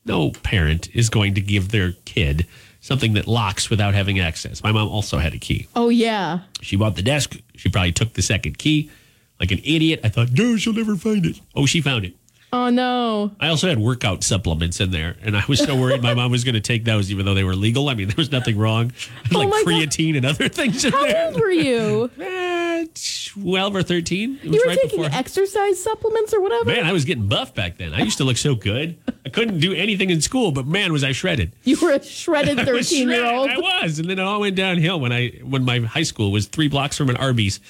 no 0.05 0.31
parent 0.31 0.95
is 0.95 1.09
going 1.11 1.35
to 1.35 1.41
give 1.41 1.71
their 1.71 1.93
kid 2.05 2.47
something 2.81 3.15
that 3.15 3.27
locks 3.27 3.71
without 3.71 3.95
having 3.95 4.19
access. 4.21 4.63
My 4.63 4.73
mom 4.73 4.89
also 4.89 5.19
had 5.19 5.35
a 5.35 5.39
key. 5.39 5.67
oh 5.75 5.89
yeah. 5.89 6.41
She 6.61 6.77
bought 6.77 6.97
the 6.97 7.03
desk. 7.03 7.37
She 7.57 7.69
probably 7.69 7.93
took 7.93 8.13
the 8.13 8.23
second 8.23 8.59
key. 8.59 8.91
Like 9.41 9.51
an 9.51 9.59
idiot, 9.65 10.01
I 10.03 10.09
thought, 10.09 10.31
no, 10.33 10.57
she'll 10.57 10.73
never 10.73 10.97
find 10.97 11.27
it. 11.27 11.41
Oh, 11.55 11.67
she 11.67 11.81
found 11.83 12.05
it. 12.05 12.15
Oh 12.53 12.71
no. 12.71 13.33
I 13.41 13.49
also 13.49 13.69
had 13.69 13.79
workout 13.79 14.23
supplements 14.23 14.81
in 14.81 14.91
there, 14.91 15.17
and 15.23 15.37
I 15.37 15.43
was 15.49 15.59
so 15.59 15.75
worried 15.75 16.03
my 16.03 16.15
mom 16.15 16.31
was 16.31 16.45
going 16.45 16.55
to 16.55 16.61
take 16.61 16.85
those, 16.85 17.11
even 17.11 17.27
though 17.27 17.35
they 17.35 17.45
were 17.45 17.57
legal. 17.57 17.89
I 17.89 17.95
mean, 17.95 18.07
there 18.09 18.15
was 18.17 18.31
nothing 18.33 18.57
wrong, 18.57 18.93
oh 19.35 19.39
like 19.39 19.49
Oh 19.49 19.51
God. 19.51 19.67
creatine 19.67 20.17
and 20.17 20.25
other 20.25 20.49
things 20.49 20.85
in 20.85 20.93
How 20.93 21.03
there. 21.03 21.27
old 21.27 21.41
were 21.41 21.51
you? 21.51 22.11
Eh, 22.21 22.56
Eh, 22.87 23.41
12 23.43 23.77
or 23.77 23.83
13. 23.83 24.39
It 24.43 24.45
was 24.49 24.55
You 24.55 24.61
were 24.65 24.67
right 24.71 24.79
taking 24.81 25.03
before. 25.03 25.19
exercise 25.19 25.83
supplements 25.83 26.33
or 26.33 26.41
whatever? 26.41 26.65
Man, 26.67 26.85
I 26.85 26.93
was 26.93 27.05
getting 27.05 27.29
buff 27.29 27.55
back 27.55 27.77
then. 27.77 27.93
I 27.93 28.01
used 28.01 28.19
to 28.19 28.25
look 28.25 28.37
so 28.37 28.55
good. 28.55 28.97
I 29.25 29.29
couldn't 29.29 29.59
do 29.61 29.75
anything 29.75 30.11
in 30.11 30.21
school, 30.21 30.53
but 30.53 30.67
man, 30.67 30.93
was 30.93 31.05
I 31.05 31.13
shredded. 31.13 31.53
you 31.65 31.77
were 31.81 31.93
a 31.93 32.03
shredded 32.03 32.59
13 32.67 33.09
year 33.09 33.27
old. 33.27 33.51
I 33.51 33.59
was, 33.59 33.99
and 33.99 34.09
then 34.09 34.19
it 34.19 34.23
all 34.23 34.41
went 34.41 34.57
downhill 34.57 35.01
when 35.01 35.13
I 35.13 35.31
when 35.43 35.65
my 35.65 35.81
high 35.81 36.05
school 36.05 36.33
was 36.33 36.47
three 36.47 36.69
blocks 36.69 36.97
from 36.97 37.11
an 37.11 37.17
Arby's. 37.17 37.61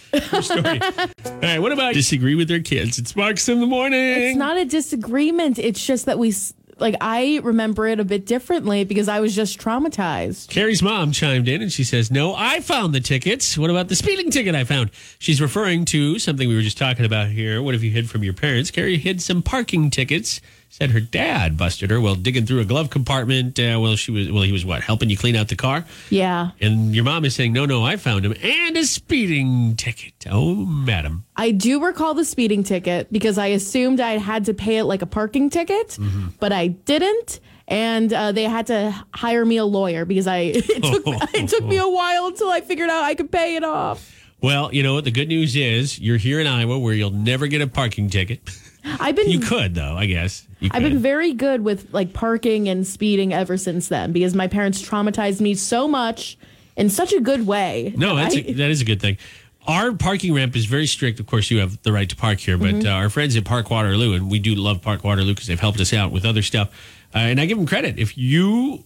Story. 0.41 0.81
all 1.25 1.35
right, 1.43 1.59
what 1.59 1.73
about 1.73 1.95
disagree 1.95 2.35
with 2.35 2.49
their 2.49 2.61
kids? 2.61 2.99
It's 2.99 3.17
Marks 3.17 3.49
in 3.49 3.61
the 3.61 3.67
morning. 3.67 3.99
It's 4.01 4.37
not 4.39 4.57
a 4.57 4.65
disagreement. 4.65 5.59
It's 5.59 5.85
just 5.85 6.07
that 6.07 6.19
we, 6.19 6.33
like, 6.79 6.95
I 7.01 7.41
remember 7.43 7.87
it 7.87 8.01
a 8.01 8.05
bit 8.05 8.27
differently 8.27 8.85
because 8.85 9.09
I 9.09 9.21
was 9.21 9.35
just 9.35 9.59
traumatized. 9.59 10.49
Kerri's 10.49 10.83
mom 10.83 11.13
chimed 11.13 11.49
in 11.49 11.63
and 11.63 11.73
she 11.73 11.85
says, 11.85 12.11
No, 12.11 12.35
I 12.37 12.61
found 12.61 12.95
the 12.95 13.01
tickets. 13.01 13.57
What 13.57 13.71
about 13.71 13.89
the 13.89 13.97
speeding 13.97 14.31
ticket 14.31 14.55
I 14.55 14.65
found? 14.65 14.91
She's 15.19 15.41
referring 15.41 15.85
to 15.87 16.19
something 16.19 16.49
we 16.49 16.55
were 16.55 16.63
just 16.63 16.79
talking 16.79 17.07
about 17.07 17.29
here. 17.29 17.63
What 17.63 17.75
have 17.75 17.83
you 17.83 17.91
hid 17.91 18.11
from 18.11 18.23
your 18.23 18.35
parents? 18.35 18.71
Kerri 18.71 18.99
hid 18.99 19.23
some 19.23 19.43
parking 19.43 19.91
tickets. 19.91 20.41
Said 20.79 20.91
her 20.91 21.01
dad 21.01 21.57
busted 21.57 21.91
her 21.91 21.99
while 22.01 22.15
digging 22.17 22.45
through 22.45 22.61
a 22.61 22.65
glove 22.67 22.91
compartment. 22.91 23.59
Uh, 23.59 23.79
well, 23.81 23.97
she 23.97 24.11
was 24.11 24.31
well. 24.31 24.43
He 24.43 24.53
was 24.53 24.63
what 24.65 24.83
helping 24.83 25.09
you 25.09 25.17
clean 25.17 25.35
out 25.35 25.49
the 25.49 25.57
car. 25.57 25.87
Yeah. 26.11 26.51
And 26.61 26.95
your 26.95 27.03
mom 27.05 27.25
is 27.25 27.35
saying, 27.35 27.55
"No, 27.55 27.65
no, 27.65 27.83
I 27.83 27.97
found 27.97 28.27
him 28.27 28.35
and 28.43 28.77
a 28.77 28.85
speeding 28.85 29.75
ticket." 29.77 30.13
Oh, 30.31 30.55
madam. 30.67 31.25
I 31.35 31.53
do 31.53 31.83
recall 31.83 32.13
the 32.13 32.27
speeding 32.27 32.63
ticket 32.63 33.11
because 33.11 33.39
I 33.39 33.47
assumed 33.47 34.01
I 34.01 34.19
had 34.19 34.45
to 34.47 34.55
pay 34.55 34.77
it 34.77 34.85
like 34.85 35.01
a 35.01 35.07
parking 35.07 35.49
ticket, 35.49 35.89
Mm-hmm. 35.99 36.29
but 36.41 36.53
I 36.53 36.67
didn't. 36.69 37.41
And 37.69 38.13
uh, 38.13 38.33
they 38.33 38.45
had 38.45 38.67
to 38.69 38.95
hire 39.15 39.45
me 39.47 39.57
a 39.57 39.65
lawyer 39.65 40.05
because 40.05 40.27
I 40.27 40.39
it 40.55 40.83
took 40.83 41.03
it 41.35 41.49
took 41.49 41.65
me 41.65 41.79
a 41.79 41.89
while 41.89 42.27
until 42.27 42.51
I 42.51 42.61
figured 42.61 42.91
out 42.91 43.03
I 43.03 43.15
could 43.15 43.33
pay 43.33 43.57
it 43.57 43.65
off. 43.65 44.13
Well, 44.43 44.73
you 44.75 44.83
know 44.83 44.93
what? 44.95 45.05
The 45.05 45.11
good 45.11 45.29
news 45.29 45.57
is 45.57 45.99
you're 45.99 46.19
here 46.19 46.39
in 46.39 46.47
Iowa, 46.47 46.79
where 46.79 46.93
you'll 46.93 47.11
never 47.11 47.47
get 47.47 47.63
a 47.63 47.67
parking 47.67 48.11
ticket. 48.11 48.41
I've 49.01 49.17
been 49.17 49.29
You 49.29 49.41
could, 49.41 49.75
though. 49.75 49.95
I 49.97 50.07
guess. 50.07 50.47
I've 50.71 50.83
been 50.83 50.99
very 50.99 51.33
good 51.33 51.63
with 51.63 51.93
like 51.93 52.13
parking 52.13 52.69
and 52.69 52.87
speeding 52.87 53.33
ever 53.35 53.57
since 53.57 53.89
then 53.89 54.13
because 54.13 54.35
my 54.35 54.47
parents 54.49 54.81
traumatized 54.83 55.41
me 55.41 55.55
so 55.55 55.87
much 55.89 56.39
in 56.77 56.89
such 56.91 57.13
a 57.13 57.21
good 57.21 57.47
way. 57.47 57.93
No, 57.97 58.17
that's 58.17 58.35
I- 58.37 58.41
a, 58.41 58.53
that 58.55 58.71
is 58.71 58.81
a 58.81 58.85
good 58.85 59.01
thing. 59.01 59.19
Our 59.67 59.93
parking 59.95 60.33
ramp 60.33 60.55
is 60.55 60.65
very 60.67 60.87
strict. 60.87 61.19
Of 61.19 61.27
course, 61.27 61.51
you 61.51 61.59
have 61.59 61.83
the 61.83 61.93
right 61.93 62.09
to 62.09 62.15
park 62.15 62.39
here, 62.39 62.57
but 62.57 62.75
Mm-hmm. 62.75 62.87
uh, 62.87 62.91
our 62.91 63.11
friends 63.11 63.35
at 63.37 63.45
Park 63.45 63.69
Waterloo, 63.69 64.15
and 64.15 64.31
we 64.31 64.39
do 64.39 64.55
love 64.55 64.81
Park 64.81 65.03
Waterloo 65.03 65.35
because 65.35 65.49
they've 65.49 65.59
helped 65.59 65.81
us 65.81 65.93
out 65.93 66.13
with 66.13 66.25
other 66.25 66.43
stuff. 66.43 66.69
Uh, 67.15 67.19
and 67.19 67.41
I 67.41 67.47
give 67.47 67.59
them 67.59 67.67
credit. 67.67 67.99
If 67.99 68.17
you 68.17 68.85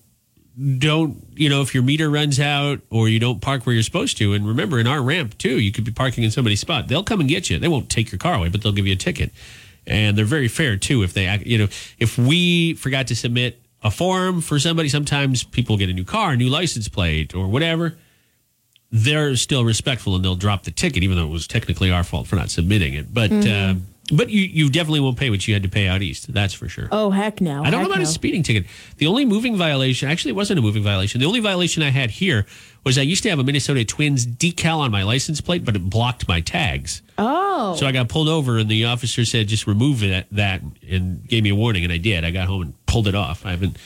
don't, 0.79 1.23
you 1.35 1.49
know, 1.49 1.61
if 1.63 1.75
your 1.75 1.83
meter 1.83 2.11
runs 2.11 2.41
out 2.41 2.81
or 2.91 3.09
you 3.09 3.19
don't 3.21 3.41
park 3.41 3.65
where 3.67 3.75
you're 3.75 3.83
supposed 3.83 4.17
to, 4.19 4.33
and 4.33 4.47
remember, 4.49 4.79
in 4.79 4.87
our 4.87 5.03
ramp 5.03 5.37
too, 5.39 5.59
you 5.61 5.71
could 5.73 5.85
be 5.85 5.93
parking 5.93 6.25
in 6.25 6.31
somebody's 6.31 6.61
spot. 6.61 6.89
They'll 6.89 7.05
come 7.05 7.21
and 7.21 7.29
get 7.29 7.51
you. 7.51 7.59
They 7.59 7.69
won't 7.69 7.91
take 7.91 8.11
your 8.11 8.19
car 8.19 8.35
away, 8.35 8.49
but 8.49 8.63
they'll 8.63 8.73
give 8.73 8.87
you 8.87 8.93
a 8.95 8.97
ticket. 8.97 9.33
And 9.87 10.17
they're 10.17 10.25
very 10.25 10.49
fair 10.49 10.77
too. 10.77 11.03
If 11.03 11.13
they, 11.15 11.27
act- 11.27 11.47
you 11.47 11.59
know, 11.59 11.69
if 11.99 12.19
we 12.19 12.75
forgot 12.75 13.07
to 13.09 13.17
submit 13.17 13.61
a 13.83 13.91
form 13.91 14.41
for 14.41 14.59
somebody, 14.59 14.89
sometimes 14.89 15.43
people 15.43 15.77
get 15.77 15.89
a 15.89 15.93
new 15.93 16.05
car, 16.05 16.33
a 16.33 16.37
new 16.37 16.49
license 16.49 16.89
plate, 16.89 17.35
or 17.35 17.49
whatever 17.49 17.97
they're 18.93 19.37
still 19.37 19.65
respectful 19.65 20.17
and 20.17 20.25
they'll 20.25 20.35
drop 20.35 20.65
the 20.65 20.71
ticket, 20.71 21.03
even 21.03 21.17
though 21.17 21.27
it 21.27 21.31
was 21.31 21.47
technically 21.47 21.91
our 21.91 22.03
fault 22.03 22.27
for 22.27 22.37
not 22.37 22.51
submitting 22.51 22.95
it. 22.95 23.13
But 23.13 23.31
uh, 23.33 23.75
But 24.13 24.31
you, 24.31 24.43
you 24.43 24.71
definitely 24.71 25.01
won't 25.01 25.17
pay 25.17 25.31
what 25.31 25.47
you 25.47 25.55
had 25.55 25.63
to 25.63 25.69
pay 25.69 25.87
out 25.87 26.03
east. 26.03 26.33
That's 26.33 26.53
for 26.53 26.69
sure. 26.69 26.89
Oh 26.91 27.11
heck 27.11 27.41
no! 27.41 27.63
I 27.63 27.71
don't 27.71 27.83
know 27.83 27.87
about 27.87 27.99
no. 27.99 28.05
a 28.05 28.07
speeding 28.07 28.43
ticket. 28.43 28.67
The 28.97 29.07
only 29.07 29.25
moving 29.25 29.57
violation, 29.57 30.09
actually, 30.11 30.31
it 30.31 30.37
wasn't 30.37 30.59
a 30.59 30.63
moving 30.63 30.83
violation. 30.83 31.21
The 31.21 31.27
only 31.27 31.41
violation 31.41 31.83
I 31.83 31.91
had 31.91 32.11
here 32.11 32.47
was 32.85 32.99
I 32.99 33.03
used 33.03 33.23
to 33.25 33.31
have 33.31 33.39
a 33.39 33.45
Minnesota 33.45 33.85
Twins 33.85 34.27
decal 34.27 34.79
on 34.79 34.91
my 34.91 35.03
license 35.03 35.41
plate, 35.41 35.65
but 35.65 35.77
it 35.77 35.91
blocked 35.91 36.27
my 36.27 36.41
tags. 36.41 37.03
Oh, 37.19 37.77
So 37.77 37.87
I 37.87 37.93
got 37.93 38.09
pulled 38.09 38.29
over, 38.29 38.59
and 38.59 38.69
the 38.69 38.87
officer 38.87 39.25
said, 39.25 39.49
"Just 39.49 39.67
remove 39.67 40.01
that." 40.01 40.27
That 40.33 40.63
and 40.89 41.27
gave 41.29 41.43
me 41.43 41.51
a 41.51 41.55
warning, 41.55 41.85
and 41.85 41.93
I 41.93 41.99
did. 41.99 42.25
I 42.25 42.31
got 42.31 42.49
home 42.49 42.63
and 42.63 42.87
pulled 42.87 43.07
it 43.07 43.15
off. 43.15 43.45
I 43.47 43.51
haven't 43.51 43.77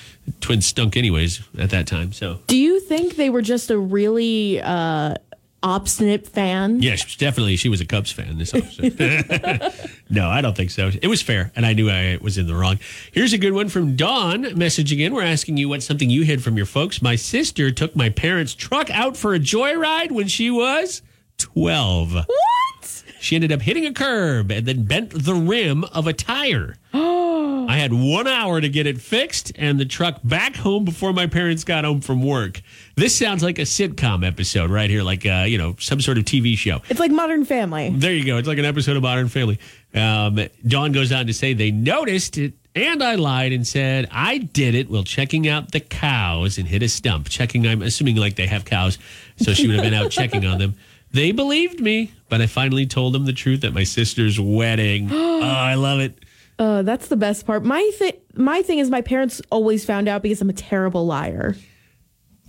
Twins 0.40 0.66
stunk 0.66 0.96
anyways 0.96 1.42
at 1.58 1.70
that 1.70 1.86
time. 1.86 2.12
So 2.12 2.40
do 2.46 2.56
you 2.56 2.80
think 2.80 3.16
they 3.16 3.30
were 3.30 3.42
just 3.42 3.70
a 3.70 3.78
really 3.78 4.60
uh, 4.60 5.16
obstinate 5.64 6.28
fan? 6.28 6.80
yes, 6.82 7.16
definitely, 7.16 7.56
she 7.56 7.68
was 7.68 7.80
a 7.80 7.84
Cubs 7.86 8.12
fan. 8.12 8.38
This 8.38 8.52
no, 10.10 10.28
I 10.28 10.40
don't 10.40 10.56
think 10.56 10.70
so. 10.70 10.90
It 11.02 11.08
was 11.08 11.22
fair, 11.22 11.50
and 11.56 11.64
I 11.66 11.72
knew 11.72 11.90
I 11.90 12.18
was 12.20 12.38
in 12.38 12.46
the 12.46 12.54
wrong. 12.54 12.78
Here's 13.12 13.32
a 13.32 13.38
good 13.38 13.52
one 13.52 13.68
from 13.68 13.96
Dawn. 13.96 14.56
Message 14.56 14.92
again. 14.92 15.14
We're 15.14 15.22
asking 15.22 15.56
you 15.56 15.68
what's 15.68 15.86
something 15.86 16.10
you 16.10 16.22
hid 16.22 16.42
from 16.44 16.56
your 16.56 16.66
folks. 16.66 17.02
My 17.02 17.16
sister 17.16 17.70
took 17.70 17.96
my 17.96 18.10
parents' 18.10 18.54
truck 18.54 18.90
out 18.90 19.16
for 19.16 19.34
a 19.34 19.40
joyride 19.40 20.12
when 20.12 20.28
she 20.28 20.50
was 20.50 21.02
twelve. 21.38 22.14
What? 22.14 23.02
She 23.20 23.34
ended 23.34 23.52
up 23.52 23.62
hitting 23.62 23.86
a 23.86 23.92
curb 23.92 24.50
and 24.50 24.66
then 24.66 24.84
bent 24.84 25.10
the 25.10 25.34
rim 25.34 25.84
of 25.84 26.06
a 26.06 26.12
tire. 26.12 26.76
Oh, 26.96 27.23
I 27.68 27.78
had 27.78 27.92
one 27.92 28.26
hour 28.26 28.60
to 28.60 28.68
get 28.68 28.86
it 28.86 29.00
fixed 29.00 29.52
and 29.56 29.78
the 29.78 29.84
truck 29.84 30.20
back 30.24 30.56
home 30.56 30.84
before 30.84 31.12
my 31.12 31.26
parents 31.26 31.64
got 31.64 31.84
home 31.84 32.00
from 32.00 32.22
work. 32.22 32.60
This 32.96 33.16
sounds 33.16 33.42
like 33.42 33.58
a 33.58 33.62
sitcom 33.62 34.26
episode 34.26 34.70
right 34.70 34.88
here, 34.88 35.02
like 35.02 35.26
uh, 35.26 35.44
you 35.46 35.58
know 35.58 35.76
some 35.78 36.00
sort 36.00 36.18
of 36.18 36.24
TV 36.24 36.56
show. 36.56 36.80
It's 36.88 37.00
like 37.00 37.10
Modern 37.10 37.44
Family. 37.44 37.90
There 37.90 38.12
you 38.12 38.24
go. 38.24 38.36
It's 38.38 38.48
like 38.48 38.58
an 38.58 38.64
episode 38.64 38.96
of 38.96 39.02
Modern 39.02 39.28
Family. 39.28 39.58
Um, 39.94 40.40
Dawn 40.66 40.92
goes 40.92 41.12
on 41.12 41.26
to 41.26 41.34
say 41.34 41.54
they 41.54 41.70
noticed 41.70 42.38
it, 42.38 42.54
and 42.74 43.02
I 43.02 43.14
lied 43.14 43.52
and 43.52 43.66
said 43.66 44.08
I 44.10 44.38
did 44.38 44.74
it 44.74 44.90
while 44.90 45.04
checking 45.04 45.48
out 45.48 45.72
the 45.72 45.80
cows 45.80 46.58
and 46.58 46.66
hit 46.66 46.82
a 46.82 46.88
stump. 46.88 47.28
Checking, 47.28 47.66
I'm 47.66 47.82
assuming 47.82 48.16
like 48.16 48.36
they 48.36 48.46
have 48.46 48.64
cows, 48.64 48.98
so 49.36 49.52
she 49.52 49.66
would 49.66 49.76
have 49.76 49.84
been 49.84 49.94
out 49.94 50.10
checking 50.10 50.44
on 50.44 50.58
them. 50.58 50.74
They 51.12 51.30
believed 51.30 51.80
me, 51.80 52.12
but 52.28 52.40
I 52.40 52.46
finally 52.46 52.86
told 52.86 53.12
them 53.14 53.24
the 53.24 53.32
truth 53.32 53.62
at 53.62 53.72
my 53.72 53.84
sister's 53.84 54.40
wedding. 54.40 55.08
oh, 55.12 55.40
I 55.42 55.74
love 55.74 56.00
it. 56.00 56.23
Uh, 56.58 56.82
that's 56.82 57.08
the 57.08 57.16
best 57.16 57.46
part. 57.46 57.64
My 57.64 57.90
thing, 57.98 58.12
my 58.34 58.62
thing 58.62 58.78
is, 58.78 58.90
my 58.90 59.00
parents 59.00 59.42
always 59.50 59.84
found 59.84 60.08
out 60.08 60.22
because 60.22 60.40
I'm 60.40 60.50
a 60.50 60.54
terrible 60.54 61.06
liar. 61.06 61.56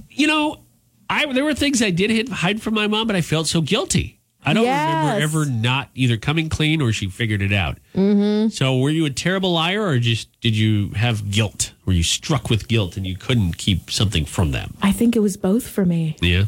You 0.10 0.28
know, 0.28 0.64
I 1.10 1.32
there 1.34 1.43
were 1.43 1.53
things 1.53 1.82
I 1.82 1.89
did 1.89 2.10
hid, 2.10 2.30
hide 2.30 2.62
from 2.62 2.74
my 2.74 2.88
mom, 2.88 3.08
but 3.08 3.16
I 3.16 3.22
felt 3.22 3.47
so 3.47 3.62
guilty. 3.62 4.16
I 4.45 4.53
don't 4.53 4.64
remember 4.64 5.24
ever 5.24 5.45
not 5.45 5.89
either 5.95 6.18
coming 6.18 6.49
clean 6.49 6.82
or 6.82 6.91
she 6.91 7.10
figured 7.10 7.41
it 7.41 7.51
out. 7.51 7.78
Mm-hmm. 7.95 8.49
So, 8.49 8.78
were 8.78 8.91
you 8.91 9.06
a 9.06 9.10
terrible 9.10 9.53
liar, 9.53 9.84
or 9.84 9.97
just 9.97 10.39
did 10.39 10.56
you 10.56 10.89
have 10.91 11.32
guilt? 11.32 11.74
Were 11.86 11.93
you 11.93 12.03
struck 12.03 12.49
with 12.49 12.68
guilt 12.68 12.95
and 12.95 13.08
you 13.08 13.18
couldn't 13.18 13.58
keep 13.58 13.89
something 13.89 14.26
from 14.26 14.51
them? 14.51 14.78
I 14.82 14.91
think 14.91 15.16
it 15.16 15.20
was 15.20 15.36
both 15.36 15.68
for 15.68 15.84
me. 15.84 16.16
Yeah, 16.22 16.45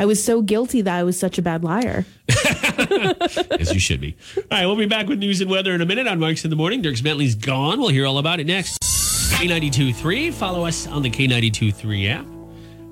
I 0.00 0.06
was 0.06 0.24
so 0.24 0.40
guilty 0.40 0.80
that 0.80 0.96
I 0.98 1.02
was 1.02 1.18
such 1.18 1.36
a 1.36 1.42
bad 1.42 1.62
liar. 1.62 2.06
as 2.30 3.70
you 3.74 3.78
should 3.78 4.00
be. 4.00 4.16
All 4.34 4.42
right, 4.50 4.64
we'll 4.64 4.74
be 4.76 4.86
back 4.86 5.08
with 5.08 5.18
news 5.18 5.42
and 5.42 5.50
weather 5.50 5.74
in 5.74 5.82
a 5.82 5.84
minute 5.84 6.06
on 6.06 6.18
Marks 6.18 6.42
in 6.42 6.48
the 6.48 6.56
Morning. 6.56 6.82
Dierks 6.82 7.04
Bentley's 7.04 7.34
gone. 7.34 7.78
We'll 7.78 7.90
hear 7.90 8.06
all 8.06 8.16
about 8.16 8.40
it 8.40 8.46
next. 8.46 8.78
K92.3. 8.80 10.32
Follow 10.32 10.64
us 10.64 10.86
on 10.86 11.02
the 11.02 11.10
K92.3 11.10 12.08
app. 12.08 12.26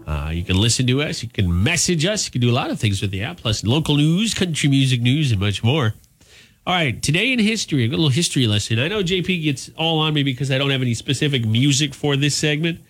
Uh, 0.06 0.30
you 0.32 0.44
can 0.44 0.60
listen 0.60 0.86
to 0.86 1.00
us. 1.00 1.22
You 1.22 1.30
can 1.30 1.62
message 1.62 2.04
us. 2.04 2.26
You 2.26 2.32
can 2.32 2.42
do 2.42 2.50
a 2.50 2.52
lot 2.52 2.70
of 2.70 2.78
things 2.78 3.00
with 3.00 3.10
the 3.10 3.22
app, 3.22 3.38
plus 3.38 3.64
local 3.64 3.96
news, 3.96 4.34
country 4.34 4.68
music 4.68 5.00
news, 5.00 5.32
and 5.32 5.40
much 5.40 5.64
more. 5.64 5.94
All 6.66 6.74
right, 6.74 7.02
today 7.02 7.32
in 7.32 7.38
history, 7.38 7.86
a 7.86 7.88
little 7.88 8.10
history 8.10 8.46
lesson. 8.46 8.78
I 8.78 8.88
know 8.88 9.02
JP 9.02 9.44
gets 9.44 9.70
all 9.78 10.00
on 10.00 10.12
me 10.12 10.24
because 10.24 10.50
I 10.50 10.58
don't 10.58 10.68
have 10.68 10.82
any 10.82 10.92
specific 10.92 11.46
music 11.46 11.94
for 11.94 12.16
this 12.16 12.36
segment. 12.36 12.80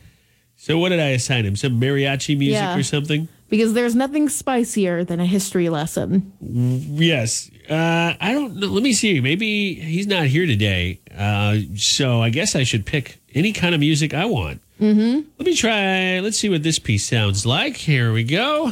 So 0.56 0.76
what 0.76 0.88
did 0.88 0.98
I 0.98 1.10
assign 1.10 1.46
him? 1.46 1.54
Some 1.54 1.80
mariachi 1.80 2.36
music 2.36 2.54
Yeah. 2.54 2.76
or 2.76 2.82
something? 2.82 3.28
Because 3.49 3.72
there's 3.72 3.94
nothing 3.94 4.28
spicier 4.28 5.05
than 5.05 5.20
a 5.20 5.26
history 5.26 5.68
lesson. 5.70 6.32
Yes. 6.40 7.51
Uh, 7.68 8.14
I 8.20 8.32
don't 8.32 8.57
know. 8.57 8.66
Let 8.66 8.82
me 8.82 8.92
see. 8.92 9.20
Maybe 9.20 9.74
he's 9.74 10.07
not 10.07 10.26
here 10.26 10.44
today. 10.46 11.01
Uh, 11.16 11.59
so 11.74 12.20
I 12.20 12.28
guess 12.30 12.55
I 12.55 12.64
should 12.64 12.84
pick 12.84 13.20
any 13.34 13.53
kind 13.53 13.74
of 13.74 13.80
music 13.80 14.12
I 14.12 14.26
want. 14.26 14.61
Mm-hmm. 14.80 15.28
Let 15.38 15.46
me 15.46 15.55
try. 15.57 16.20
Let's 16.20 16.38
see 16.38 16.49
what 16.49 16.62
this 16.62 16.78
piece 16.78 17.07
sounds 17.09 17.46
like. 17.46 17.76
Here 17.76 18.12
we 18.12 18.22
go. 18.22 18.70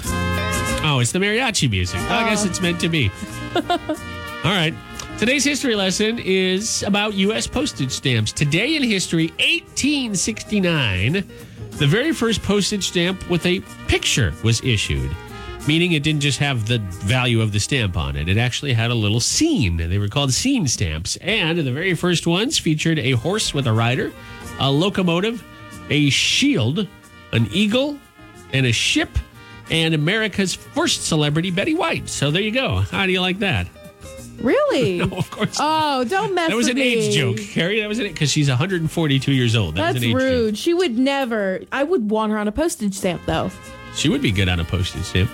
Oh, 0.83 0.99
it's 1.01 1.13
the 1.13 1.19
mariachi 1.19 1.71
music. 1.71 1.99
Oh, 2.03 2.15
I 2.15 2.29
guess 2.29 2.45
it's 2.45 2.61
meant 2.61 2.81
to 2.81 2.89
be. 2.89 3.11
All 3.57 4.53
right. 4.53 4.75
Today's 5.19 5.45
history 5.45 5.75
lesson 5.75 6.19
is 6.19 6.83
about 6.83 7.15
U.S. 7.15 7.47
postage 7.47 7.91
stamps. 7.91 8.33
Today 8.33 8.77
in 8.77 8.83
history, 8.83 9.29
1869, 9.39 11.25
the 11.79 11.87
very 11.87 12.13
first 12.13 12.43
postage 12.43 12.89
stamp 12.89 13.29
with 13.29 13.45
a 13.45 13.61
picture 13.87 14.33
was 14.43 14.63
issued, 14.63 15.11
meaning 15.69 15.93
it 15.93 16.03
didn't 16.03 16.23
just 16.23 16.39
have 16.39 16.67
the 16.67 16.79
value 16.79 17.41
of 17.41 17.53
the 17.53 17.61
stamp 17.61 17.97
on 17.97 18.17
it. 18.17 18.29
It 18.29 18.39
actually 18.39 18.73
had 18.73 18.91
a 18.91 18.95
little 18.95 19.21
scene. 19.21 19.77
They 19.77 19.99
were 19.99 20.09
called 20.09 20.33
scene 20.33 20.67
stamps. 20.69 21.17
And 21.17 21.59
the 21.59 21.73
very 21.73 21.95
first 21.95 22.27
ones 22.27 22.59
featured 22.59 22.99
a 22.99 23.13
horse 23.13 23.53
with 23.53 23.67
a 23.67 23.73
rider, 23.73 24.13
a 24.59 24.71
locomotive, 24.71 25.45
a 25.91 26.09
shield, 26.11 26.89
an 27.33 27.49
eagle, 27.53 27.99
and 28.53 28.65
a 28.65 28.73
ship, 28.73 29.11
and 29.71 29.95
America's 29.95 30.55
first 30.55 31.07
celebrity, 31.07 31.51
Betty 31.51 31.75
White. 31.75 32.09
So 32.09 32.31
there 32.31 32.43
you 32.43 32.53
go. 32.53 32.77
How 32.77 33.05
do 33.05 33.13
you 33.13 33.21
like 33.21 33.41
that? 33.41 33.67
Really? 34.39 34.99
No, 35.07 35.17
of 35.17 35.31
course. 35.31 35.57
Oh, 35.61 36.05
don't 36.05 36.35
mess 36.35 36.49
with 36.49 36.51
that 36.51 36.57
was 36.57 36.69
an 36.69 36.79
age 36.79 37.15
joke, 37.15 37.37
Kerri. 37.37 37.81
That 37.81 37.89
was 37.89 37.99
it 37.99 38.13
because 38.13 38.31
she's 38.31 38.49
142 38.49 39.33
years 39.33 39.55
old. 39.57 39.75
That 39.75 39.93
That's 39.93 39.95
was 39.95 40.03
an 40.05 40.09
age 40.11 40.15
rude. 40.17 40.55
joke. 40.55 40.59
She 40.61 40.75
would 40.75 40.99
never. 40.99 41.61
I 41.73 41.83
would 41.85 42.11
want 42.11 42.33
her 42.33 42.39
on 42.39 42.49
a 42.49 42.53
postage 42.53 42.95
stamp, 42.95 43.23
though. 43.27 43.51
She 43.95 44.09
would 44.09 44.23
be 44.23 44.31
good 44.33 44.49
on 44.49 44.61
a 44.61 44.65
postage 44.65 45.05
stamp. 45.05 45.31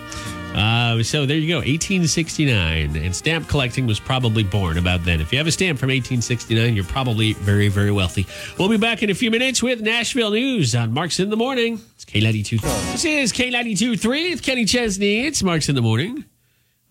Uh, 0.54 1.02
so 1.02 1.24
there 1.24 1.38
you 1.38 1.48
go, 1.48 1.56
1869, 1.56 2.96
and 2.96 3.16
stamp 3.16 3.48
collecting 3.48 3.86
was 3.86 3.98
probably 3.98 4.42
born 4.42 4.76
about 4.76 5.02
then. 5.02 5.18
If 5.20 5.32
you 5.32 5.38
have 5.38 5.46
a 5.46 5.52
stamp 5.52 5.78
from 5.78 5.88
1869, 5.88 6.74
you're 6.74 6.84
probably 6.84 7.32
very, 7.32 7.68
very 7.68 7.90
wealthy. 7.90 8.26
We'll 8.58 8.68
be 8.68 8.76
back 8.76 9.02
in 9.02 9.08
a 9.08 9.14
few 9.14 9.30
minutes 9.30 9.62
with 9.62 9.80
Nashville 9.80 10.30
news 10.32 10.74
on 10.74 10.92
Marks 10.92 11.18
in 11.20 11.30
the 11.30 11.38
Morning. 11.38 11.80
It's 11.94 12.04
K92. 12.04 12.60
This 12.92 13.04
is 13.06 13.32
K92.3. 13.32 14.32
It's 14.32 14.40
Kenny 14.42 14.66
Chesney. 14.66 15.24
It's 15.26 15.42
Marks 15.42 15.70
in 15.70 15.74
the 15.74 15.80
Morning. 15.82 16.24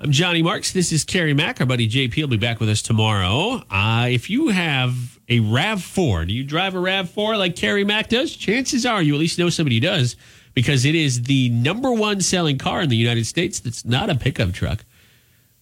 I'm 0.03 0.11
Johnny 0.11 0.41
Marks. 0.41 0.71
This 0.71 0.91
is 0.91 1.05
Kerri 1.05 1.35
Mack. 1.35 1.59
Our 1.59 1.67
buddy 1.67 1.87
JP 1.87 2.17
will 2.21 2.27
be 2.27 2.37
back 2.37 2.59
with 2.59 2.69
us 2.69 2.81
tomorrow. 2.81 3.61
Uh, 3.69 4.07
if 4.09 4.31
you 4.31 4.47
have 4.47 5.19
a 5.29 5.41
RAV4, 5.41 6.27
do 6.27 6.33
you 6.33 6.43
drive 6.43 6.73
a 6.73 6.79
RAV4 6.79 7.37
like 7.37 7.55
Kerri 7.55 7.85
Mack 7.85 8.09
does? 8.09 8.35
Chances 8.35 8.83
are 8.83 9.03
you 9.03 9.13
at 9.13 9.19
least 9.19 9.37
know 9.37 9.51
somebody 9.51 9.75
who 9.75 9.81
does 9.81 10.15
because 10.55 10.85
it 10.85 10.95
is 10.95 11.21
the 11.21 11.49
number 11.49 11.91
one 11.91 12.19
selling 12.19 12.57
car 12.57 12.81
in 12.81 12.89
the 12.89 12.95
United 12.95 13.27
States 13.27 13.59
that's 13.59 13.85
not 13.85 14.09
a 14.09 14.15
pickup 14.15 14.53
truck. 14.53 14.83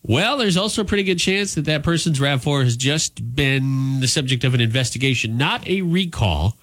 Well, 0.04 0.38
there's 0.38 0.56
also 0.56 0.84
a 0.84 0.86
pretty 0.86 1.04
good 1.04 1.20
chance 1.20 1.56
that 1.56 1.66
that 1.66 1.84
person's 1.84 2.22
RAV4 2.22 2.64
has 2.64 2.78
just 2.78 3.36
been 3.36 4.00
the 4.00 4.08
subject 4.08 4.46
of 4.46 4.54
an 4.54 4.62
investigation, 4.62 5.36
not 5.36 5.68
a 5.68 5.82
recall, 5.82 6.56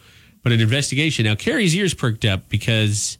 but 0.42 0.50
an 0.50 0.62
investigation. 0.62 1.26
Now, 1.26 1.34
Kerri's 1.34 1.76
ears 1.76 1.92
perked 1.92 2.24
up 2.24 2.48
because 2.48 3.18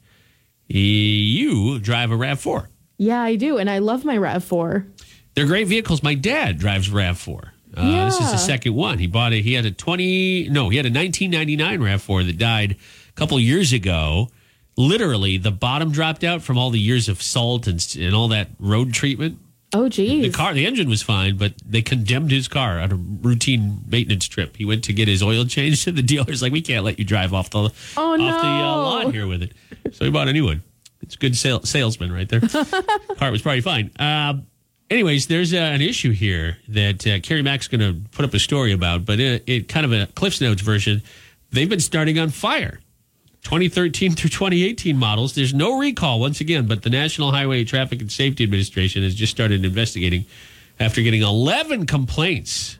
you 0.67 1.77
drive 1.77 2.09
a 2.09 2.15
RAV4. 2.15 2.69
Yeah, 2.97 3.21
I 3.21 3.35
do, 3.35 3.57
and 3.57 3.69
I 3.69 3.77
love 3.79 4.03
my 4.05 4.17
Rav 4.17 4.43
Four. 4.43 4.87
They're 5.35 5.45
great 5.45 5.67
vehicles. 5.67 6.01
My 6.01 6.15
dad 6.15 6.57
drives 6.57 6.89
Rav4. 6.89 7.49
Uh, 7.75 8.05
This 8.05 8.19
is 8.19 8.31
the 8.31 8.37
second 8.37 8.73
one. 8.73 8.97
He 8.97 9.05
bought 9.05 9.33
it. 9.33 9.43
He 9.43 9.53
had 9.53 9.65
a 9.65 9.71
20, 9.71 10.49
no, 10.49 10.69
he 10.69 10.77
had 10.77 10.85
a 10.87 10.89
1999 10.89 11.79
Rav4 11.79 12.25
that 12.25 12.37
died 12.39 12.71
a 13.09 13.11
couple 13.13 13.39
years 13.39 13.71
ago. 13.71 14.29
Literally, 14.77 15.37
the 15.37 15.51
bottom 15.51 15.91
dropped 15.91 16.23
out 16.23 16.41
from 16.41 16.57
all 16.57 16.69
the 16.71 16.79
years 16.79 17.07
of 17.07 17.21
salt 17.21 17.67
and, 17.67 17.85
and 17.99 18.15
all 18.15 18.27
that 18.29 18.49
road 18.59 18.93
treatment. 18.93 19.37
Oh, 19.73 19.89
geez. 19.89 20.23
The 20.23 20.31
car, 20.35 20.53
the 20.53 20.65
engine 20.65 20.89
was 20.89 21.01
fine, 21.03 21.35
but 21.37 21.53
they 21.63 21.81
condemned 21.81 22.31
his 22.31 22.47
car 22.47 22.79
on 22.79 22.91
a 22.91 22.95
routine 22.95 23.81
maintenance 23.87 24.27
trip. 24.27 24.55
He 24.57 24.65
went 24.65 24.83
to 24.85 24.93
get 24.93 25.07
his 25.07 25.21
oil 25.21 25.45
changed, 25.45 25.87
and 25.89 25.97
the 25.97 26.01
dealer's 26.03 26.41
like, 26.41 26.51
"We 26.53 26.61
can't 26.61 26.85
let 26.85 26.97
you 26.99 27.05
drive 27.05 27.33
off 27.33 27.49
the 27.49 27.59
Oh, 27.59 28.13
off 28.13 28.17
the 28.17 28.23
uh, 28.23 28.59
no. 28.61 28.81
lawn 28.81 29.11
here 29.13 29.27
with 29.27 29.43
it." 29.43 29.51
So 29.93 30.05
he 30.05 30.11
bought 30.11 30.27
a 30.29 30.33
new 30.33 30.45
one. 30.45 30.63
It's 31.01 31.15
a 31.15 31.17
good 31.17 31.35
sale, 31.35 31.61
salesman 31.63 32.11
right 32.11 32.27
there. 32.27 32.41
car 33.17 33.31
was 33.31 33.41
probably 33.41 33.61
fine. 33.61 33.91
Uh, 33.99 34.41
anyways, 34.89 35.27
there's 35.27 35.53
uh, 35.53 35.57
an 35.57 35.81
issue 35.81 36.11
here 36.11 36.57
that 36.69 37.05
uh, 37.05 37.19
Kerri 37.19 37.43
Mack's 37.43 37.67
going 37.67 37.81
to 37.81 38.09
put 38.11 38.25
up 38.25 38.33
a 38.33 38.39
story 38.39 38.71
about, 38.71 39.05
but 39.05 39.19
it, 39.19 39.43
it 39.47 39.67
kind 39.67 39.85
of 39.85 39.93
a 39.93 40.07
Cliff's 40.13 40.41
Notes 40.41 40.61
version. 40.61 41.01
They've 41.51 41.69
been 41.69 41.79
starting 41.79 42.19
on 42.19 42.29
fire. 42.29 42.79
2013 43.43 44.11
through 44.13 44.29
2018 44.29 44.97
models. 44.97 45.33
There's 45.33 45.53
no 45.53 45.79
recall 45.79 46.19
once 46.19 46.41
again, 46.41 46.67
but 46.67 46.83
the 46.83 46.89
National 46.89 47.31
Highway 47.31 47.63
Traffic 47.63 48.01
and 48.01 48.11
Safety 48.11 48.43
Administration 48.43 49.03
has 49.03 49.15
just 49.15 49.31
started 49.31 49.63
investigating 49.63 50.25
after 50.79 51.01
getting 51.01 51.21
11 51.21 51.85
complaints. 51.85 52.77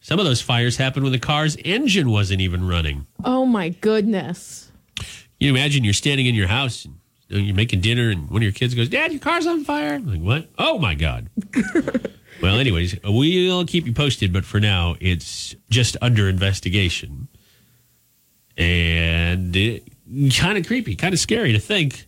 Some 0.00 0.18
of 0.18 0.26
those 0.26 0.42
fires 0.42 0.76
happened 0.76 1.04
when 1.04 1.12
the 1.12 1.18
car's 1.18 1.56
engine 1.64 2.10
wasn't 2.10 2.40
even 2.42 2.66
running. 2.68 3.06
oh, 3.24 3.46
my 3.46 3.70
goodness. 3.70 4.70
You 5.38 5.48
imagine 5.50 5.84
you're 5.84 5.92
standing 5.92 6.26
in 6.26 6.34
your 6.34 6.48
house, 6.48 6.84
and 6.84 6.96
you're 7.38 7.54
making 7.56 7.80
dinner, 7.80 8.10
and 8.10 8.28
one 8.30 8.38
of 8.38 8.42
your 8.44 8.52
kids 8.52 8.74
goes, 8.74 8.88
"Dad, 8.88 9.12
your 9.12 9.20
car's 9.20 9.46
on 9.46 9.64
fire." 9.64 9.94
I'm 9.94 10.06
like, 10.06 10.20
what? 10.20 10.48
Oh 10.58 10.78
my 10.78 10.94
god! 10.94 11.28
Well, 12.42 12.58
anyways, 12.58 12.96
we'll 13.04 13.64
keep 13.66 13.86
you 13.86 13.92
posted, 13.92 14.32
but 14.32 14.44
for 14.44 14.58
now, 14.58 14.96
it's 14.98 15.54
just 15.70 15.96
under 16.02 16.28
investigation. 16.28 17.28
And 18.56 19.80
kind 20.34 20.58
of 20.58 20.66
creepy, 20.66 20.96
kind 20.96 21.14
of 21.14 21.20
scary 21.20 21.52
to 21.52 21.60
think. 21.60 22.06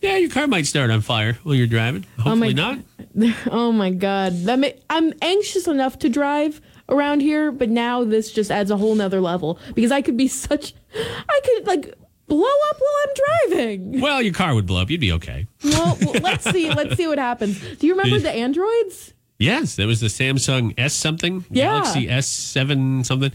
Yeah, 0.00 0.16
your 0.16 0.30
car 0.30 0.46
might 0.46 0.66
start 0.66 0.90
on 0.90 1.02
fire 1.02 1.38
while 1.42 1.54
you're 1.54 1.66
driving. 1.66 2.06
Oh 2.18 2.22
Hopefully 2.22 2.54
not. 2.54 2.78
Oh 3.50 3.70
my 3.72 3.90
god, 3.90 4.32
that 4.44 4.58
ma- 4.58 4.68
I'm 4.90 5.12
anxious 5.22 5.68
enough 5.68 5.98
to 6.00 6.08
drive 6.08 6.60
around 6.88 7.20
here, 7.20 7.52
but 7.52 7.68
now 7.68 8.04
this 8.04 8.32
just 8.32 8.50
adds 8.50 8.70
a 8.72 8.76
whole 8.76 8.94
nother 8.94 9.20
level 9.20 9.58
because 9.74 9.92
I 9.92 10.02
could 10.02 10.16
be 10.16 10.26
such, 10.28 10.74
I 10.96 11.40
could 11.44 11.66
like 11.66 11.94
blow 12.26 12.44
up 12.70 12.76
while 12.78 12.90
I'm 13.06 13.14
driving. 13.50 14.00
Well, 14.00 14.22
your 14.22 14.34
car 14.34 14.54
would 14.54 14.66
blow 14.66 14.82
up. 14.82 14.90
You'd 14.90 15.00
be 15.00 15.12
okay. 15.12 15.46
Well, 15.62 15.96
well, 16.00 16.14
let's 16.22 16.50
see, 16.50 16.70
let's 16.70 16.96
see 16.96 17.06
what 17.06 17.18
happens. 17.18 17.60
Do 17.76 17.86
you 17.86 17.94
remember 17.94 18.18
the 18.18 18.30
androids? 18.30 19.12
Yes, 19.38 19.76
there 19.76 19.86
was 19.86 20.00
the 20.00 20.06
Samsung 20.06 20.74
S 20.78 20.94
something, 20.94 21.44
Yeah. 21.50 21.64
Galaxy 21.80 22.06
S7 22.06 23.04
something. 23.04 23.32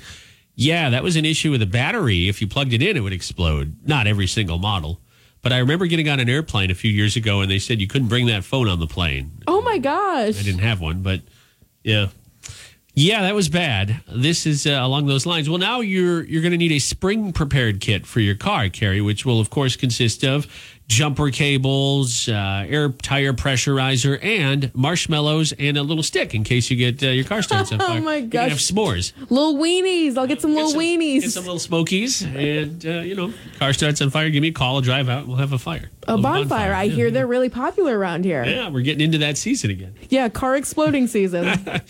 Yeah, 0.55 0.89
that 0.89 1.03
was 1.03 1.15
an 1.15 1.25
issue 1.25 1.51
with 1.51 1.59
the 1.59 1.65
battery. 1.65 2.27
If 2.29 2.41
you 2.41 2.47
plugged 2.47 2.73
it 2.73 2.81
in, 2.81 2.97
it 2.97 3.01
would 3.01 3.13
explode. 3.13 3.77
Not 3.85 4.07
every 4.07 4.27
single 4.27 4.57
model. 4.57 4.99
But 5.41 5.53
I 5.53 5.59
remember 5.59 5.85
getting 5.87 6.09
on 6.09 6.19
an 6.19 6.27
airplane 6.27 6.69
a 6.69 6.75
few 6.75 6.91
years 6.91 7.15
ago 7.15 7.39
and 7.41 7.49
they 7.49 7.59
said 7.59 7.79
you 7.79 7.87
couldn't 7.87 8.09
bring 8.09 8.25
that 8.25 8.43
phone 8.43 8.67
on 8.67 8.79
the 8.79 8.87
plane. 8.87 9.31
Oh 9.47 9.61
my 9.61 9.77
gosh! 9.77 10.37
I 10.37 10.43
didn't 10.43 10.59
have 10.59 10.81
one, 10.81 11.01
but 11.01 11.21
yeah. 11.83 12.07
Yeah, 12.99 13.21
that 13.21 13.33
was 13.33 13.47
bad. 13.47 14.01
This 14.13 14.45
is 14.45 14.67
uh, 14.67 14.71
along 14.71 15.05
those 15.05 15.25
lines. 15.25 15.49
Well, 15.49 15.57
now 15.57 15.79
you're 15.79 16.21
you're 16.25 16.41
going 16.41 16.51
to 16.51 16.57
need 16.57 16.73
a 16.73 16.79
spring 16.79 17.31
prepared 17.31 17.79
kit 17.79 18.05
for 18.05 18.19
your 18.19 18.35
car, 18.35 18.65
Kerri, 18.65 19.03
which 19.03 19.25
will 19.25 19.39
of 19.39 19.49
course 19.49 19.77
consist 19.77 20.25
of 20.25 20.47
jumper 20.89 21.29
cables, 21.29 22.27
uh, 22.27 22.65
air 22.67 22.89
tire 22.89 23.31
pressurizer, 23.31 24.21
and 24.21 24.69
marshmallows 24.75 25.53
and 25.57 25.77
a 25.77 25.81
little 25.83 26.03
stick 26.03 26.35
in 26.35 26.43
case 26.43 26.69
you 26.69 26.75
get 26.75 27.01
uh, 27.01 27.07
your 27.11 27.23
car 27.23 27.41
starts 27.41 27.71
on 27.71 27.79
fire. 27.79 27.99
Oh 27.99 28.01
my 28.01 28.19
gosh. 28.19 28.49
have 28.49 28.57
s'mores. 28.57 29.13
Little 29.29 29.55
weenies. 29.55 30.17
I'll 30.17 30.27
get 30.27 30.41
some 30.41 30.53
little 30.53 30.71
some, 30.71 30.81
weenies. 30.81 31.21
Get 31.21 31.31
some 31.31 31.45
little 31.45 31.59
smokies, 31.59 32.21
and 32.21 32.85
uh, 32.85 32.89
you 32.99 33.15
know, 33.15 33.33
car 33.59 33.71
starts 33.71 34.01
on 34.01 34.09
fire. 34.09 34.29
Give 34.29 34.41
me 34.41 34.49
a 34.49 34.51
call. 34.51 34.75
I'll 34.75 34.81
drive 34.81 35.07
out. 35.07 35.25
We'll 35.25 35.37
have 35.37 35.53
a 35.53 35.57
fire. 35.57 35.89
a 36.05 36.17
Little 36.17 36.23
bonfire. 36.23 36.73
I 36.73 36.83
Yeah. 36.83 36.95
hear 36.95 37.11
they're 37.11 37.27
really 37.27 37.49
popular 37.49 37.97
around 37.97 38.25
here. 38.25 38.43
Yeah, 38.43 38.67
we're 38.69 38.81
getting 38.81 39.05
into 39.05 39.19
that 39.19 39.37
season 39.37 39.71
again. 39.71 39.93
Yeah, 40.09 40.27
car 40.27 40.57
exploding 40.57 41.07
season. 41.07 41.47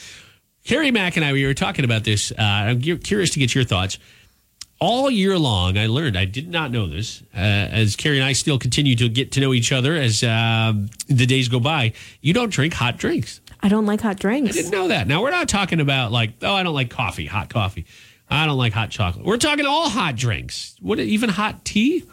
Kerri 0.69 0.93
Mack 0.93 1.15
and 1.15 1.25
I, 1.25 1.33
we 1.33 1.47
were 1.47 1.55
talking 1.55 1.83
about 1.83 2.03
this. 2.03 2.31
Uh, 2.31 2.35
I'm 2.43 2.79
curious 2.79 3.31
to 3.31 3.39
get 3.39 3.55
your 3.55 3.63
thoughts. 3.63 3.97
All 4.79 5.09
year 5.09 5.35
long, 5.35 5.79
I 5.79 5.87
learned, 5.87 6.15
I 6.15 6.25
did 6.25 6.47
not 6.47 6.69
know 6.69 6.85
this, 6.87 7.23
uh, 7.33 7.39
as 7.39 7.95
Kerri 7.95 8.17
and 8.17 8.23
I 8.23 8.33
still 8.33 8.59
continue 8.59 8.95
to 8.97 9.09
get 9.09 9.31
to 9.31 9.41
know 9.41 9.51
each 9.51 9.71
other 9.71 9.95
as 9.95 10.23
um, 10.23 10.91
the 11.07 11.25
days 11.25 11.49
go 11.49 11.59
by. 11.59 11.93
You 12.21 12.33
don't 12.33 12.51
drink 12.51 12.75
hot 12.75 12.97
drinks. 12.97 13.41
I 13.61 13.67
don't 13.67 13.87
like 13.87 14.01
hot 14.01 14.19
drinks. 14.19 14.51
I 14.51 14.53
didn't 14.53 14.71
know 14.71 14.89
that. 14.89 15.07
Now, 15.07 15.23
we're 15.23 15.31
not 15.31 15.49
talking 15.49 15.79
about 15.79 16.11
like, 16.11 16.33
oh, 16.43 16.53
I 16.53 16.61
don't 16.61 16.75
like 16.75 16.91
coffee, 16.91 17.25
hot 17.25 17.49
coffee. 17.49 17.87
I 18.29 18.45
don't 18.45 18.59
like 18.59 18.71
hot 18.73 18.91
chocolate. 18.91 19.25
We're 19.25 19.37
talking 19.37 19.65
all 19.65 19.89
hot 19.89 20.15
drinks. 20.17 20.75
What, 20.81 20.99
even 20.99 21.31
hot 21.31 21.65
tea? 21.65 22.03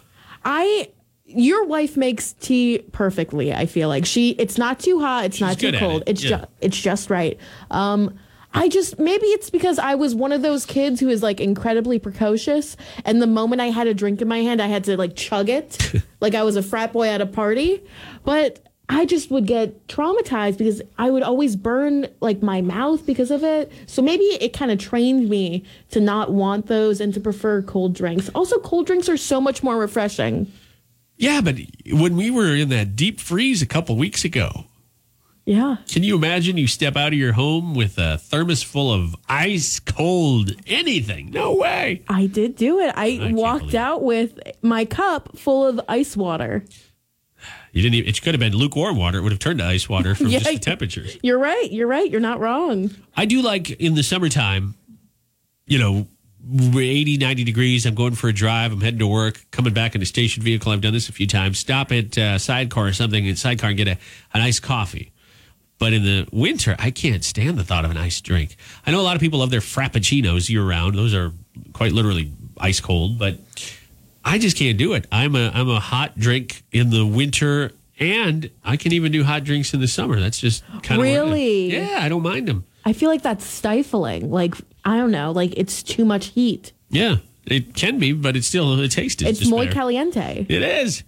I 0.46 0.88
your 1.26 1.66
wife 1.66 1.96
makes 1.96 2.32
tea 2.32 2.78
perfectly. 2.90 3.52
I 3.52 3.66
feel 3.66 3.90
like 3.90 4.06
she 4.06 4.30
it's 4.30 4.56
not 4.56 4.80
too 4.80 5.00
hot, 5.00 5.26
it's 5.26 5.40
not 5.42 5.58
too 5.58 5.72
cold. 5.72 6.02
it, 6.06 6.10
It's 6.12 6.24
yeah. 6.24 6.30
just 6.30 6.44
it's 6.62 6.80
just 6.80 7.10
right. 7.10 7.38
Um 7.70 8.18
I 8.56 8.68
just 8.68 8.98
maybe 8.98 9.26
it's 9.26 9.50
because 9.50 9.78
I 9.78 9.94
was 9.96 10.14
one 10.14 10.32
of 10.32 10.40
those 10.40 10.64
kids 10.64 10.98
who 10.98 11.10
is 11.10 11.22
like 11.22 11.40
incredibly 11.40 11.98
precocious 11.98 12.76
and 13.04 13.20
the 13.20 13.26
moment 13.26 13.60
I 13.60 13.66
had 13.66 13.86
a 13.86 13.92
drink 13.92 14.22
in 14.22 14.28
my 14.28 14.38
hand 14.38 14.62
I 14.62 14.66
had 14.66 14.84
to 14.84 14.96
like 14.96 15.14
chug 15.14 15.50
it 15.50 15.92
like 16.20 16.34
I 16.34 16.42
was 16.42 16.56
a 16.56 16.62
frat 16.62 16.92
boy 16.92 17.08
at 17.08 17.20
a 17.20 17.26
party. 17.26 17.82
But 18.24 18.66
I 18.88 19.04
just 19.04 19.30
would 19.30 19.46
get 19.46 19.88
traumatized 19.88 20.58
because 20.58 20.80
I 20.96 21.10
would 21.10 21.22
always 21.22 21.54
burn 21.54 22.06
like 22.20 22.42
my 22.42 22.62
mouth 22.62 23.04
because 23.04 23.30
of 23.30 23.42
it. 23.42 23.70
So 23.86 24.00
maybe 24.00 24.24
it 24.24 24.52
kind 24.52 24.70
of 24.70 24.78
trained 24.78 25.28
me 25.28 25.64
to 25.90 26.00
not 26.00 26.32
want 26.32 26.66
those 26.66 27.00
and 27.00 27.12
to 27.14 27.20
prefer 27.20 27.62
cold 27.62 27.94
drinks. 27.94 28.30
Also, 28.34 28.58
cold 28.60 28.86
drinks 28.86 29.08
are 29.08 29.16
so 29.16 29.40
much 29.40 29.62
more 29.62 29.76
refreshing. 29.76 30.50
Yeah, 31.16 31.40
but 31.40 31.56
when 31.90 32.16
we 32.16 32.30
were 32.30 32.54
in 32.54 32.68
that 32.68 32.94
deep 32.94 33.18
freeze 33.20 33.60
a 33.60 33.66
couple 33.66 33.96
weeks 33.96 34.24
ago, 34.24 34.66
Yeah. 35.46 35.76
Can 35.88 36.02
you 36.02 36.16
imagine 36.16 36.56
you 36.56 36.66
step 36.66 36.96
out 36.96 37.12
of 37.12 37.18
your 37.18 37.32
home 37.32 37.74
with 37.74 37.98
a 37.98 38.18
thermos 38.18 38.64
full 38.64 38.92
of 38.92 39.14
ice 39.28 39.78
cold 39.78 40.50
anything? 40.66 41.30
No 41.30 41.54
way. 41.54 42.02
I 42.08 42.26
did 42.26 42.56
do 42.56 42.80
it. 42.80 42.92
I, 42.96 43.16
can't 43.16 43.36
walked 43.36 43.74
out 43.76 44.02
with 44.02 44.40
my 44.60 44.84
cup 44.84 45.38
full 45.38 45.64
of 45.64 45.80
ice 45.88 46.16
water. 46.16 46.64
You 47.72 47.80
didn't 47.82 47.94
even, 47.94 48.08
it 48.08 48.20
could 48.22 48.34
have 48.34 48.40
been 48.40 48.54
lukewarm 48.56 48.96
water. 48.96 49.18
It 49.18 49.22
would 49.22 49.30
have 49.30 49.38
turned 49.38 49.60
to 49.60 49.66
ice 49.66 49.88
water 49.88 50.14
from 50.16 50.26
Yeah. 50.28 50.40
just 50.40 50.50
the 50.50 50.58
temperatures. 50.58 51.16
You're 51.22 51.38
right. 51.38 51.70
You're 51.70 51.86
right. 51.86 52.10
You're 52.10 52.20
not 52.20 52.40
wrong. 52.40 52.90
I 53.16 53.24
do 53.24 53.40
like 53.40 53.70
in 53.70 53.94
the 53.94 54.02
summertime, 54.02 54.74
you 55.66 55.78
know, 55.78 56.08
we're 56.48 56.90
80, 56.90 57.18
90 57.18 57.44
degrees. 57.44 57.86
I'm 57.86 57.94
going 57.94 58.14
for 58.14 58.28
a 58.28 58.32
drive. 58.32 58.72
I'm 58.72 58.80
heading 58.80 58.98
to 59.00 59.06
work, 59.06 59.44
coming 59.52 59.72
back 59.72 59.94
in 59.94 60.02
a 60.02 60.06
station 60.06 60.42
vehicle. 60.42 60.72
I've 60.72 60.80
done 60.80 60.92
this 60.92 61.08
a 61.08 61.12
few 61.12 61.26
times. 61.26 61.58
Stop 61.58 61.92
at 61.92 62.16
uh, 62.18 62.38
Sidecar 62.38 62.88
or 62.88 62.92
something 62.92 63.26
in 63.26 63.36
Sidecar 63.36 63.70
and 63.70 63.76
get 63.76 63.88
a, 63.88 63.98
a 64.34 64.38
nice 64.38 64.58
coffee. 64.60 65.12
But 65.78 65.92
in 65.92 66.04
the 66.04 66.26
winter, 66.32 66.74
I 66.78 66.90
can't 66.90 67.22
stand 67.22 67.58
the 67.58 67.64
thought 67.64 67.84
of 67.84 67.90
an 67.90 67.98
iced 67.98 68.24
drink. 68.24 68.56
I 68.86 68.90
know 68.92 69.00
a 69.00 69.02
lot 69.02 69.14
of 69.14 69.20
people 69.20 69.40
love 69.40 69.50
their 69.50 69.60
frappuccinos 69.60 70.48
year 70.48 70.62
round. 70.64 70.94
Those 70.96 71.14
are 71.14 71.32
quite 71.74 71.92
literally 71.92 72.32
ice 72.58 72.80
cold, 72.80 73.18
but 73.18 73.38
I 74.24 74.38
just 74.38 74.56
can't 74.56 74.78
do 74.78 74.94
it. 74.94 75.06
I'm 75.12 75.36
a 75.36 75.50
I'm 75.54 75.68
a 75.68 75.78
hot 75.80 76.18
drink 76.18 76.62
in 76.72 76.88
the 76.90 77.04
winter, 77.04 77.72
and 78.00 78.50
I 78.64 78.76
can 78.78 78.92
even 78.92 79.12
do 79.12 79.22
hot 79.22 79.44
drinks 79.44 79.74
in 79.74 79.80
the 79.80 79.88
summer. 79.88 80.18
That's 80.18 80.40
just 80.40 80.64
kind 80.82 80.98
of 81.00 81.04
Really? 81.04 81.72
yeah. 81.72 81.98
I 82.00 82.08
don't 82.08 82.22
mind 82.22 82.48
them. 82.48 82.64
I 82.86 82.92
feel 82.92 83.10
like 83.10 83.22
that's 83.22 83.44
stifling. 83.44 84.30
Like, 84.30 84.54
I 84.84 84.96
don't 84.96 85.10
know. 85.10 85.32
Like, 85.32 85.52
it's 85.56 85.82
too 85.82 86.04
much 86.04 86.26
heat. 86.28 86.72
Yeah, 86.88 87.16
it 87.44 87.74
can 87.74 87.98
be, 87.98 88.12
but 88.12 88.36
it's 88.36 88.46
still 88.46 88.74
the 88.76 88.88
taste 88.88 89.22
is 89.22 89.40
It's 89.42 89.50
muy 89.50 89.66
better. 89.66 89.74
caliente. 89.74 90.46
It 90.48 90.62
is. 90.62 91.02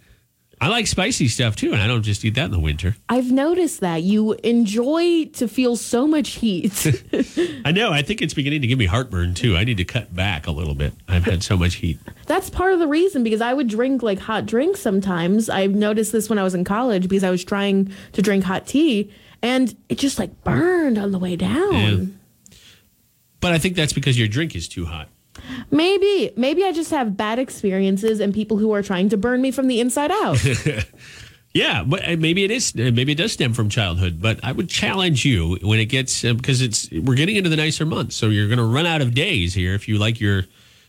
I 0.60 0.68
like 0.68 0.86
spicy 0.86 1.28
stuff 1.28 1.56
too, 1.56 1.72
and 1.72 1.80
I 1.80 1.86
don't 1.86 2.02
just 2.02 2.24
eat 2.24 2.34
that 2.34 2.46
in 2.46 2.50
the 2.50 2.58
winter. 2.58 2.96
I've 3.08 3.30
noticed 3.30 3.80
that 3.80 4.02
you 4.02 4.32
enjoy 4.44 5.26
to 5.34 5.46
feel 5.46 5.76
so 5.76 6.06
much 6.06 6.30
heat. 6.30 6.86
I 7.64 7.72
know. 7.72 7.92
I 7.92 8.02
think 8.02 8.22
it's 8.22 8.34
beginning 8.34 8.62
to 8.62 8.66
give 8.66 8.78
me 8.78 8.86
heartburn 8.86 9.34
too. 9.34 9.56
I 9.56 9.64
need 9.64 9.76
to 9.76 9.84
cut 9.84 10.14
back 10.14 10.46
a 10.46 10.50
little 10.50 10.74
bit. 10.74 10.92
I've 11.06 11.24
had 11.24 11.42
so 11.42 11.56
much 11.56 11.76
heat. 11.76 11.98
That's 12.26 12.50
part 12.50 12.72
of 12.72 12.78
the 12.78 12.88
reason 12.88 13.22
because 13.22 13.40
I 13.40 13.54
would 13.54 13.68
drink 13.68 14.02
like 14.02 14.18
hot 14.18 14.46
drinks 14.46 14.80
sometimes. 14.80 15.48
I've 15.48 15.74
noticed 15.74 16.12
this 16.12 16.28
when 16.28 16.38
I 16.38 16.42
was 16.42 16.54
in 16.54 16.64
college 16.64 17.08
because 17.08 17.24
I 17.24 17.30
was 17.30 17.44
trying 17.44 17.92
to 18.12 18.22
drink 18.22 18.44
hot 18.44 18.66
tea 18.66 19.12
and 19.42 19.74
it 19.88 19.98
just 19.98 20.18
like 20.18 20.42
burned 20.44 20.98
on 20.98 21.12
the 21.12 21.18
way 21.18 21.36
down. 21.36 21.72
Yeah. 21.72 22.04
But 23.40 23.52
I 23.52 23.58
think 23.58 23.76
that's 23.76 23.92
because 23.92 24.18
your 24.18 24.28
drink 24.28 24.56
is 24.56 24.68
too 24.68 24.86
hot. 24.86 25.08
Maybe, 25.70 26.32
maybe 26.36 26.64
I 26.64 26.72
just 26.72 26.90
have 26.90 27.16
bad 27.16 27.38
experiences 27.38 28.20
and 28.20 28.32
people 28.34 28.56
who 28.58 28.72
are 28.72 28.82
trying 28.82 29.08
to 29.10 29.16
burn 29.16 29.40
me 29.42 29.50
from 29.50 29.66
the 29.68 29.80
inside 29.80 30.10
out. 30.10 30.38
Yeah, 31.54 31.82
but 31.82 32.06
uh, 32.06 32.16
maybe 32.18 32.44
it 32.44 32.50
is. 32.50 32.74
uh, 32.76 32.90
Maybe 32.92 33.12
it 33.12 33.14
does 33.18 33.32
stem 33.32 33.54
from 33.54 33.70
childhood. 33.70 34.20
But 34.20 34.38
I 34.44 34.52
would 34.52 34.68
challenge 34.68 35.24
you 35.24 35.56
when 35.62 35.80
it 35.80 35.86
gets 35.86 36.22
uh, 36.22 36.34
because 36.34 36.60
it's 36.60 36.90
we're 36.92 37.16
getting 37.16 37.36
into 37.36 37.48
the 37.48 37.56
nicer 37.56 37.86
months, 37.86 38.14
so 38.16 38.26
you're 38.28 38.46
going 38.48 38.58
to 38.58 38.64
run 38.64 38.84
out 38.84 39.00
of 39.00 39.14
days 39.14 39.54
here. 39.54 39.72
If 39.74 39.88
you 39.88 39.96
like 39.98 40.20
your 40.20 40.44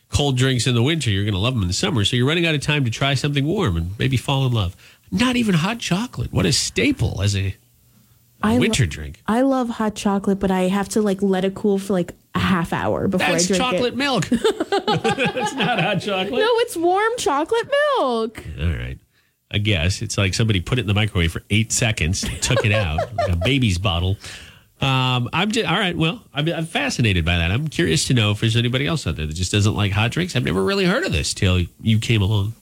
cold 0.10 0.38
drinks 0.38 0.68
in 0.68 0.76
the 0.76 0.84
winter, 0.84 1.10
you're 1.10 1.24
going 1.24 1.34
to 1.34 1.40
love 1.40 1.54
them 1.54 1.64
in 1.64 1.70
the 1.70 1.74
summer. 1.74 2.04
So 2.04 2.18
you're 2.18 2.28
running 2.28 2.46
out 2.46 2.56
of 2.56 2.62
time 2.62 2.84
to 2.84 2.92
try 2.92 3.14
something 3.14 3.46
warm 3.46 3.78
and 3.78 3.98
maybe 3.98 4.18
fall 4.18 4.46
in 4.46 4.52
love. 4.52 4.76
Not 5.12 5.38
even 5.38 5.56
hot 5.56 5.80
chocolate. 5.80 6.32
What 6.34 6.46
a 6.46 6.52
staple 6.52 7.22
as 7.22 7.38
a 7.38 7.56
I 8.42 8.54
lo- 8.56 8.60
winter 8.62 8.86
drink. 8.86 9.22
I 9.28 9.42
love 9.42 9.70
hot 9.70 9.96
chocolate, 9.96 10.40
but 10.40 10.52
I 10.52 10.62
have 10.64 10.90
to 10.90 11.02
like 11.02 11.22
let 11.22 11.44
it 11.46 11.56
cool 11.56 11.78
for 11.78 11.94
like 11.94 12.14
a 12.36 12.40
half 12.40 12.72
hour 12.74 13.08
before 13.08 13.28
That's 13.28 13.46
I 13.46 13.48
drink 13.48 13.62
it. 13.62 13.64
chocolate 13.64 13.94
it. 13.94 13.98
milk. 13.98 14.26
That's 14.30 15.54
not 15.56 15.80
hot 15.82 16.02
chocolate. 16.02 16.32
No, 16.40 16.48
it's 16.60 16.78
warm 16.78 17.12
chocolate 17.18 17.68
milk. 17.98 18.44
All 18.62 18.68
right. 18.68 18.98
I 19.52 19.58
guess 19.58 20.02
it's 20.02 20.18
like 20.18 20.34
somebody 20.36 20.62
put 20.62 20.78
it 20.78 20.82
in 20.82 20.88
the 20.88 20.94
microwave 20.94 21.32
for 21.32 21.42
eight 21.50 21.72
seconds, 21.72 22.22
took 22.42 22.64
it 22.66 22.72
out 22.72 22.98
like 23.18 23.32
a 23.32 23.36
baby's 23.36 23.78
bottle. 23.80 24.16
Um, 24.80 25.28
I'm 25.34 25.52
just 25.52 25.68
all 25.68 25.78
right. 25.78 25.98
Well, 25.98 26.24
I'm, 26.34 26.48
I'm 26.50 26.66
fascinated 26.66 27.26
by 27.26 27.38
that. 27.38 27.52
I'm 27.52 27.68
curious 27.68 28.06
to 28.08 28.14
know 28.14 28.32
if 28.32 28.40
there's 28.40 28.56
anybody 28.56 28.86
else 28.88 29.06
out 29.08 29.16
there 29.18 29.26
that 29.26 29.34
just 29.34 29.52
doesn't 29.52 29.76
like 29.76 29.92
hot 29.92 30.12
drinks. 30.12 30.36
I've 30.36 30.46
never 30.46 30.64
really 30.64 30.86
heard 30.86 31.04
of 31.04 31.12
this 31.12 31.34
till 31.34 31.64
you 31.82 32.00
came 32.00 32.22
along. 32.22 32.54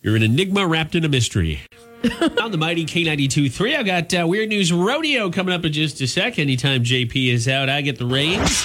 You're 0.00 0.16
an 0.16 0.22
enigma 0.22 0.66
wrapped 0.66 0.94
in 0.94 1.04
a 1.04 1.08
mystery. 1.08 1.60
on 2.40 2.50
the 2.50 2.58
mighty 2.58 2.84
K92 2.84 3.50
3, 3.50 3.76
I've 3.76 3.86
got 3.86 4.14
uh, 4.14 4.26
Weird 4.26 4.48
News 4.48 4.72
Rodeo 4.72 5.30
coming 5.30 5.54
up 5.54 5.64
in 5.64 5.72
just 5.72 6.00
a 6.00 6.06
sec. 6.06 6.38
Anytime 6.38 6.84
JP 6.84 7.32
is 7.32 7.48
out, 7.48 7.68
I 7.68 7.80
get 7.80 7.98
the 7.98 8.06
reins 8.06 8.64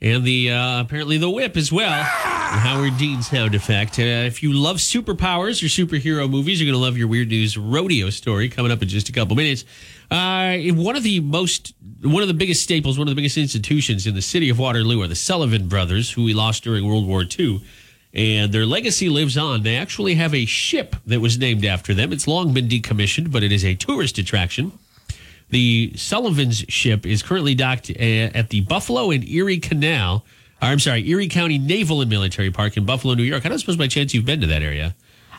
and 0.00 0.24
the 0.24 0.52
uh, 0.52 0.82
apparently 0.82 1.18
the 1.18 1.30
whip 1.30 1.56
as 1.56 1.72
well. 1.72 1.98
The 1.98 2.60
Howard 2.60 2.96
Dean 2.96 3.22
sound 3.22 3.54
effect. 3.54 3.98
Uh, 3.98 4.02
if 4.02 4.42
you 4.42 4.52
love 4.52 4.76
superpowers 4.76 5.62
or 5.62 5.66
superhero 5.66 6.30
movies, 6.30 6.60
you're 6.60 6.70
going 6.70 6.80
to 6.80 6.84
love 6.84 6.96
your 6.96 7.08
Weird 7.08 7.28
News 7.28 7.58
Rodeo 7.58 8.10
story 8.10 8.48
coming 8.48 8.70
up 8.70 8.82
in 8.82 8.88
just 8.88 9.08
a 9.08 9.12
couple 9.12 9.34
minutes. 9.34 9.64
Uh, 10.10 10.56
one 10.74 10.96
of 10.96 11.02
the 11.02 11.20
most, 11.20 11.74
one 12.02 12.22
of 12.22 12.28
the 12.28 12.34
biggest 12.34 12.62
staples, 12.62 12.98
one 12.98 13.08
of 13.08 13.12
the 13.12 13.16
biggest 13.16 13.36
institutions 13.36 14.06
in 14.06 14.14
the 14.14 14.22
city 14.22 14.48
of 14.48 14.58
Waterloo 14.58 15.02
are 15.02 15.08
the 15.08 15.16
Sullivan 15.16 15.66
brothers, 15.66 16.12
who 16.12 16.24
we 16.24 16.34
lost 16.34 16.62
during 16.62 16.86
World 16.86 17.06
War 17.06 17.24
II 17.24 17.62
and 18.16 18.50
their 18.50 18.64
legacy 18.64 19.10
lives 19.10 19.36
on. 19.36 19.62
They 19.62 19.76
actually 19.76 20.14
have 20.14 20.34
a 20.34 20.46
ship 20.46 20.96
that 21.06 21.20
was 21.20 21.38
named 21.38 21.66
after 21.66 21.92
them. 21.92 22.12
It's 22.12 22.26
long 22.26 22.54
been 22.54 22.66
decommissioned, 22.66 23.30
but 23.30 23.42
it 23.42 23.52
is 23.52 23.64
a 23.64 23.74
tourist 23.74 24.16
attraction. 24.18 24.72
The 25.50 25.92
Sullivan's 25.94 26.64
ship 26.68 27.06
is 27.06 27.22
currently 27.22 27.54
docked 27.54 27.90
uh, 27.90 28.02
at 28.02 28.48
the 28.48 28.62
Buffalo 28.62 29.10
and 29.10 29.22
Erie 29.28 29.58
Canal. 29.58 30.24
Or, 30.62 30.68
I'm 30.68 30.80
sorry, 30.80 31.06
Erie 31.08 31.28
County 31.28 31.58
Naval 31.58 32.00
and 32.00 32.10
Military 32.10 32.50
Park 32.50 32.78
in 32.78 32.86
Buffalo, 32.86 33.14
New 33.14 33.22
York. 33.22 33.44
I 33.44 33.50
don't 33.50 33.58
suppose 33.58 33.76
by 33.76 33.86
chance 33.86 34.14
you've 34.14 34.24
been 34.24 34.40
to 34.40 34.46
that 34.46 34.62
area. 34.62 34.96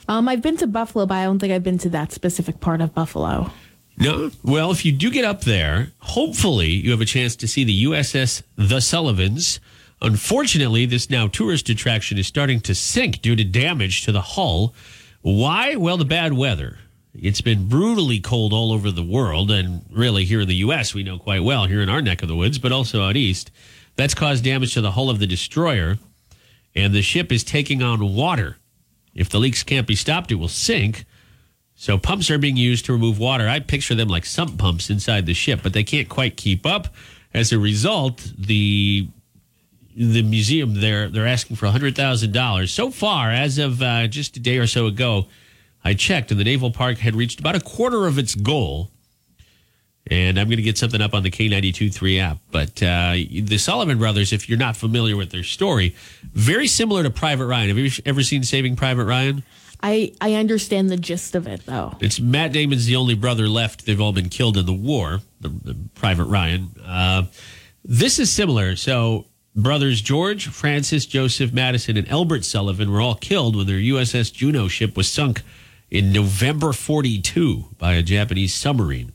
Um, 0.08 0.30
I've 0.30 0.44
been 0.44 0.56
to 0.58 0.68
Buffalo, 0.68 1.06
but 1.08 1.16
I 1.16 1.24
don't 1.24 1.40
think 1.40 1.52
I've 1.52 1.64
been 1.64 1.80
to 1.80 1.90
that 1.90 2.12
specific 2.12 2.60
part 2.62 2.80
of 2.80 2.94
Buffalo. 2.94 3.52
No. 3.98 4.30
Well, 4.44 4.72
if 4.72 4.86
you 4.86 4.92
do 4.92 5.10
get 5.10 5.26
up 5.26 5.42
there, 5.42 5.92
hopefully 6.00 6.70
you 6.70 6.92
have 6.92 7.02
a 7.02 7.06
chance 7.06 7.36
to 7.38 7.48
see 7.48 7.64
the 7.64 7.86
USS 7.86 8.44
The 8.56 8.80
Sullivans. 8.80 9.60
Unfortunately, 10.02 10.86
this 10.86 11.10
now 11.10 11.28
tourist 11.28 11.70
attraction 11.70 12.18
is 12.18 12.28
starting 12.28 12.60
to 12.62 12.76
sink 12.76 13.22
due 13.22 13.36
to 13.36 13.44
damage 13.44 14.04
to 14.04 14.12
the 14.12 14.22
hull. 14.22 14.74
Why? 15.22 15.76
Well, 15.76 15.98
the 15.98 16.06
bad 16.06 16.34
weather. 16.34 16.78
It's 17.14 17.42
been 17.42 17.68
brutally 17.68 18.20
cold 18.20 18.54
all 18.54 18.72
over 18.72 18.92
the 18.92 19.04
world, 19.04 19.50
and 19.50 19.84
really 19.92 20.24
here 20.24 20.42
in 20.42 20.48
the 20.48 20.56
U.S., 20.56 20.94
we 20.94 21.02
know 21.02 21.18
quite 21.18 21.44
well, 21.44 21.66
here 21.66 21.82
in 21.82 21.90
our 21.90 22.02
neck 22.02 22.22
of 22.22 22.28
the 22.28 22.36
woods, 22.36 22.60
but 22.60 22.72
also 22.72 23.02
out 23.02 23.16
east. 23.16 23.50
That's 23.96 24.14
caused 24.14 24.44
damage 24.44 24.76
to 24.76 24.82
the 24.82 24.92
hull 24.92 25.10
of 25.10 25.18
the 25.18 25.26
destroyer, 25.26 25.98
and 26.76 26.94
the 26.94 27.02
ship 27.02 27.32
is 27.32 27.44
taking 27.44 27.82
on 27.82 28.14
water. 28.14 28.58
If 29.16 29.30
the 29.30 29.40
leaks 29.40 29.64
can't 29.64 29.88
be 29.88 29.96
stopped, 29.96 30.32
it 30.32 30.36
will 30.36 30.48
sink. 30.48 31.06
So 31.74 31.98
pumps 31.98 32.30
are 32.30 32.38
being 32.38 32.58
used 32.58 32.86
to 32.86 32.94
remove 32.94 33.18
water. 33.18 33.48
I 33.48 33.60
picture 33.60 33.96
them 33.96 34.10
like 34.10 34.26
sump 34.26 34.60
pumps 34.60 34.92
inside 34.92 35.26
the 35.26 35.34
ship, 35.34 35.62
but 35.64 35.74
they 35.74 35.84
can't 35.84 36.08
quite 36.08 36.38
keep 36.38 36.68
up. 36.68 36.94
As 37.34 37.52
a 37.52 37.58
result, 37.58 38.32
the 38.38 39.08
the 39.98 40.22
museum 40.22 40.80
they're 40.80 41.10
they're 41.10 41.26
asking 41.26 41.56
for 41.56 41.68
hundred 41.68 41.96
thousand 41.96 42.32
dollars. 42.32 42.72
So 42.72 42.92
far, 42.92 43.32
as 43.32 43.58
of 43.58 43.82
uh, 43.82 44.08
just 44.08 44.38
a 44.38 44.40
day 44.40 44.60
or 44.60 44.68
so 44.68 44.86
ago, 44.86 45.26
I 45.84 45.96
checked, 45.96 46.30
and 46.30 46.40
the 46.40 46.44
naval 46.44 46.70
park 46.72 47.00
had 47.00 47.16
reached 47.16 47.40
about 47.40 47.56
a 47.56 47.60
quarter 47.60 48.06
of 48.06 48.20
its 48.20 48.36
goal. 48.36 48.92
And 50.10 50.40
I'm 50.40 50.48
going 50.48 50.58
to 50.58 50.64
get 50.64 50.78
something 50.78 51.02
up 51.02 51.14
on 51.14 51.24
the 51.24 51.30
K92.3 51.32 52.22
app. 52.22 52.38
But 52.50 52.82
uh, 52.82 53.12
the 53.12 53.58
Sullivan 53.58 53.98
brothers, 53.98 54.32
if 54.32 54.48
you're 54.48 54.58
not 54.58 54.78
familiar 54.78 55.18
with 55.18 55.32
their 55.32 55.44
story, 55.44 55.96
very 56.32 56.66
similar 56.66 57.04
to 57.04 57.10
Private 57.10 57.46
Ryan. 57.46 57.68
Have 57.68 57.78
you 57.78 57.92
ever 58.06 58.24
seen 58.24 58.44
Saving 58.44 58.78
Private 58.78 59.04
Ryan? 59.04 59.44
I, 59.84 60.14
I 60.22 60.36
understand 60.36 60.90
the 60.90 60.96
gist 60.96 61.36
of 61.36 61.46
it, 61.46 61.66
though. 61.66 61.98
It's 62.00 62.22
Matt 62.22 62.54
Damon's 62.54 62.86
the 62.86 62.96
only 62.96 63.16
brother 63.16 63.50
left. 63.50 63.86
They've 63.86 64.00
all 64.00 64.14
been 64.14 64.30
killed 64.30 64.56
in 64.56 64.66
the 64.66 64.72
war, 64.72 65.20
the, 65.42 65.50
the 65.50 65.76
Private 65.96 66.26
Ryan. 66.26 66.70
Uh, 66.86 67.24
this 67.84 68.18
is 68.18 68.32
similar. 68.32 68.78
So, 68.78 69.26
brothers 69.58 70.00
George, 70.02 70.48
Francis, 70.48 71.06
Joseph, 71.06 71.52
Madison, 71.52 71.98
and 71.98 72.08
Albert 72.10 72.46
Sullivan 72.46 72.92
were 72.92 73.02
all 73.02 73.16
killed 73.16 73.56
when 73.56 73.66
their 73.66 73.80
USS 73.80 74.32
Juneau 74.32 74.68
ship 74.68 74.96
was 74.96 75.12
sunk 75.12 75.42
in 75.90 76.14
November 76.14 76.72
42 76.72 77.66
by 77.78 77.94
a 77.94 78.04
Japanese 78.04 78.54
submarine. 78.54 79.14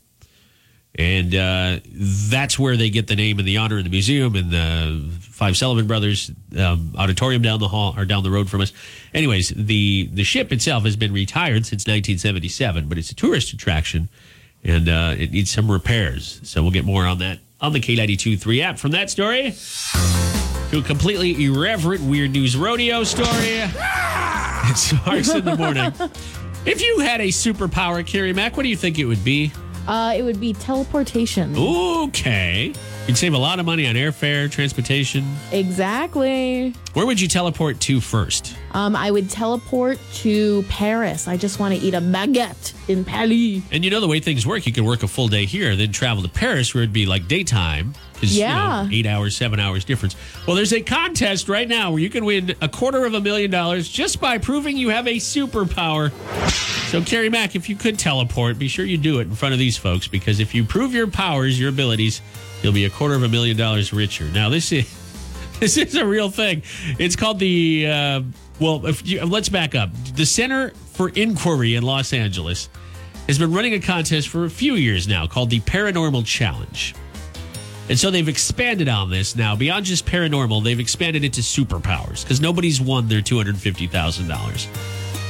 And 0.95 1.33
uh, 1.33 1.79
that's 1.91 2.59
where 2.59 2.77
they 2.77 2.91
get 2.91 3.07
the 3.07 3.15
name 3.15 3.39
and 3.39 3.47
the 3.47 3.57
honor 3.57 3.79
in 3.79 3.83
the 3.83 3.89
museum 3.89 4.35
and 4.35 4.51
the 4.51 5.11
Five 5.21 5.57
Sullivan 5.57 5.87
Brothers 5.87 6.31
um, 6.55 6.93
auditorium 6.95 7.41
down 7.41 7.59
the 7.59 7.67
hall 7.67 7.95
or 7.97 8.05
down 8.05 8.21
the 8.21 8.29
road 8.29 8.47
from 8.47 8.61
us. 8.61 8.71
Anyways, 9.11 9.49
the 9.49 10.07
the 10.13 10.23
ship 10.23 10.51
itself 10.51 10.83
has 10.83 10.95
been 10.95 11.11
retired 11.11 11.65
since 11.65 11.87
1977, 11.87 12.87
but 12.87 12.99
it's 12.99 13.09
a 13.09 13.15
tourist 13.15 13.53
attraction 13.53 14.07
and 14.63 14.87
uh, 14.87 15.15
it 15.17 15.31
needs 15.31 15.51
some 15.51 15.71
repairs. 15.71 16.39
So 16.43 16.61
we'll 16.61 16.71
get 16.71 16.85
more 16.85 17.05
on 17.05 17.17
that 17.19 17.39
on 17.63 17.71
the 17.71 17.79
K92.3 17.79 18.61
app. 18.61 18.77
From 18.77 18.91
that 18.91 19.09
story 19.09 19.55
to 20.69 20.79
a 20.79 20.83
completely 20.83 21.45
irreverent 21.45 22.03
Weird 22.03 22.31
News 22.31 22.55
Rodeo 22.55 23.03
story. 23.03 23.63
It's 24.69 24.93
Marks 25.05 25.33
in 25.33 25.45
the 25.45 25.55
morning. 25.57 25.91
If 26.65 26.81
you 26.81 26.99
had 26.99 27.21
a 27.21 27.29
superpower, 27.29 28.03
Kerri 28.03 28.35
Mack, 28.35 28.57
what 28.57 28.63
do 28.63 28.69
you 28.69 28.75
think 28.77 28.99
it 28.99 29.05
would 29.05 29.23
be? 29.23 29.51
Uh, 29.87 30.13
it 30.15 30.23
would 30.23 30.39
be 30.39 30.53
teleportation. 30.53 31.55
Okay. 31.57 32.73
You'd 33.07 33.17
save 33.17 33.33
a 33.33 33.37
lot 33.37 33.59
of 33.59 33.65
money 33.65 33.85
on 33.87 33.95
airfare, 33.95 34.49
transportation. 34.49 35.25
Exactly. 35.51 36.73
Where 36.93 37.05
would 37.05 37.19
you 37.19 37.27
teleport 37.27 37.81
to 37.81 37.99
first? 37.99 38.55
Um, 38.71 38.95
I 38.95 39.11
would 39.11 39.29
teleport 39.29 39.99
to 40.15 40.63
Paris. 40.69 41.27
I 41.27 41.35
just 41.35 41.59
want 41.59 41.75
to 41.75 41.81
eat 41.81 41.93
a 41.93 41.99
baguette 41.99 42.73
in 42.87 43.03
Paris. 43.03 43.23
And 43.71 43.83
you 43.83 43.91
know 43.91 43.99
the 43.99 44.07
way 44.07 44.19
things 44.19 44.45
work, 44.45 44.65
you 44.65 44.71
could 44.71 44.85
work 44.85 45.03
a 45.03 45.07
full 45.07 45.27
day 45.27 45.45
here, 45.45 45.75
then 45.75 45.91
travel 45.91 46.23
to 46.23 46.29
Paris 46.29 46.73
where 46.73 46.83
it'd 46.83 46.93
be 46.93 47.05
like 47.05 47.27
daytime. 47.27 47.93
Yeah. 48.21 48.83
You 48.83 48.89
know, 48.89 48.95
eight 48.95 49.05
hours, 49.05 49.35
seven 49.35 49.59
hours 49.59 49.83
difference. 49.85 50.15
Well, 50.47 50.55
there's 50.55 50.73
a 50.73 50.81
contest 50.81 51.49
right 51.49 51.67
now 51.67 51.91
where 51.91 51.99
you 51.99 52.09
can 52.09 52.25
win 52.25 52.55
a 52.61 52.69
quarter 52.69 53.05
of 53.05 53.13
a 53.13 53.21
million 53.21 53.51
dollars 53.51 53.89
just 53.89 54.21
by 54.21 54.37
proving 54.37 54.77
you 54.77 54.89
have 54.89 55.07
a 55.07 55.15
superpower. 55.15 56.11
So, 56.89 57.01
Kerri 57.01 57.31
Mack, 57.31 57.55
if 57.55 57.69
you 57.69 57.75
could 57.75 57.97
teleport, 57.97 58.59
be 58.59 58.67
sure 58.67 58.85
you 58.85 58.97
do 58.97 59.19
it 59.19 59.23
in 59.23 59.35
front 59.35 59.53
of 59.53 59.59
these 59.59 59.77
folks 59.77 60.07
because 60.07 60.39
if 60.39 60.53
you 60.53 60.63
prove 60.63 60.93
your 60.93 61.07
powers, 61.07 61.59
your 61.59 61.69
abilities, 61.69 62.21
you'll 62.61 62.73
be 62.73 62.85
a 62.85 62.89
quarter 62.89 63.15
of 63.15 63.23
a 63.23 63.27
million 63.29 63.57
dollars 63.57 63.91
richer. 63.91 64.25
Now, 64.25 64.49
this 64.49 64.71
is 64.71 64.85
this 65.59 65.77
is 65.77 65.95
a 65.95 66.05
real 66.05 66.29
thing. 66.29 66.63
It's 66.99 67.15
called 67.15 67.39
the 67.39 67.87
uh, 67.87 68.21
well. 68.59 68.85
If 68.85 69.05
you, 69.07 69.25
let's 69.25 69.49
back 69.49 69.75
up. 69.75 69.89
The 70.15 70.25
Center 70.25 70.69
for 70.93 71.09
Inquiry 71.09 71.75
in 71.75 71.83
Los 71.83 72.13
Angeles 72.13 72.69
has 73.27 73.39
been 73.39 73.51
running 73.51 73.73
a 73.73 73.79
contest 73.79 74.27
for 74.27 74.45
a 74.45 74.49
few 74.49 74.75
years 74.75 75.07
now 75.07 75.25
called 75.25 75.49
the 75.49 75.61
Paranormal 75.61 76.25
Challenge. 76.25 76.93
And 77.89 77.99
so 77.99 78.09
they've 78.09 78.29
expanded 78.29 78.87
on 78.87 79.09
this 79.09 79.35
now 79.35 79.55
beyond 79.55 79.85
just 79.85 80.05
paranormal. 80.05 80.63
They've 80.63 80.79
expanded 80.79 81.23
it 81.23 81.33
to 81.33 81.41
superpowers 81.41 82.23
because 82.23 82.39
nobody's 82.39 82.79
won 82.79 83.07
their 83.07 83.21
two 83.21 83.37
hundred 83.37 83.57
fifty 83.57 83.87
thousand 83.87 84.29
dollars. 84.29 84.67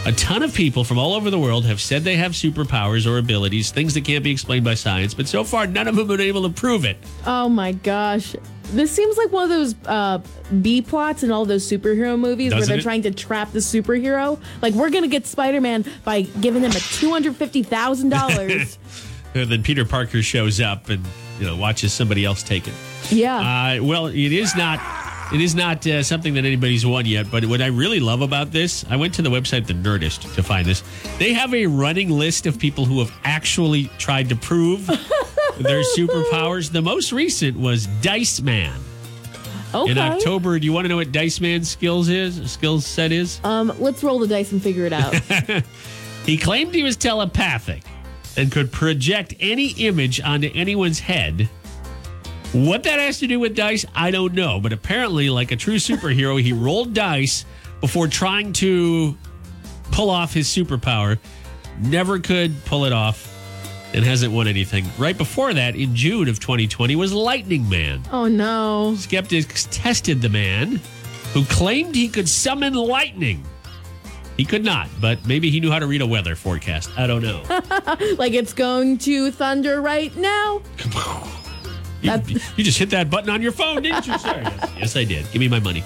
A 0.06 0.12
ton 0.12 0.44
of 0.44 0.54
people 0.54 0.84
from 0.84 1.00
all 1.00 1.14
over 1.14 1.30
the 1.30 1.40
world 1.40 1.66
have 1.66 1.80
said 1.80 2.04
they 2.04 2.18
have 2.18 2.34
superpowers 2.34 3.10
or 3.10 3.20
abilities, 3.20 3.72
things 3.72 3.94
that 3.94 4.04
can't 4.04 4.22
be 4.22 4.32
explained 4.32 4.66
by 4.66 4.74
science, 4.74 5.14
but 5.14 5.30
so 5.30 5.46
far 5.46 5.66
none 5.66 5.88
of 5.88 5.96
them 5.96 6.10
have 6.10 6.18
been 6.18 6.28
able 6.28 6.44
to 6.44 6.50
prove 6.50 6.84
it. 6.84 6.98
Oh 7.26 7.48
my 7.48 7.72
gosh. 7.72 8.36
This 8.74 8.92
seems 8.92 9.18
like 9.18 9.32
one 9.32 9.44
of 9.44 9.50
those 9.50 9.76
uh, 9.86 10.20
B 10.62 10.82
plots 10.82 11.24
in 11.24 11.32
all 11.32 11.46
those 11.46 11.70
superhero 11.70 12.20
movies 12.20 12.52
where 12.52 12.60
Doesn't 12.60 12.72
they're 12.72 12.80
it? 12.80 12.84
trying 12.84 13.04
to 13.04 13.12
trap 13.12 13.52
the 13.52 13.60
superhero. 13.60 14.40
Like, 14.62 14.74
we're 14.74 14.90
going 14.90 15.04
to 15.04 15.10
get 15.10 15.28
Spider 15.28 15.62
Man 15.62 15.86
by 16.04 16.22
giving 16.22 16.64
him 16.64 16.72
a 16.72 16.76
$250,000. 16.76 18.78
And 19.36 19.50
then 19.52 19.64
Peter 19.64 19.86
Parker 19.86 20.22
shows 20.22 20.60
up 20.60 20.90
and 20.90 21.06
you 21.40 21.46
know 21.46 21.56
watches 21.56 21.94
somebody 21.94 22.26
else 22.26 22.44
take 22.44 22.68
it. 22.68 22.74
yeah. 23.10 23.78
Uh, 23.80 23.84
well, 23.84 24.08
it 24.08 24.16
is 24.16 24.56
not. 24.56 24.80
It 25.34 25.42
is 25.42 25.56
not 25.56 25.88
uh, 25.88 26.04
something 26.04 26.36
that 26.36 26.46
anybody's 26.46 26.86
won 26.86 27.06
yet. 27.08 27.32
But 27.32 27.46
what 27.46 27.60
I 27.60 27.68
really 27.68 28.00
love 28.00 28.22
about 28.22 28.52
this, 28.52 28.86
I 28.88 28.98
went 28.98 29.16
to 29.16 29.24
the 29.24 29.30
website 29.30 29.66
The 29.66 29.74
Nerdist 29.74 30.36
to 30.36 30.44
find 30.44 30.68
this. 30.68 30.84
They 31.18 31.34
have 31.34 31.56
a 31.56 31.66
running 31.66 32.10
list 32.10 32.46
of 32.46 32.60
people 32.60 32.86
who 32.86 33.00
have 33.00 33.12
actually 33.24 33.86
tried 33.98 34.30
to 34.30 34.36
prove 34.36 34.86
their 35.58 35.82
superpowers. 35.98 36.72
The 36.72 36.84
most 36.84 37.12
recent 37.12 37.58
was 37.58 37.88
Dice 38.04 38.42
Man 38.42 38.80
okay. 39.74 39.92
in 39.92 39.98
October. 39.98 40.60
Do 40.60 40.66
you 40.66 40.74
want 40.74 40.86
to 40.86 40.90
know 40.90 40.98
what 40.98 41.12
Dice 41.12 41.40
Man's 41.40 41.68
skills 41.70 42.10
is? 42.10 42.52
Skills 42.52 42.86
set 42.86 43.12
is? 43.12 43.40
Um, 43.44 43.74
let's 43.80 44.04
roll 44.04 44.20
the 44.20 44.28
dice 44.28 44.52
and 44.52 44.62
figure 44.62 44.86
it 44.86 44.94
out. 44.94 45.16
He 46.26 46.38
claimed 46.38 46.74
he 46.74 46.84
was 46.84 46.96
telepathic 46.96 47.84
and 48.38 48.52
could 48.52 48.72
project 48.72 49.34
any 49.40 49.70
image 49.72 50.20
onto 50.22 50.50
anyone's 50.54 51.00
head. 51.00 51.50
What 52.52 52.84
that 52.84 53.00
has 53.00 53.20
to 53.20 53.28
do 53.28 53.40
with 53.40 53.56
dice, 53.56 53.86
I 53.96 54.12
don't 54.12 54.34
know. 54.34 54.60
But 54.60 54.74
apparently, 54.74 55.30
like 55.30 55.52
a 55.52 55.56
true 55.56 55.76
superhero, 55.78 56.42
he 56.42 56.54
rolled 56.54 56.94
dice 56.94 57.46
before 57.82 58.08
trying 58.08 58.54
to 58.54 59.18
pull 59.92 60.10
off 60.10 60.34
his 60.34 60.48
superpower. 60.48 61.18
Never 61.80 62.20
could 62.20 62.64
pull 62.66 62.86
it 62.86 62.94
off 62.94 63.30
and 63.94 64.06
hasn't 64.06 64.32
won 64.34 64.48
anything. 64.48 64.86
Right 64.98 65.18
before 65.18 65.54
that, 65.54 65.76
in 65.76 65.96
June 65.96 66.28
of 66.28 66.40
2020, 66.40 66.96
was 66.96 67.12
Lightning 67.14 67.68
Man. 67.70 68.02
oh 68.12 68.28
no. 68.28 68.96
Skeptics 68.98 69.68
tested 69.72 70.22
the 70.22 70.30
man 70.30 70.80
who 71.34 71.44
claimed 71.46 71.96
he 71.96 72.08
could 72.08 72.30
summon 72.30 72.74
lightning. 72.74 73.44
He 74.38 74.46
could 74.46 74.64
not, 74.64 74.90
but 75.00 75.26
maybe 75.28 75.50
he 75.52 75.60
knew 75.60 75.72
how 75.72 75.80
to 75.80 75.86
read 75.88 76.02
a 76.02 76.08
weather 76.08 76.36
forecast. 76.36 76.90
I 76.98 77.08
don't 77.08 77.22
know. 77.22 77.44
Like, 78.18 78.34
it's 78.34 78.54
going 78.54 78.98
to 79.00 79.32
thunder 79.32 79.82
right 79.82 80.16
now. 80.16 80.62
You, 82.02 82.10
That's- 82.10 82.58
you 82.58 82.64
just 82.64 82.78
hit 82.80 82.90
that 82.92 83.10
button 83.10 83.30
on 83.30 83.42
your 83.42 83.52
phone, 83.52 83.82
didn't 83.84 84.08
you, 84.08 84.18
sir? 84.18 84.42
Yes, 84.44 84.72
yes, 84.78 84.96
I 84.98 85.04
did. 85.04 85.26
Give 85.32 85.40
me 85.40 85.48
my 85.48 85.60
money. 85.60 85.84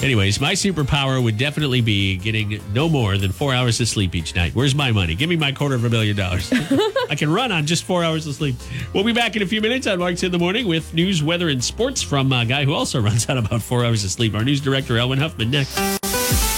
Anyways, 0.00 0.40
my 0.40 0.52
superpower 0.52 1.20
would 1.22 1.36
definitely 1.36 1.80
be 1.80 2.16
getting 2.16 2.60
no 2.72 2.88
more 2.88 3.18
than 3.18 3.32
four 3.32 3.52
hours 3.52 3.80
of 3.80 3.88
sleep 3.88 4.14
each 4.14 4.34
night. 4.36 4.54
Where's 4.54 4.74
my 4.74 4.92
money? 4.92 5.16
Give 5.16 5.28
me 5.28 5.34
my 5.36 5.50
quarter 5.50 5.74
of 5.74 5.84
a 5.84 5.90
million 5.90 6.16
dollars. 6.16 6.52
I 7.10 7.16
can 7.16 7.32
run 7.32 7.50
on 7.50 7.66
just 7.66 7.82
four 7.84 8.04
hours 8.04 8.24
of 8.28 8.34
sleep. 8.36 8.54
We'll 8.94 9.02
be 9.04 9.12
back 9.12 9.34
in 9.34 9.42
a 9.42 9.46
few 9.46 9.60
minutes 9.60 9.88
on 9.88 9.98
Marks 9.98 10.22
in 10.22 10.30
the 10.30 10.38
Morning 10.38 10.68
with 10.68 10.94
news, 10.94 11.22
weather, 11.24 11.48
and 11.48 11.62
sports 11.62 12.00
from 12.02 12.32
a 12.32 12.44
guy 12.44 12.64
who 12.64 12.74
also 12.74 13.00
runs 13.00 13.28
on 13.28 13.38
about 13.38 13.60
four 13.62 13.84
hours 13.84 14.04
of 14.04 14.10
sleep. 14.12 14.34
Our 14.34 14.44
news 14.44 14.60
director, 14.60 14.96
Elwin 14.98 15.18
Huffman, 15.18 15.50
next. 15.50 15.97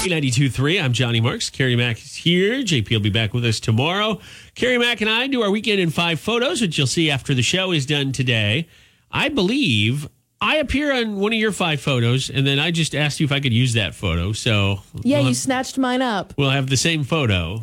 92.3, 0.08 0.82
I'm 0.82 0.92
Johnny 0.94 1.20
Marks. 1.20 1.50
Kerri 1.50 1.76
Mack 1.76 1.98
is 1.98 2.16
here. 2.16 2.62
JP 2.62 2.90
will 2.90 3.00
be 3.00 3.10
back 3.10 3.34
with 3.34 3.44
us 3.44 3.60
tomorrow. 3.60 4.18
Kerri 4.56 4.78
Mack 4.80 5.02
and 5.02 5.10
I 5.10 5.26
do 5.26 5.42
our 5.42 5.50
weekend 5.50 5.78
in 5.78 5.90
five 5.90 6.18
photos, 6.18 6.62
which 6.62 6.78
you'll 6.78 6.86
see 6.86 7.10
after 7.10 7.34
the 7.34 7.42
show 7.42 7.70
is 7.70 7.84
done 7.84 8.12
today. 8.12 8.66
I 9.12 9.28
believe 9.28 10.08
I 10.42 10.56
appear 10.56 10.90
on 10.90 11.16
one 11.16 11.34
of 11.34 11.38
your 11.38 11.52
five 11.52 11.82
photos, 11.82 12.30
and 12.30 12.46
then 12.46 12.58
I 12.58 12.70
just 12.70 12.94
asked 12.94 13.20
you 13.20 13.24
if 13.24 13.32
I 13.32 13.40
could 13.40 13.52
use 13.52 13.74
that 13.74 13.94
photo. 13.94 14.32
So 14.32 14.80
Yeah, 15.02 15.18
we'll 15.18 15.24
you 15.24 15.26
have, 15.28 15.36
snatched 15.36 15.76
mine 15.76 16.00
up. 16.00 16.32
we'll 16.38 16.48
have 16.48 16.70
the 16.70 16.78
same 16.78 17.04
photo. 17.04 17.60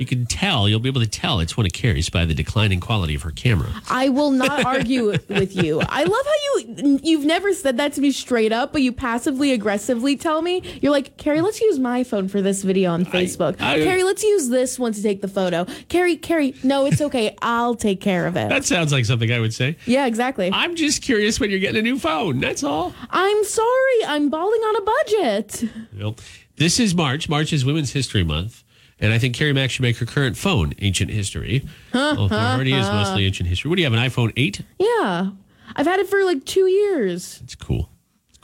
you 0.00 0.06
can 0.06 0.26
tell. 0.26 0.68
You'll 0.68 0.80
be 0.80 0.88
able 0.88 1.00
to 1.00 1.06
tell 1.06 1.38
it's 1.38 1.56
one 1.56 1.64
of 1.64 1.70
Kerri's 1.70 2.10
by 2.10 2.24
the 2.24 2.34
declining 2.34 2.80
quality 2.80 3.14
of 3.14 3.22
her 3.22 3.30
camera. 3.30 3.68
I 3.88 4.08
will 4.08 4.32
not 4.32 4.64
argue 4.66 5.16
with 5.28 5.54
you. 5.54 5.80
I 5.88 6.02
love 6.02 6.26
how 6.26 6.58
you 6.82 6.98
you've 7.04 7.24
never 7.24 7.52
said 7.54 7.76
that 7.76 7.92
to 7.92 8.00
me 8.00 8.10
straight 8.10 8.50
up, 8.50 8.72
but 8.72 8.82
you 8.82 8.90
passively 8.90 9.52
aggressively 9.52 10.16
tell 10.16 10.42
me. 10.42 10.62
You're 10.82 10.90
like, 10.90 11.18
Kerri, 11.18 11.40
let's 11.40 11.60
use 11.60 11.78
my 11.78 12.02
phone 12.02 12.26
for 12.26 12.42
this 12.42 12.64
video 12.64 12.90
on 12.90 13.04
Facebook. 13.04 13.60
I- 13.60 13.78
Kerri, 13.78 14.02
let's 14.02 14.24
use 14.24 14.48
this 14.48 14.76
one 14.76 14.92
to 14.92 15.00
take 15.04 15.20
the 15.22 15.28
photo. 15.28 15.66
Kerri, 15.88 16.18
Kerri, 16.18 16.64
no, 16.64 16.84
it's 16.86 17.00
okay. 17.00 17.36
I'll 17.42 17.76
take 17.76 18.00
care 18.00 18.26
of 18.26 18.36
it. 18.36 18.48
That 18.48 18.64
sounds 18.64 18.90
like 18.90 19.04
something 19.04 19.30
I 19.30 19.38
would 19.38 19.54
say. 19.54 19.76
yeah, 19.86 20.06
exactly. 20.06 20.50
I'm 20.52 20.74
just 20.74 21.00
curious 21.02 21.38
when 21.38 21.50
you're 21.50 21.60
getting 21.60 21.78
a 21.78 21.82
new 21.82 21.96
phone. 21.96 22.07
That's 22.40 22.62
all. 22.64 22.94
I'm 23.10 23.44
sorry. 23.44 24.04
I'm 24.06 24.30
balling 24.30 24.60
on 24.60 24.76
a 24.76 24.80
budget. 24.80 25.70
Well, 25.98 26.16
this 26.56 26.80
is 26.80 26.94
March. 26.94 27.28
March 27.28 27.52
is 27.52 27.64
Women's 27.64 27.92
History 27.92 28.24
Month. 28.24 28.64
And 29.00 29.12
I 29.12 29.18
think 29.18 29.36
Kerri 29.36 29.54
Mack 29.54 29.70
should 29.70 29.82
make 29.82 29.98
her 29.98 30.06
current 30.06 30.36
phone 30.36 30.72
ancient 30.80 31.10
history. 31.10 31.64
Although 31.94 32.26
it 32.26 32.32
already 32.32 32.72
is 32.72 32.86
mostly 32.88 33.26
ancient 33.26 33.48
history. 33.48 33.68
What 33.68 33.76
do 33.76 33.82
you 33.82 33.86
have, 33.90 33.92
an 33.94 34.00
iPhone 34.00 34.32
8? 34.36 34.62
Yeah. 34.80 35.30
I've 35.76 35.86
had 35.86 36.00
it 36.00 36.08
for 36.08 36.24
like 36.24 36.44
two 36.44 36.66
years. 36.66 37.40
It's 37.44 37.54
cool. 37.54 37.90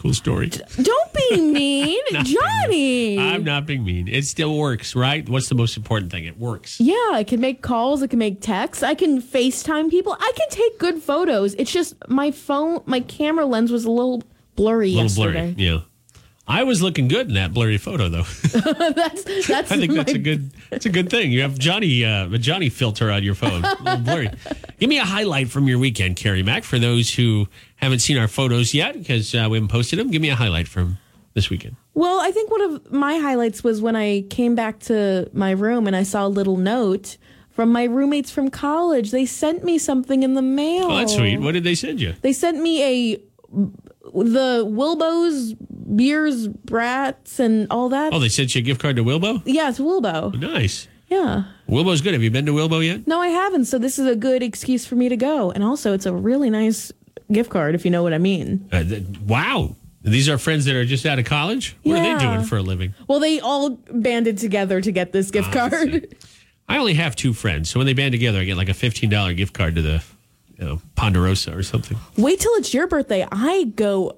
Cool 0.05 0.13
story. 0.13 0.51
Don't 0.51 1.13
be 1.15 1.41
mean, 1.41 1.99
Johnny. 2.25 3.19
I'm 3.19 3.43
not 3.43 3.65
being 3.65 3.85
mean. 3.85 4.07
It 4.07 4.27
still 4.27 4.55
works, 4.59 4.95
right? 4.95 5.27
What's 5.27 5.49
the 5.49 5.55
most 5.55 5.79
important 5.79 6.13
thing? 6.13 6.27
It 6.27 6.39
works. 6.39 6.79
Yeah, 6.79 6.95
I 7.13 7.25
can 7.27 7.41
make 7.41 7.63
calls. 7.63 8.03
I 8.03 8.07
can 8.07 8.19
make 8.19 8.43
texts. 8.43 8.83
I 8.83 8.95
can 8.95 9.23
FaceTime 9.23 9.89
people. 9.89 10.15
I 10.21 10.33
can 10.37 10.47
take 10.51 10.79
good 10.79 11.03
photos. 11.03 11.55
It's 11.55 11.73
just 11.73 11.95
my 12.07 12.31
phone, 12.31 12.83
my 12.85 13.01
camera 13.01 13.47
lens 13.47 13.73
was 13.73 13.87
a 13.87 13.91
little 13.91 14.23
blurry 14.57 14.89
A 14.93 15.03
little 15.03 15.05
yesterday. 15.05 15.53
blurry. 15.55 15.67
Yeah. 15.69 15.81
I 16.47 16.63
was 16.65 16.83
looking 16.83 17.09
good 17.09 17.29
in 17.29 17.35
that 17.35 17.55
blurry 17.55 17.79
photo, 17.79 18.09
though. 18.09 18.23
that's 18.53 19.25
that's. 19.47 19.73
I 19.73 19.77
think 19.77 19.93
my, 19.93 19.99
that's 19.99 20.13
a 20.13 20.19
good. 20.19 20.51
That's 20.71 20.87
a 20.87 20.91
good 20.91 21.09
thing. 21.09 21.33
You 21.33 21.43
have 21.43 21.59
Johnny, 21.59 22.05
uh, 22.05 22.33
a 22.33 22.39
Johnny 22.39 22.69
filter 22.69 23.11
on 23.11 23.23
your 23.23 23.35
phone. 23.35 23.65
Blurry. 24.05 24.29
Give 24.79 24.89
me 24.89 24.99
a 24.99 25.05
highlight 25.05 25.49
from 25.49 25.69
your 25.69 25.79
weekend, 25.79 26.17
Kerri 26.17 26.45
Mack. 26.45 26.65
For 26.65 26.79
those 26.79 27.15
who 27.15 27.49
haven't 27.77 28.01
seen 28.01 28.19
our 28.19 28.29
photos 28.29 28.75
yet, 28.75 28.95
because 28.95 29.35
uh, 29.35 29.49
we 29.51 29.57
haven't 29.57 29.71
posted 29.71 29.99
them, 29.99 30.11
give 30.11 30.21
me 30.21 30.31
a 30.31 30.35
highlight 30.35 30.69
from 30.69 30.99
this 31.35 31.51
weekend. 31.51 31.77
Well, 31.95 32.21
I 32.21 32.31
think 32.31 32.51
one 32.51 32.63
of 32.63 32.93
my 32.93 33.19
highlights 33.19 33.63
was 33.63 33.81
when 33.81 33.95
I 33.97 34.23
came 34.31 34.55
back 34.55 34.81
to 34.81 35.31
my 35.33 35.53
room 35.53 35.87
and 35.87 35.95
I 35.95 36.03
saw 36.03 36.27
a 36.27 36.29
little 36.29 36.57
note 36.57 37.17
from 37.51 37.71
my 37.73 37.85
roommates 37.85 38.31
from 38.31 38.51
college. 38.51 39.11
They 39.11 39.27
sent 39.27 39.65
me 39.65 39.79
something 39.79 40.23
in 40.23 40.35
the 40.35 40.43
mail. 40.43 40.87
Oh, 40.91 40.97
that's 40.97 41.15
sweet. 41.15 41.39
What 41.39 41.53
did 41.53 41.65
they 41.65 41.75
send 41.75 42.01
you? 42.01 42.15
They 42.23 42.33
sent 42.33 42.61
me 42.61 43.15
a 43.15 43.23
the 44.13 44.65
Wilbo's 44.67 45.55
beers, 45.97 46.49
brats, 46.49 47.39
and 47.41 47.67
all 47.71 47.89
that. 47.91 48.13
Oh, 48.13 48.19
they 48.19 48.29
sent 48.29 48.55
you 48.55 48.61
a 48.61 48.63
gift 48.63 48.81
card 48.81 48.97
to 48.97 49.05
Wilbo. 49.05 49.43
yeah, 49.45 49.69
it's 49.71 49.79
Wilbo. 49.79 50.39
Nice. 50.39 50.89
Yeah. 51.09 51.45
Wilbo's 51.69 52.01
good. 52.01 52.13
Have 52.15 52.23
you 52.23 52.31
been 52.31 52.47
to 52.47 52.53
Wilbo 52.53 52.85
yet? 52.85 53.07
No, 53.07 53.21
I 53.21 53.29
haven't. 53.29 53.67
So 53.67 53.79
this 53.79 53.99
is 53.99 54.07
a 54.07 54.17
good 54.17 54.43
excuse 54.43 54.87
for 54.87 54.95
me 54.97 55.09
to 55.09 55.17
go. 55.17 55.51
And 55.51 55.63
also, 55.63 55.93
it's 55.93 56.07
a 56.07 56.13
really 56.13 56.51
nice 56.51 56.93
gift 57.31 57.51
card, 57.51 57.75
if 57.75 57.85
you 57.85 57.91
know 57.91 58.03
what 58.03 58.13
I 58.13 58.19
mean. 58.19 58.69
Uh, 58.73 58.83
th- 58.83 59.05
wow. 59.27 59.77
These 60.03 60.29
are 60.29 60.37
friends 60.37 60.65
that 60.67 60.75
are 60.77 60.85
just 60.85 61.07
out 61.07 61.19
of 61.19 61.25
college. 61.25 61.77
What 61.83 61.99
are 61.99 62.03
they 62.19 62.25
doing 62.25 62.43
for 62.45 62.57
a 62.59 62.63
living? 62.63 62.95
Well, 63.09 63.21
they 63.21 63.41
all 63.41 63.71
banded 63.91 64.37
together 64.39 64.81
to 64.83 64.93
get 64.93 65.13
this 65.13 65.31
gift 65.31 65.49
Ah, 65.57 65.67
I 65.67 65.71
card. 65.71 66.15
I 66.69 66.79
only 66.79 66.95
have 66.95 67.15
two 67.17 67.33
friends, 67.35 67.69
so 67.71 67.79
when 67.79 67.87
they 67.87 67.93
band 67.95 68.13
together, 68.13 68.39
I 68.41 68.45
get 68.45 68.57
like 68.57 68.69
a 68.71 68.75
fifteen 68.75 69.09
dollar 69.11 69.33
gift 69.35 69.53
card 69.55 69.75
to 69.77 69.83
the, 69.83 70.03
you 70.59 70.65
know, 70.65 70.81
Ponderosa 70.97 71.57
or 71.57 71.63
something. 71.63 71.97
Wait 72.17 72.41
till 72.41 72.53
it's 72.55 72.73
your 72.75 72.87
birthday. 72.87 73.27
I 73.31 73.65
go 73.77 74.17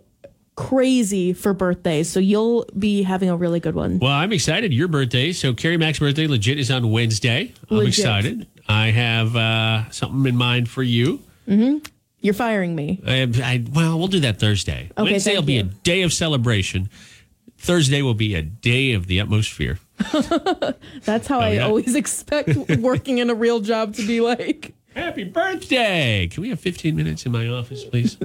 crazy 0.54 1.32
for 1.32 1.52
birthdays, 1.52 2.08
so 2.08 2.18
you'll 2.20 2.66
be 2.78 3.02
having 3.02 3.28
a 3.28 3.36
really 3.36 3.60
good 3.60 3.74
one. 3.74 3.98
Well, 3.98 4.12
I'm 4.12 4.32
excited. 4.32 4.72
Your 4.72 4.88
birthday, 4.88 5.32
so 5.32 5.52
Kerri 5.52 5.78
Mack's 5.78 5.98
birthday, 5.98 6.26
legit, 6.26 6.58
is 6.58 6.70
on 6.70 6.90
Wednesday. 6.90 7.52
I'm 7.70 7.76
Legit. 7.78 7.98
excited. 7.98 8.46
I 8.68 8.86
have 8.90 9.36
uh, 9.36 9.90
something 9.90 10.26
in 10.26 10.36
mind 10.36 10.68
for 10.68 10.82
you. 10.82 11.20
You're 11.46 12.34
firing 12.34 12.74
me. 12.74 13.00
I, 13.06 13.22
I, 13.42 13.64
well, 13.72 13.98
we'll 13.98 14.08
do 14.08 14.20
that 14.20 14.40
Thursday. 14.40 14.90
Okay, 14.98 15.10
Wednesday 15.12 15.34
will 15.36 15.42
be 15.42 15.52
you. 15.54 15.60
a 15.60 15.64
day 15.64 16.02
of 16.02 16.12
celebration. 16.12 16.88
Thursday 17.58 18.02
will 18.02 18.14
be 18.14 18.34
a 18.34 18.42
day 18.42 18.92
of 18.94 19.06
the 19.06 19.20
utmost 19.20 19.52
fear. 19.52 19.78
That's 21.04 21.26
how 21.26 21.38
I 21.40 21.50
Oh, 21.50 21.52
yeah. 21.52 21.64
always 21.66 21.94
expect 21.96 22.56
working 22.78 23.18
in 23.18 23.30
a 23.30 23.34
real 23.34 23.60
job 23.60 23.94
to 23.94 24.06
be 24.06 24.20
like. 24.20 24.74
Happy 24.96 25.24
birthday! 25.24 26.26
Can 26.26 26.40
we 26.42 26.48
have 26.48 26.58
15 26.58 26.96
minutes 26.96 27.26
in 27.26 27.32
my 27.32 27.46
office, 27.48 27.84
please? 27.84 28.16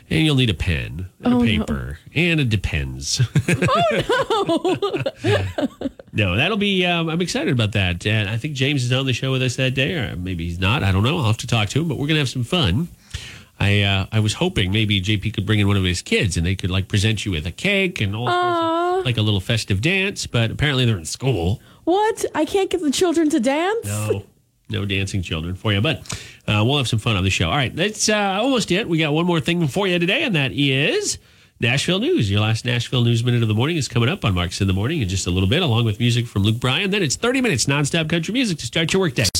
and 0.10 0.24
you'll 0.24 0.36
need 0.36 0.48
a 0.48 0.54
pen, 0.54 1.08
and 1.24 1.34
Oh, 1.34 1.40
a 1.42 1.44
no. 1.44 1.64
paper, 1.64 1.98
and 2.14 2.38
a 2.38 2.44
Depends. 2.44 3.20
Oh, 3.48 5.02
no! 5.24 5.88
no, 6.12 6.36
that'll 6.36 6.56
be, 6.56 6.86
um, 6.86 7.08
I'm 7.08 7.20
excited 7.20 7.52
about 7.52 7.72
that. 7.72 8.06
And 8.06 8.28
I 8.28 8.36
think 8.36 8.54
James 8.54 8.84
is 8.84 8.92
on 8.92 9.06
the 9.06 9.12
show 9.12 9.32
with 9.32 9.42
us 9.42 9.56
that 9.56 9.74
day, 9.74 9.94
or 9.94 10.14
maybe 10.14 10.44
he's 10.46 10.60
not. 10.60 10.84
I 10.84 10.92
don't 10.92 11.02
know. 11.02 11.18
I'll 11.18 11.24
have 11.26 11.38
to 11.38 11.48
talk 11.48 11.68
to 11.70 11.80
him, 11.80 11.88
but 11.88 11.96
we're 11.96 12.06
going 12.06 12.14
to 12.14 12.20
have 12.20 12.28
some 12.28 12.44
fun. 12.44 12.86
I 13.58 13.82
uh, 13.82 14.06
I 14.12 14.20
was 14.20 14.32
hoping 14.34 14.72
maybe 14.72 15.02
JP 15.02 15.34
could 15.34 15.44
bring 15.44 15.58
in 15.58 15.66
one 15.68 15.76
of 15.76 15.84
his 15.84 16.00
kids 16.00 16.38
and 16.38 16.46
they 16.46 16.54
could 16.54 16.70
like 16.70 16.88
present 16.88 17.26
you 17.26 17.32
with 17.32 17.44
a 17.46 17.50
cake 17.50 18.00
and 18.00 18.16
all 18.16 18.26
of, 18.28 19.04
like 19.04 19.18
a 19.18 19.22
little 19.22 19.40
festive 19.40 19.82
dance, 19.82 20.26
but 20.26 20.50
apparently 20.50 20.86
they're 20.86 20.96
in 20.96 21.04
school. 21.04 21.60
What? 21.84 22.24
I 22.34 22.44
can't 22.46 22.70
get 22.70 22.80
the 22.80 22.90
children 22.90 23.28
to 23.30 23.38
dance? 23.40 23.86
No, 23.86 24.24
no 24.70 24.84
dancing 24.84 25.22
children 25.22 25.54
for 25.54 25.72
you, 25.72 25.80
but 25.80 25.98
uh, 26.46 26.62
we'll 26.64 26.78
have 26.78 26.88
some 26.88 26.98
fun 26.98 27.16
on 27.16 27.24
the 27.24 27.30
show. 27.30 27.48
All 27.48 27.56
right, 27.56 27.74
that's 27.74 28.08
uh, 28.08 28.38
almost 28.40 28.70
it. 28.70 28.88
We 28.88 28.98
got 28.98 29.12
one 29.12 29.26
more 29.26 29.40
thing 29.40 29.66
for 29.68 29.86
you 29.86 29.98
today, 29.98 30.22
and 30.22 30.34
that 30.34 30.52
is 30.52 31.18
Nashville 31.60 32.00
News. 32.00 32.30
Your 32.30 32.40
last 32.40 32.64
Nashville 32.64 33.04
News 33.04 33.22
Minute 33.22 33.42
of 33.42 33.48
the 33.48 33.54
Morning 33.54 33.76
is 33.76 33.86
coming 33.86 34.08
up 34.08 34.24
on 34.24 34.34
Marks 34.34 34.60
in 34.60 34.66
the 34.66 34.72
Morning 34.72 35.02
in 35.02 35.08
just 35.08 35.26
a 35.26 35.30
little 35.30 35.48
bit, 35.48 35.62
along 35.62 35.84
with 35.84 36.00
music 36.00 36.26
from 36.26 36.42
Luke 36.42 36.58
Bryan. 36.58 36.90
Then 36.90 37.02
it's 37.02 37.16
30 37.16 37.42
minutes 37.42 37.66
nonstop 37.66 38.08
country 38.08 38.32
music 38.32 38.58
to 38.58 38.66
start 38.66 38.92
your 38.92 39.00
workday. 39.00 39.24